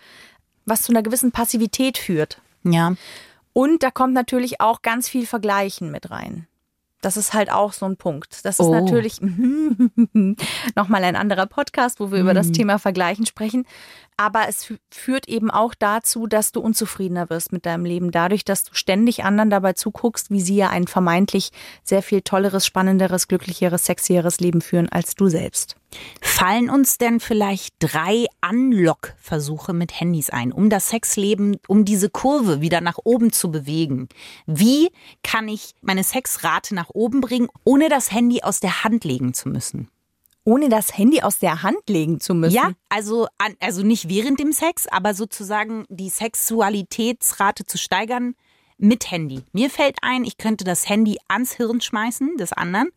was 0.66 0.82
zu 0.82 0.92
einer 0.92 1.02
gewissen 1.02 1.32
Passivität 1.32 1.96
führt. 1.98 2.40
Ja. 2.64 2.94
Und 3.54 3.82
da 3.82 3.90
kommt 3.90 4.14
natürlich 4.14 4.60
auch 4.60 4.82
ganz 4.82 5.08
viel 5.08 5.26
Vergleichen 5.26 5.90
mit 5.90 6.10
rein. 6.10 6.46
Das 7.00 7.16
ist 7.16 7.34
halt 7.34 7.50
auch 7.50 7.72
so 7.72 7.84
ein 7.84 7.96
Punkt. 7.96 8.44
Das 8.44 8.60
ist 8.60 8.66
Oh. 8.66 8.72
natürlich 8.74 9.20
nochmal 10.76 11.04
ein 11.04 11.16
anderer 11.16 11.46
Podcast, 11.46 11.98
wo 12.00 12.12
wir 12.12 12.20
über 12.20 12.32
das 12.34 12.52
Thema 12.52 12.78
Vergleichen 12.78 13.26
sprechen. 13.26 13.66
Aber 14.16 14.48
es 14.48 14.64
fü- 14.64 14.78
führt 14.90 15.28
eben 15.28 15.50
auch 15.50 15.74
dazu, 15.74 16.26
dass 16.26 16.52
du 16.52 16.60
unzufriedener 16.60 17.30
wirst 17.30 17.52
mit 17.52 17.66
deinem 17.66 17.84
Leben, 17.84 18.10
dadurch, 18.10 18.44
dass 18.44 18.64
du 18.64 18.74
ständig 18.74 19.24
anderen 19.24 19.50
dabei 19.50 19.72
zuguckst, 19.72 20.30
wie 20.30 20.40
sie 20.40 20.56
ja 20.56 20.68
ein 20.70 20.86
vermeintlich 20.86 21.50
sehr 21.82 22.02
viel 22.02 22.20
tolleres, 22.20 22.66
spannenderes, 22.66 23.26
glücklicheres, 23.26 23.86
sexieres 23.86 24.38
Leben 24.40 24.60
führen 24.60 24.88
als 24.88 25.14
du 25.14 25.28
selbst. 25.28 25.76
Fallen 26.20 26.70
uns 26.70 26.98
denn 26.98 27.20
vielleicht 27.20 27.74
drei 27.78 28.26
Unlock-Versuche 28.48 29.72
mit 29.72 29.98
Handys 30.00 30.30
ein, 30.30 30.52
um 30.52 30.70
das 30.70 30.88
Sexleben, 30.88 31.56
um 31.68 31.84
diese 31.84 32.08
Kurve 32.08 32.60
wieder 32.60 32.80
nach 32.80 32.98
oben 33.04 33.32
zu 33.32 33.50
bewegen? 33.50 34.08
Wie 34.46 34.90
kann 35.22 35.48
ich 35.48 35.72
meine 35.80 36.04
Sexrate 36.04 36.74
nach 36.74 36.90
oben 36.90 37.20
bringen, 37.20 37.48
ohne 37.64 37.88
das 37.88 38.12
Handy 38.12 38.42
aus 38.42 38.60
der 38.60 38.84
Hand 38.84 39.04
legen 39.04 39.34
zu 39.34 39.48
müssen? 39.48 39.88
Ohne 40.44 40.68
das 40.68 40.96
Handy 40.96 41.22
aus 41.22 41.38
der 41.38 41.62
Hand 41.62 41.88
legen 41.88 42.20
zu 42.20 42.34
müssen. 42.34 42.54
Ja, 42.54 42.72
also, 42.88 43.28
an, 43.38 43.54
also 43.60 43.82
nicht 43.82 44.08
während 44.08 44.40
dem 44.40 44.52
Sex, 44.52 44.88
aber 44.88 45.14
sozusagen 45.14 45.84
die 45.88 46.10
Sexualitätsrate 46.10 47.64
zu 47.64 47.78
steigern 47.78 48.34
mit 48.76 49.10
Handy. 49.10 49.42
Mir 49.52 49.70
fällt 49.70 49.98
ein, 50.02 50.24
ich 50.24 50.38
könnte 50.38 50.64
das 50.64 50.88
Handy 50.88 51.18
ans 51.28 51.52
Hirn 51.52 51.80
schmeißen 51.80 52.36
des 52.36 52.52
anderen 52.52 52.90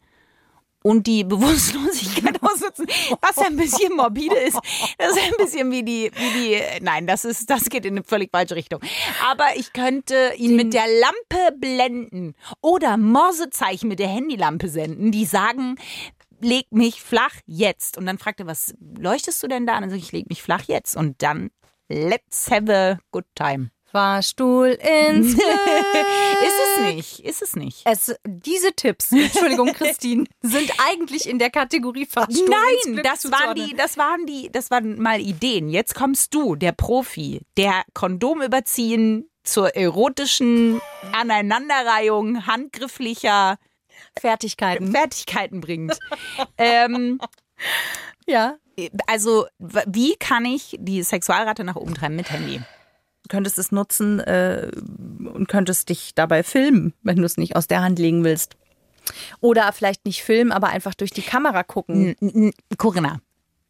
und 0.85 1.07
die 1.07 1.23
Bewusstlosigkeit 1.23 2.37
ausnutzen, 2.43 2.85
was 3.19 3.39
ein 3.39 3.57
bisschen 3.57 3.95
morbide 3.95 4.35
ist. 4.35 4.59
Das 4.99 5.15
ist 5.15 5.23
ein 5.23 5.33
bisschen 5.37 5.71
wie 5.71 5.81
die, 5.81 6.11
wie 6.13 6.39
die, 6.39 6.61
nein, 6.81 7.07
das 7.07 7.25
ist, 7.25 7.49
das 7.49 7.69
geht 7.69 7.85
in 7.85 7.95
eine 7.95 8.03
völlig 8.03 8.29
falsche 8.31 8.55
Richtung. 8.55 8.81
Aber 9.27 9.45
ich 9.55 9.73
könnte 9.73 10.33
ihn 10.37 10.55
mit 10.55 10.75
der 10.75 10.85
Lampe 10.85 11.57
blenden 11.57 12.35
oder 12.61 12.97
Morsezeichen 12.97 13.87
mit 13.87 13.97
der 13.97 14.09
Handylampe 14.09 14.69
senden, 14.69 15.11
die 15.11 15.25
sagen, 15.25 15.77
leg 16.41 16.65
mich 16.71 17.01
flach 17.01 17.35
jetzt. 17.45 17.97
Und 17.97 18.05
dann 18.05 18.17
fragt 18.17 18.39
er, 18.39 18.47
was 18.47 18.73
leuchtest 18.79 19.41
du 19.43 19.47
denn 19.47 19.65
da? 19.65 19.75
Und 19.75 19.81
dann 19.81 19.89
sage 19.89 19.99
ich, 19.99 20.07
ich 20.07 20.11
leg 20.11 20.29
mich 20.29 20.43
flach 20.43 20.63
jetzt. 20.67 20.95
Und 20.95 21.21
dann, 21.21 21.51
let's 21.89 22.49
have 22.49 22.73
a 22.73 22.99
good 23.11 23.25
time. 23.35 23.71
Fahrstuhl 23.95 24.77
ins 24.81 25.35
Glück. 25.35 25.45
Ist 26.43 26.59
es 26.65 26.93
nicht, 26.93 27.19
ist 27.21 27.41
es 27.41 27.55
nicht. 27.55 27.81
Es, 27.85 28.13
diese 28.25 28.73
Tipps, 28.73 29.13
Entschuldigung, 29.13 29.67
Christine, 29.73 30.25
sind 30.41 30.69
eigentlich 30.85 31.29
in 31.29 31.39
der 31.39 31.49
Kategorie 31.49 32.05
Fahrstuhl 32.05 32.49
Nein, 32.49 33.01
das 33.03 33.31
waren 33.31 33.55
die, 33.55 33.73
das 33.73 33.97
waren 33.97 34.25
die, 34.25 34.51
das 34.51 34.69
waren 34.69 35.01
mal 35.01 35.21
Ideen. 35.21 35.69
Jetzt 35.69 35.95
kommst 35.95 36.33
du, 36.33 36.57
der 36.57 36.73
Profi, 36.73 37.39
der 37.55 37.83
Kondom 37.93 38.41
überziehen 38.41 39.29
zur 39.43 39.77
erotischen 39.77 40.81
Aneinanderreihung 41.13 42.45
handgrifflicher 42.47 43.57
Fertigkeiten. 44.19 44.91
Fertigkeiten 44.91 45.61
bringt. 45.61 45.97
ähm, 46.57 47.19
Ja. 48.27 48.55
also, 49.07 49.45
wie 49.59 50.15
kann 50.17 50.45
ich 50.45 50.75
die 50.79 51.03
Sexualrate 51.03 51.63
nach 51.63 51.75
oben 51.75 51.93
treiben 51.93 52.15
mit 52.15 52.29
Handy? 52.31 52.59
Du 53.23 53.29
könntest 53.29 53.57
es 53.57 53.71
nutzen 53.71 54.19
äh, 54.19 54.69
und 55.33 55.47
könntest 55.47 55.89
dich 55.89 56.13
dabei 56.15 56.43
filmen, 56.43 56.93
wenn 57.01 57.17
du 57.17 57.23
es 57.23 57.37
nicht 57.37 57.55
aus 57.55 57.67
der 57.67 57.81
Hand 57.81 57.97
legen 57.99 58.23
willst. 58.23 58.55
Oder 59.39 59.71
vielleicht 59.73 60.05
nicht 60.05 60.23
filmen, 60.23 60.51
aber 60.51 60.67
einfach 60.69 60.93
durch 60.95 61.11
die 61.11 61.21
Kamera 61.21 61.63
gucken. 61.63 62.15
N- 62.19 62.51
Corinna. 62.77 63.19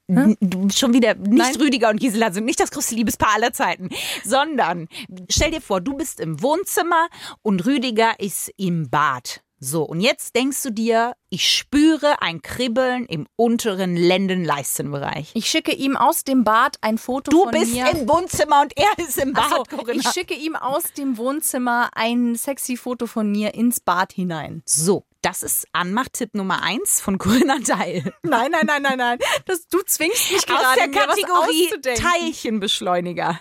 bist 0.07 0.77
schon 0.79 0.93
wieder 0.93 1.15
nicht 1.15 1.31
Nein. 1.37 1.55
Rüdiger 1.55 1.89
und 1.89 1.99
Gisela 1.99 2.31
sind 2.31 2.45
nicht 2.45 2.59
das 2.59 2.71
größte 2.71 2.95
Liebespaar 2.95 3.33
aller 3.35 3.53
Zeiten, 3.53 3.89
sondern 4.23 4.87
stell 5.29 5.51
dir 5.51 5.61
vor, 5.61 5.81
du 5.81 5.95
bist 5.95 6.19
im 6.19 6.41
Wohnzimmer 6.41 7.07
und 7.41 7.65
Rüdiger 7.65 8.19
ist 8.19 8.51
im 8.57 8.89
Bad. 8.89 9.41
So, 9.57 9.83
und 9.83 10.01
jetzt 10.01 10.35
denkst 10.35 10.61
du 10.63 10.69
dir, 10.69 11.15
ich 11.29 11.49
spüre 11.49 12.21
ein 12.21 12.41
Kribbeln 12.41 13.05
im 13.05 13.25
unteren 13.37 13.95
Lendenleistenbereich. 13.95 15.31
Ich 15.33 15.49
schicke 15.49 15.73
ihm 15.73 15.95
aus 15.95 16.23
dem 16.25 16.43
Bad 16.43 16.75
ein 16.81 16.97
Foto 16.97 17.31
Du 17.31 17.43
von 17.43 17.51
bist 17.51 17.71
mir. 17.73 17.89
im 17.89 18.05
Wohnzimmer 18.07 18.61
und 18.61 18.73
er 18.77 18.91
ist 19.05 19.17
im 19.17 19.31
Bad, 19.33 19.49
so, 19.49 19.63
Corinna. 19.77 20.01
ich 20.01 20.09
schicke 20.09 20.33
ihm 20.33 20.55
aus 20.57 20.83
dem 20.97 21.17
Wohnzimmer 21.17 21.89
ein 21.95 22.35
sexy 22.35 22.75
Foto 22.77 23.07
von 23.07 23.31
mir 23.31 23.53
ins 23.53 23.79
Bad 23.79 24.11
hinein. 24.13 24.61
so, 24.65 25.05
das 25.21 25.41
ist 25.41 25.67
Anmachtipp 25.71 26.35
Nummer 26.35 26.61
eins 26.61 26.99
von 27.01 27.17
Corinna 27.17 27.57
Teil. 27.59 28.13
Nein, 28.23 28.51
nein, 28.51 28.65
nein, 28.67 28.81
nein, 28.83 28.97
nein. 28.97 29.19
Das, 29.45 29.67
du 29.69 29.81
zwingst 29.81 30.31
mich 30.31 30.39
Aus 30.41 30.45
gerade, 30.45 30.79
der 30.81 30.87
mir 30.89 30.95
was 31.07 31.15
Kategorie. 31.15 31.69
Teilchenbeschleuniger. 31.95 33.39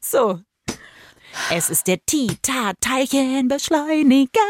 So. 0.00 0.40
Es 1.50 1.68
ist 1.68 1.88
der 1.88 1.98
Tita-Teilchenbeschleuniger. 2.06 4.40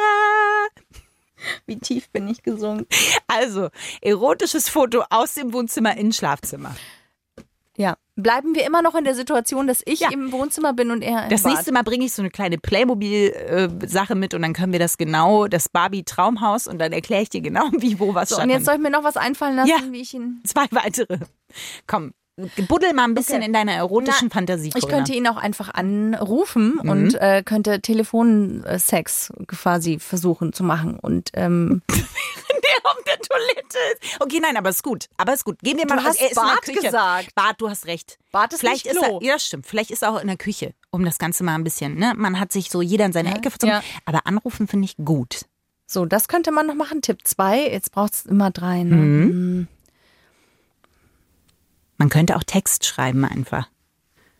Wie 1.66 1.78
tief 1.78 2.08
bin 2.10 2.28
ich 2.28 2.42
gesungen? 2.42 2.86
Also, 3.26 3.68
erotisches 4.00 4.68
Foto 4.68 5.04
aus 5.10 5.34
dem 5.34 5.52
Wohnzimmer 5.52 5.96
ins 5.96 6.16
Schlafzimmer. 6.16 6.74
Ja. 7.76 7.96
Bleiben 8.18 8.54
wir 8.54 8.64
immer 8.64 8.80
noch 8.80 8.94
in 8.94 9.04
der 9.04 9.14
Situation, 9.14 9.66
dass 9.66 9.82
ich 9.84 10.00
Ja. 10.00 10.08
im 10.10 10.32
Wohnzimmer 10.32 10.72
bin 10.72 10.90
und 10.90 11.02
er 11.02 11.24
im 11.24 11.28
Das 11.28 11.42
Bad. 11.42 11.52
nächste 11.52 11.72
Mal 11.72 11.82
bringe 11.82 12.06
ich 12.06 12.12
so 12.14 12.22
eine 12.22 12.30
kleine 12.30 12.56
Playmobil-Sache 12.56 14.14
mit 14.14 14.32
und 14.32 14.40
dann 14.42 14.54
können 14.54 14.72
wir 14.72 14.78
das 14.78 14.96
genau, 14.96 15.46
das 15.46 15.68
Barbie-Traumhaus 15.68 16.66
und 16.68 16.78
dann 16.78 16.92
erkläre 16.92 17.22
ich 17.22 17.28
dir 17.28 17.42
genau, 17.42 17.64
wie, 17.78 18.00
wo 18.00 18.14
was 18.14 18.30
So, 18.30 18.40
und 18.40 18.48
jetzt 18.48 18.64
soll 18.64 18.76
ich 18.76 18.80
mir 18.80 18.90
noch 18.90 19.04
was 19.04 19.16
einfallen 19.18 19.56
lassen, 19.56 19.68
Ja. 19.68 19.76
wie 19.92 20.00
ich 20.00 20.14
ihn. 20.14 20.40
Zwei 20.44 20.64
weitere. 20.70 21.18
Komm, 21.86 22.14
buddel 22.68 22.92
mal 22.92 23.04
ein 23.04 23.14
bisschen 23.14 23.36
Okay. 23.36 23.46
in 23.46 23.52
deiner 23.52 23.72
erotischen 23.72 24.28
Na, 24.28 24.34
Fantasie. 24.34 24.68
Ich 24.68 24.74
Corinna. 24.74 24.96
könnte 24.96 25.14
ihn 25.14 25.26
auch 25.26 25.36
einfach 25.38 25.72
anrufen 25.72 26.80
Mhm. 26.82 26.88
und 26.90 27.14
äh, 27.14 27.42
könnte 27.44 27.80
Telefonsex 27.80 29.32
quasi 29.46 29.98
versuchen 29.98 30.52
zu 30.52 30.62
machen. 30.64 30.98
Und 30.98 31.30
ähm, 31.34 31.82
der 31.88 32.90
auf 32.90 33.02
der 33.06 33.18
Toilette 33.20 33.78
ist. 33.92 34.20
Okay, 34.20 34.38
nein, 34.40 34.56
aber 34.56 34.68
ist 34.70 34.82
gut. 34.82 35.06
Aber 35.16 35.32
ist 35.32 35.44
gut. 35.44 35.58
Gehen 35.60 35.78
wir 35.78 35.86
mal 35.86 35.96
Du 35.96 36.04
hast 36.04 36.20
er 36.20 36.28
Bad 36.34 36.62
Küche. 36.62 36.80
gesagt. 36.82 37.34
Bad, 37.34 37.60
du 37.60 37.68
hast 37.70 37.86
recht. 37.86 38.18
Bad 38.32 38.52
ist 38.52 38.60
Vielleicht 38.60 38.84
nicht 38.86 38.96
ist 38.96 39.02
er, 39.02 39.22
ja, 39.22 39.38
stimmt. 39.38 39.66
Vielleicht 39.66 39.90
ist 39.90 40.02
er 40.02 40.12
auch 40.12 40.20
in 40.20 40.26
der 40.26 40.36
Küche, 40.36 40.74
um 40.90 41.04
das 41.04 41.18
Ganze 41.18 41.42
mal 41.42 41.54
ein 41.54 41.64
bisschen, 41.64 41.96
ne? 41.98 42.12
Man 42.16 42.38
hat 42.38 42.52
sich 42.52 42.70
so 42.70 42.82
jeder 42.82 43.06
in 43.06 43.12
seine 43.12 43.34
Ecke 43.34 43.50
verzogen. 43.50 43.76
ja. 43.76 43.82
Aber 44.04 44.26
anrufen 44.26 44.68
finde 44.68 44.84
ich 44.84 44.96
gut. 44.98 45.42
so, 45.86 46.04
das 46.04 46.28
könnte 46.28 46.50
man 46.52 46.66
noch 46.66 46.74
machen. 46.74 47.00
Tipp 47.00 47.20
2, 47.24 47.70
jetzt 47.70 47.92
braucht 47.92 48.12
es 48.14 48.26
immer 48.26 48.50
drei. 48.50 48.82
Ne? 48.82 48.96
Mhm. 48.96 49.68
Man 51.98 52.08
könnte 52.08 52.36
auch 52.36 52.44
Text 52.44 52.84
schreiben 52.84 53.24
einfach. 53.24 53.68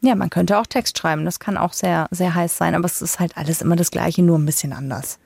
Ja, 0.01 0.15
man 0.15 0.31
könnte 0.31 0.59
auch 0.59 0.67
Text 0.67 0.99
schreiben. 0.99 1.25
Das 1.25 1.41
kann 1.41 1.57
auch 1.57 1.73
sehr, 1.73 2.07
sehr 2.11 2.35
heiß 2.35 2.57
sein, 2.57 2.75
aber 2.75 2.85
es 2.85 3.03
ist 3.03 3.19
halt 3.19 3.37
alles 3.37 3.63
immer 3.63 3.77
das 3.77 3.91
Gleiche, 3.91 4.23
nur 4.23 4.39
ein 4.39 4.47
bisschen 4.47 4.73
anders. 4.73 5.19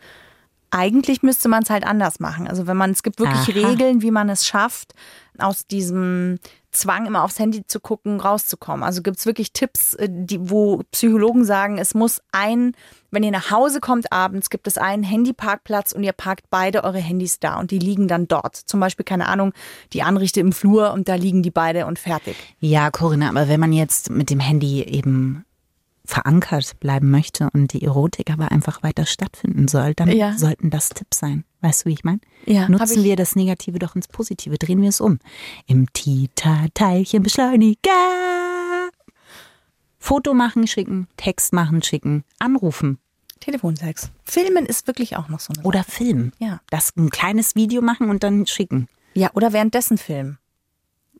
Eigentlich 0.70 1.22
müsste 1.22 1.48
man 1.48 1.64
es 1.64 1.70
halt 1.70 1.84
anders 1.84 2.20
machen. 2.20 2.46
Also 2.46 2.66
wenn 2.68 2.76
man, 2.76 2.92
es 2.92 3.02
gibt 3.02 3.18
wirklich 3.18 3.56
Aha. 3.56 3.68
Regeln, 3.68 4.02
wie 4.02 4.12
man 4.12 4.28
es 4.28 4.46
schafft, 4.46 4.94
aus 5.38 5.66
diesem 5.66 6.38
Zwang 6.72 7.06
immer 7.06 7.24
aufs 7.24 7.38
Handy 7.38 7.66
zu 7.66 7.80
gucken, 7.80 8.20
rauszukommen. 8.20 8.84
Also 8.84 9.02
gibt 9.02 9.18
es 9.18 9.26
wirklich 9.26 9.52
Tipps, 9.52 9.94
äh, 9.94 10.08
die, 10.10 10.50
wo 10.50 10.82
Psychologen 10.92 11.44
sagen, 11.44 11.78
es 11.78 11.94
muss 11.94 12.20
ein, 12.32 12.72
wenn 13.10 13.22
ihr 13.22 13.30
nach 13.30 13.50
Hause 13.50 13.80
kommt 13.80 14.12
abends, 14.12 14.50
gibt 14.50 14.66
es 14.66 14.78
einen 14.78 15.02
Handyparkplatz 15.02 15.92
und 15.92 16.04
ihr 16.04 16.12
parkt 16.12 16.46
beide 16.50 16.84
eure 16.84 16.98
Handys 16.98 17.40
da 17.40 17.58
und 17.58 17.70
die 17.70 17.78
liegen 17.78 18.08
dann 18.08 18.28
dort. 18.28 18.56
Zum 18.56 18.80
Beispiel, 18.80 19.04
keine 19.04 19.26
Ahnung, 19.26 19.52
die 19.92 20.02
Anrichte 20.02 20.40
im 20.40 20.52
Flur 20.52 20.92
und 20.92 21.08
da 21.08 21.16
liegen 21.16 21.42
die 21.42 21.50
beide 21.50 21.86
und 21.86 21.98
fertig. 21.98 22.36
Ja, 22.60 22.90
Corinna, 22.90 23.28
aber 23.30 23.48
wenn 23.48 23.60
man 23.60 23.72
jetzt 23.72 24.10
mit 24.10 24.30
dem 24.30 24.40
Handy 24.40 24.82
eben 24.82 25.44
verankert 26.10 26.78
bleiben 26.80 27.10
möchte 27.10 27.48
und 27.52 27.72
die 27.72 27.82
Erotik 27.82 28.30
aber 28.30 28.50
einfach 28.52 28.82
weiter 28.82 29.06
stattfinden 29.06 29.68
soll, 29.68 29.94
dann 29.94 30.10
Ja. 30.10 30.36
sollten 30.36 30.68
das 30.70 30.88
Tipps 30.90 31.18
sein. 31.18 31.44
Weißt 31.62 31.84
du, 31.84 31.88
wie 31.88 31.92
ich 31.94 32.04
meine? 32.04 32.20
Ja, 32.46 32.68
Nutzen 32.68 32.98
ich- 32.98 33.04
wir 33.04 33.16
das 33.16 33.36
Negative 33.36 33.78
doch 33.78 33.94
ins 33.96 34.08
Positive, 34.08 34.58
drehen 34.58 34.82
wir 34.82 34.88
es 34.88 35.00
um. 35.00 35.18
Im 35.66 35.90
Tita-Teilchenbeschleuniger. 35.92 37.90
Foto 39.98 40.34
machen, 40.34 40.66
schicken, 40.66 41.06
Text 41.16 41.52
machen, 41.52 41.82
schicken, 41.82 42.24
anrufen 42.38 42.98
Telefonsex. 43.40 44.10
Filmen 44.24 44.66
ist 44.66 44.86
wirklich 44.86 45.16
auch 45.16 45.28
noch 45.28 45.40
so 45.40 45.52
eine 45.54 45.62
oder 45.62 45.82
filmen. 45.84 46.32
Ja. 46.38 46.60
Das 46.70 46.94
ein 46.96 47.08
kleines 47.10 47.54
Video 47.54 47.80
machen 47.80 48.10
und 48.10 48.22
dann 48.22 48.46
schicken. 48.46 48.86
Ja, 49.14 49.30
oder 49.34 49.52
währenddessen 49.54 49.96
filmen. 49.96 50.38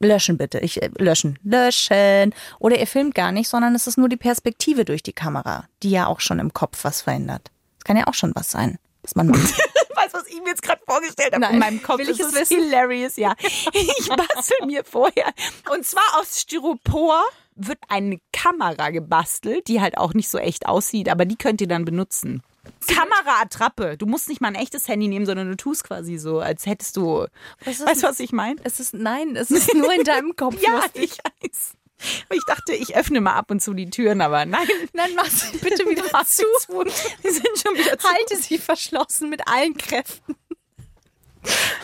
Löschen 0.00 0.38
bitte. 0.38 0.58
Ich 0.60 0.82
äh, 0.82 0.90
löschen. 0.98 1.38
Löschen. 1.42 2.34
Oder 2.58 2.78
ihr 2.78 2.86
filmt 2.86 3.14
gar 3.14 3.32
nicht, 3.32 3.48
sondern 3.48 3.74
es 3.74 3.86
ist 3.86 3.98
nur 3.98 4.08
die 4.08 4.16
Perspektive 4.16 4.84
durch 4.84 5.02
die 5.02 5.12
Kamera, 5.12 5.64
die 5.82 5.90
ja 5.90 6.06
auch 6.06 6.20
schon 6.20 6.38
im 6.38 6.52
Kopf 6.52 6.84
was 6.84 7.02
verändert. 7.02 7.50
Das 7.78 7.84
kann 7.84 7.96
ja 7.96 8.06
auch 8.06 8.14
schon 8.14 8.32
was 8.34 8.50
sein, 8.50 8.78
was 9.02 9.14
man 9.14 9.28
macht. 9.28 9.40
Weißt 9.96 10.14
was 10.14 10.26
ich 10.28 10.40
mir 10.40 10.48
jetzt 10.48 10.62
gerade 10.62 10.80
vorgestellt 10.86 11.32
habe 11.32 11.42
Nein. 11.42 11.54
in 11.54 11.58
meinem 11.58 11.82
Kopf? 11.82 11.98
Will 11.98 12.08
ich 12.08 12.18
es 12.18 12.34
wissen? 12.34 12.62
hilarious, 12.62 13.16
ja. 13.16 13.34
Ich 13.72 14.08
bastel 14.08 14.66
mir 14.66 14.84
vorher. 14.84 15.32
Und 15.70 15.84
zwar 15.84 16.18
aus 16.18 16.40
Styropor 16.40 17.22
wird 17.54 17.78
eine 17.88 18.18
Kamera 18.32 18.90
gebastelt, 18.90 19.68
die 19.68 19.82
halt 19.82 19.98
auch 19.98 20.14
nicht 20.14 20.30
so 20.30 20.38
echt 20.38 20.66
aussieht, 20.66 21.10
aber 21.10 21.26
die 21.26 21.36
könnt 21.36 21.60
ihr 21.60 21.68
dann 21.68 21.84
benutzen. 21.84 22.42
Kameraattrappe. 22.86 23.96
Du 23.96 24.06
musst 24.06 24.28
nicht 24.28 24.40
mal 24.40 24.48
ein 24.48 24.54
echtes 24.54 24.88
Handy 24.88 25.08
nehmen, 25.08 25.26
sondern 25.26 25.48
du 25.48 25.56
tust 25.56 25.84
quasi 25.84 26.18
so, 26.18 26.40
als 26.40 26.66
hättest 26.66 26.96
du. 26.96 27.26
Weißt 27.64 27.80
du, 28.02 28.06
was 28.06 28.20
ich 28.20 28.32
meine? 28.32 28.60
es 28.64 28.80
ist, 28.80 28.94
nein, 28.94 29.36
es 29.36 29.50
ist 29.50 29.74
nur 29.74 29.92
in 29.92 30.04
deinem 30.04 30.36
Kopf. 30.36 30.56
Ja, 30.62 30.82
ich 30.94 31.12
weiß. 31.18 31.72
Ich 32.32 32.44
dachte, 32.46 32.72
ich 32.74 32.96
öffne 32.96 33.20
mal 33.20 33.34
ab 33.34 33.50
und 33.50 33.60
zu 33.60 33.74
die 33.74 33.90
Türen, 33.90 34.20
aber 34.22 34.46
nein. 34.46 34.66
Nein, 34.94 35.10
mach 35.16 35.26
sie 35.26 35.56
bitte 35.62 35.84
wieder 35.88 36.04
zu. 36.24 36.44
Die 37.22 37.30
sind 37.30 37.46
schon 37.62 37.74
wieder 37.74 37.98
zu. 37.98 38.08
Halte 38.08 38.36
sie 38.36 38.56
verschlossen 38.58 39.28
mit 39.28 39.46
allen 39.46 39.76
Kräften. 39.76 40.34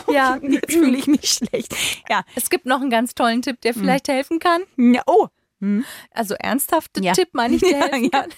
Ja, 0.07 0.37
Jetzt 0.41 0.71
fühle 0.71 0.97
ich 0.97 1.07
mich 1.07 1.29
schlecht. 1.31 1.75
Ja. 2.09 2.23
es 2.35 2.49
gibt 2.49 2.65
noch 2.65 2.81
einen 2.81 2.89
ganz 2.89 3.15
tollen 3.15 3.41
Tipp, 3.41 3.61
der 3.61 3.73
vielleicht 3.73 4.07
helfen 4.07 4.39
kann. 4.39 4.63
ja. 4.77 5.01
Oh. 5.07 5.27
Also 6.11 6.35
ernsthafte 6.35 7.03
Ja. 7.03 7.13
Tipp 7.13 7.29
meine 7.33 7.55
ich, 7.55 7.61
der 7.61 7.71
Ja, 7.79 7.85
helfen 7.87 8.03
ja. 8.03 8.09
kann. 8.21 8.29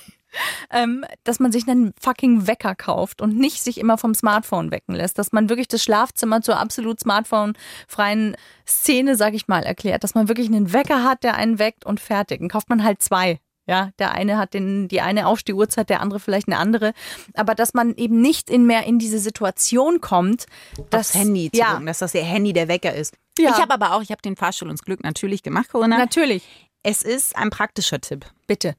Ähm, 0.72 1.06
dass 1.24 1.40
man 1.40 1.52
sich 1.52 1.68
einen 1.68 1.94
fucking 2.00 2.48
Wecker 2.48 2.76
kauft 2.76 3.22
und 3.22 3.38
nicht 3.38 3.64
sich 3.64 3.80
immer 3.80 3.98
vom 3.98 4.14
Smartphone 4.14 4.72
wecken 4.72 4.96
lässt. 4.96 5.18
Dass 5.18 5.32
man 5.32 5.50
wirklich 5.50 5.68
das 5.68 5.84
Schlafzimmer 5.84 6.42
zur 6.42 6.60
absolut 6.60 7.00
smartphone-freien 7.00 8.36
Szene, 8.68 9.16
sag 9.16 9.34
ich 9.34 9.48
mal, 9.48 9.64
erklärt. 9.64 10.04
Dass 10.04 10.16
man 10.16 10.28
wirklich 10.28 10.48
einen 10.48 10.74
Wecker 10.74 11.04
hat, 11.04 11.24
der 11.24 11.36
einen 11.36 11.60
weckt 11.60 11.86
und 11.86 12.00
fertig. 12.00 12.40
Dann 12.40 12.50
kauft 12.50 12.70
man 12.70 12.84
halt 12.84 13.02
zwei. 13.02 13.40
Ja, 13.70 13.92
der 14.00 14.14
eine 14.14 14.40
hat 14.40 14.56
den, 14.56 14.88
die 14.88 15.00
eine 15.00 15.28
Aufstehuhrzeit, 15.28 15.92
der 15.92 16.02
andere 16.02 16.20
vielleicht 16.20 16.48
eine 16.48 16.58
andere. 16.58 16.94
Aber 17.36 17.54
dass 17.54 17.76
man 17.76 17.94
eben 17.98 18.20
nicht 18.20 18.50
in 18.50 18.66
mehr 18.66 18.86
in 18.86 18.98
diese 18.98 19.20
Situation 19.20 20.02
kommt, 20.02 20.48
das 20.90 21.12
dass 21.12 21.14
Handy 21.14 21.52
zu 21.52 21.60
ja, 21.60 21.74
gucken, 21.74 21.86
dass 21.86 22.00
das 22.00 22.16
ihr 22.16 22.24
Handy 22.24 22.52
der 22.52 22.68
Wecker 22.68 22.96
ist. 22.96 23.14
Ja. 23.38 23.52
Ich 23.52 23.62
habe 23.62 23.72
aber 23.72 23.94
auch, 23.94 24.02
ich 24.02 24.10
habe 24.10 24.24
den 24.24 24.36
Fahrstuhl 24.36 24.72
ins 24.72 24.82
Glück 24.82 25.04
natürlich 25.04 25.44
gemacht, 25.44 25.70
Corinna. 25.70 26.00
natürlich. 26.00 26.44
Es 26.82 27.04
ist 27.04 27.36
ein 27.36 27.52
praktischer 27.52 28.02
Tipp. 28.02 28.26
Bitte. 28.48 28.76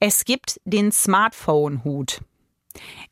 Es 0.00 0.24
gibt 0.24 0.60
den 0.64 0.92
Smartphone-Hut. 0.92 2.20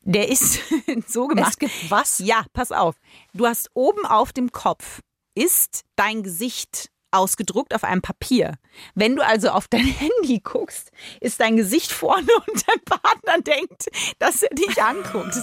Der 0.01 0.29
ist 0.29 0.59
so 1.07 1.27
gemacht. 1.27 1.51
Es 1.51 1.59
gibt 1.59 1.91
was? 1.91 2.19
Ja, 2.19 2.45
pass 2.53 2.71
auf. 2.71 2.95
Du 3.33 3.45
hast 3.45 3.69
oben 3.73 4.05
auf 4.05 4.33
dem 4.33 4.51
Kopf 4.51 5.01
ist 5.35 5.83
dein 5.97 6.23
Gesicht 6.23 6.89
ausgedruckt 7.11 7.73
auf 7.73 7.83
einem 7.83 8.01
Papier. 8.01 8.57
Wenn 8.93 9.15
du 9.15 9.25
also 9.25 9.49
auf 9.49 9.67
dein 9.67 9.85
Handy 9.85 10.39
guckst, 10.43 10.91
ist 11.21 11.39
dein 11.39 11.57
Gesicht 11.57 11.91
vorne 11.91 12.27
und 12.47 12.67
dein 12.67 12.81
Partner 12.81 13.41
denkt, 13.41 13.87
dass 14.19 14.43
er 14.43 14.55
dich 14.55 14.81
anguckt. 14.81 15.35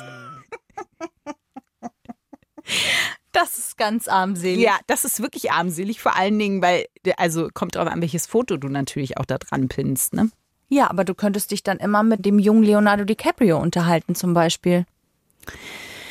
Das 3.32 3.58
ist 3.58 3.76
ganz 3.76 4.08
armselig. 4.08 4.60
Ja, 4.60 4.78
das 4.86 5.04
ist 5.04 5.20
wirklich 5.20 5.50
armselig, 5.52 6.00
vor 6.00 6.16
allen 6.16 6.38
Dingen, 6.38 6.62
weil, 6.62 6.86
also 7.16 7.48
kommt 7.52 7.74
drauf 7.74 7.88
an, 7.88 8.00
welches 8.00 8.26
Foto 8.26 8.56
du 8.56 8.68
natürlich 8.68 9.18
auch 9.18 9.24
da 9.24 9.38
dran 9.38 9.68
pinnst, 9.68 10.12
ne? 10.14 10.30
Ja, 10.72 10.88
aber 10.88 11.04
du 11.04 11.12
könntest 11.12 11.50
dich 11.50 11.62
dann 11.62 11.76
immer 11.76 12.02
mit 12.02 12.24
dem 12.24 12.38
jungen 12.38 12.62
Leonardo 12.62 13.04
DiCaprio 13.04 13.58
unterhalten, 13.58 14.14
zum 14.14 14.32
Beispiel. 14.32 14.86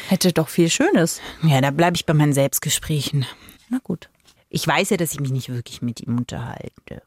Hätte 0.07 0.33
doch 0.33 0.49
viel 0.49 0.69
Schönes. 0.69 1.19
Ja, 1.41 1.61
da 1.61 1.71
bleibe 1.71 1.95
ich 1.95 2.05
bei 2.05 2.13
meinen 2.13 2.33
Selbstgesprächen. 2.33 3.25
Na 3.69 3.79
gut. 3.83 4.11
Ich 4.49 4.67
weiß 4.67 4.91
ja, 4.91 4.97
dass 4.97 5.13
ich 5.13 5.19
mich 5.19 5.31
nicht 5.31 5.49
wirklich 5.49 5.81
mit 5.81 6.01
ihm 6.01 6.15
unterhalte. 6.15 7.01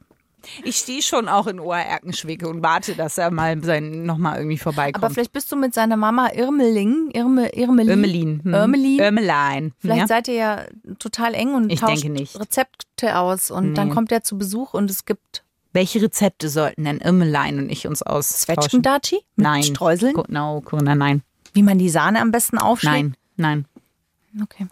Ich 0.64 0.78
stehe 0.78 1.00
schon 1.00 1.28
auch 1.28 1.46
in 1.46 1.60
Ohrerkenschwicke 1.60 2.48
und 2.48 2.64
warte, 2.64 2.96
dass 2.96 3.18
er 3.18 3.30
mal 3.30 3.62
sein, 3.62 4.04
noch 4.04 4.18
mal 4.18 4.36
irgendwie 4.36 4.58
vorbeikommt. 4.58 4.96
Aber 4.96 5.14
vielleicht 5.14 5.32
bist 5.32 5.52
du 5.52 5.56
mit 5.56 5.74
seiner 5.74 5.96
Mama 5.96 6.30
Irmeling, 6.34 7.12
Irme, 7.12 7.54
Irmelin. 7.54 7.88
Irmelin. 7.88 8.40
Hm. 8.42 8.52
Irmelin. 8.52 8.98
Irmelein. 8.98 9.72
Vielleicht 9.78 10.00
ja? 10.00 10.06
seid 10.08 10.26
ihr 10.26 10.34
ja 10.34 10.64
total 10.98 11.34
eng 11.34 11.54
und 11.54 11.70
Ich 11.70 11.78
tauscht 11.78 12.02
denke 12.02 12.20
nicht. 12.20 12.40
Rezepte 12.40 13.16
aus 13.16 13.52
und 13.52 13.76
dann 13.76 13.90
kommt 13.90 14.10
er 14.10 14.24
zu 14.24 14.36
Besuch 14.36 14.74
und 14.74 14.90
es 14.90 15.04
gibt 15.04 15.43
Welche 15.74 16.00
Rezepte 16.00 16.48
sollten 16.48 16.84
denn 16.84 16.98
Irmelein 16.98 17.58
und 17.58 17.68
ich 17.68 17.86
uns 17.86 18.02
austauschen? 18.02 18.60
Zwetschgendatschi 18.60 19.16
mit 19.36 19.44
Nein. 19.44 19.62
Streuseln, 19.64 20.14
No, 20.28 20.62
Corinna, 20.64 20.94
nein. 20.94 21.22
wie 21.52 21.62
man 21.62 21.78
die 21.78 21.90
Sahne 21.90 22.20
am 22.20 22.30
besten 22.30 22.58
aufschlägt. 22.58 22.94
Nein, 23.36 23.66
nein. 24.32 24.42
Okay. 24.42 24.66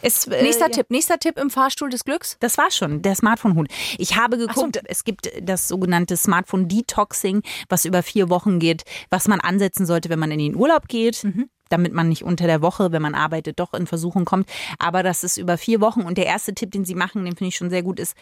Es, 0.00 0.26
äh, 0.26 0.42
Nächster 0.42 0.66
ja. 0.66 0.70
Tipp, 0.70 0.86
nächster 0.90 1.18
Tipp 1.18 1.38
im 1.38 1.50
Fahrstuhl 1.50 1.90
des 1.90 2.04
Glücks. 2.04 2.38
Das 2.40 2.56
war 2.56 2.70
schon, 2.70 3.02
der 3.02 3.14
Smartphone-Hut. 3.14 3.68
Ich 3.98 4.16
habe 4.16 4.38
geguckt, 4.38 4.80
es 4.84 5.04
gibt 5.04 5.30
das 5.42 5.68
sogenannte 5.68 6.16
Smartphone-Detoxing, 6.16 7.42
was 7.68 7.84
über 7.84 8.02
vier 8.02 8.30
Wochen 8.30 8.58
geht, 8.58 8.84
was 9.10 9.28
man 9.28 9.40
ansetzen 9.40 9.84
sollte, 9.84 10.08
wenn 10.08 10.18
man 10.18 10.30
in 10.30 10.38
den 10.38 10.56
Urlaub 10.56 10.88
geht. 10.88 11.26
Damit 11.70 11.92
man 11.92 12.08
nicht 12.08 12.24
unter 12.24 12.46
der 12.46 12.62
Woche, 12.62 12.92
wenn 12.92 13.02
man 13.02 13.14
arbeitet, 13.14 13.60
doch 13.60 13.74
in 13.74 13.86
Versuchung 13.86 14.24
kommt. 14.24 14.48
Aber 14.78 15.02
das 15.02 15.22
ist 15.22 15.36
über 15.36 15.58
vier 15.58 15.82
Wochen. 15.82 16.00
Und 16.00 16.16
der 16.16 16.24
erste 16.24 16.54
Tipp, 16.54 16.70
den 16.70 16.86
sie 16.86 16.94
machen, 16.94 17.26
den 17.26 17.36
finde 17.36 17.48
ich 17.48 17.56
schon 17.56 17.68
sehr 17.68 17.82
gut, 17.82 18.00
ist 18.00 18.16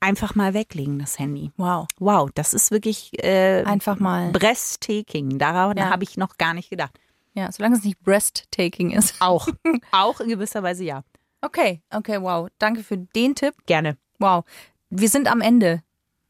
einfach 0.00 0.34
mal 0.34 0.54
weglegen, 0.54 0.98
das 0.98 1.18
Handy. 1.18 1.52
Wow. 1.56 1.86
Wow, 1.98 2.30
das 2.34 2.54
ist 2.54 2.70
wirklich 2.70 3.22
äh, 3.22 3.62
Einfach 3.64 3.98
mal. 3.98 4.30
breathtaking. 4.32 5.38
Daran 5.38 5.76
Ja. 5.76 5.90
habe 5.90 6.04
ich 6.04 6.16
noch 6.16 6.38
gar 6.38 6.54
nicht 6.54 6.70
gedacht. 6.70 6.98
Ja, 7.34 7.52
solange 7.52 7.76
es 7.76 7.84
nicht 7.84 8.00
breathtaking 8.00 8.90
ist. 8.90 9.14
Auch. 9.20 9.46
Auch 9.92 10.20
in 10.20 10.28
gewisser 10.28 10.62
Weise 10.62 10.84
ja. 10.84 11.04
Okay, 11.42 11.82
okay, 11.90 12.20
wow. 12.20 12.48
Danke 12.58 12.82
für 12.82 12.98
den 12.98 13.34
Tipp. 13.34 13.54
Gerne. 13.66 13.96
Wow. 14.18 14.44
Wir 14.90 15.08
sind 15.08 15.28
am 15.28 15.40
Ende. 15.40 15.82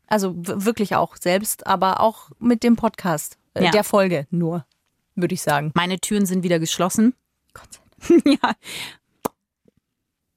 Also 0.06 0.35
wirklich 0.37 0.96
auch 0.96 1.16
selbst, 1.16 1.66
aber 1.66 2.00
auch 2.00 2.30
mit 2.38 2.62
dem 2.64 2.76
Podcast. 2.76 3.38
Äh, 3.54 3.64
Ja. 3.64 3.70
Der 3.70 3.85
Folge 3.85 4.26
nur, 4.30 4.66
würde 5.14 5.35
ich 5.35 5.42
sagen. 5.42 5.70
Meine 5.74 5.99
Türen 6.01 6.26
sind 6.26 6.42
wieder 6.42 6.59
geschlossen. 6.59 7.14
Gott 7.55 7.68
sei 7.72 7.80
Dank. 8.24 8.26
ja. 8.42 8.53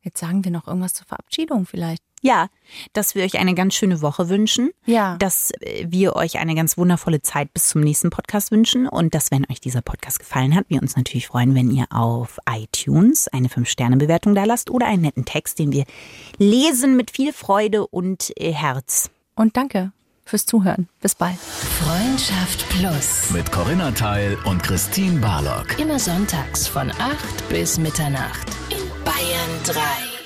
Jetzt 0.02 0.20
sagen 0.20 0.44
wir 0.44 0.52
noch 0.52 0.68
irgendwas 0.68 0.94
zur 0.94 1.08
Verabschiedung 1.08 1.66
vielleicht. 1.66 2.04
Ja, 2.24 2.48
dass 2.94 3.16
wir 3.16 3.24
euch 3.24 3.38
eine 3.38 3.54
ganz 3.54 3.76
schöne 3.76 4.02
Woche 4.02 4.30
wünschen. 4.30 4.72
Ja. 4.86 5.18
Dass 5.18 5.52
äh, 5.60 5.86
wir 5.90 6.16
euch 6.16 6.40
eine 6.40 6.56
ganz 6.56 6.78
wundervolle 6.78 7.22
Zeit 7.22 7.54
bis 7.54 7.68
zum 7.68 7.82
nächsten 7.82 8.10
Podcast 8.10 8.50
wünschen 8.50 8.88
und 8.88 9.14
dass, 9.14 9.30
wenn 9.30 9.46
euch 9.52 9.60
dieser 9.60 9.82
Podcast 9.82 10.20
gefallen 10.20 10.56
hat, 10.56 10.66
wir 10.70 10.82
uns 10.82 10.96
natürlich 10.96 11.28
freuen, 11.28 11.54
wenn 11.54 11.70
ihr 11.70 11.86
auf 11.92 12.40
iTunes 12.50 13.28
eine 13.28 13.50
5-Sterne-Bewertung 13.50 14.36
da 14.36 14.46
lasst 14.46 14.72
oder 14.72 14.88
einen 14.88 15.02
netten 15.02 15.26
Text, 15.26 15.60
den 15.60 15.74
wir 15.74 15.84
lesen 16.38 16.96
mit 16.96 17.12
viel 17.12 17.34
Freude 17.34 17.86
und 17.86 18.32
äh, 18.38 18.54
Herz. 18.54 19.12
Und 19.36 19.58
danke 19.58 19.92
fürs 20.24 20.46
Zuhören. 20.46 20.88
Bis 21.02 21.16
bald. 21.16 21.38
Freundschaft 21.38 22.70
Plus. 22.70 23.32
Mit 23.32 23.52
Corinna 23.52 23.92
Teil 23.92 24.38
und 24.46 24.64
Christine 24.64 25.20
Barlock. 25.20 25.78
Immer 25.78 26.00
sonntags 26.00 26.68
von 26.68 26.90
8 26.90 27.50
bis 27.50 27.78
Mitternacht 27.78 28.48
in 28.70 29.04
Bayern 29.04 29.64
3. 29.66 30.13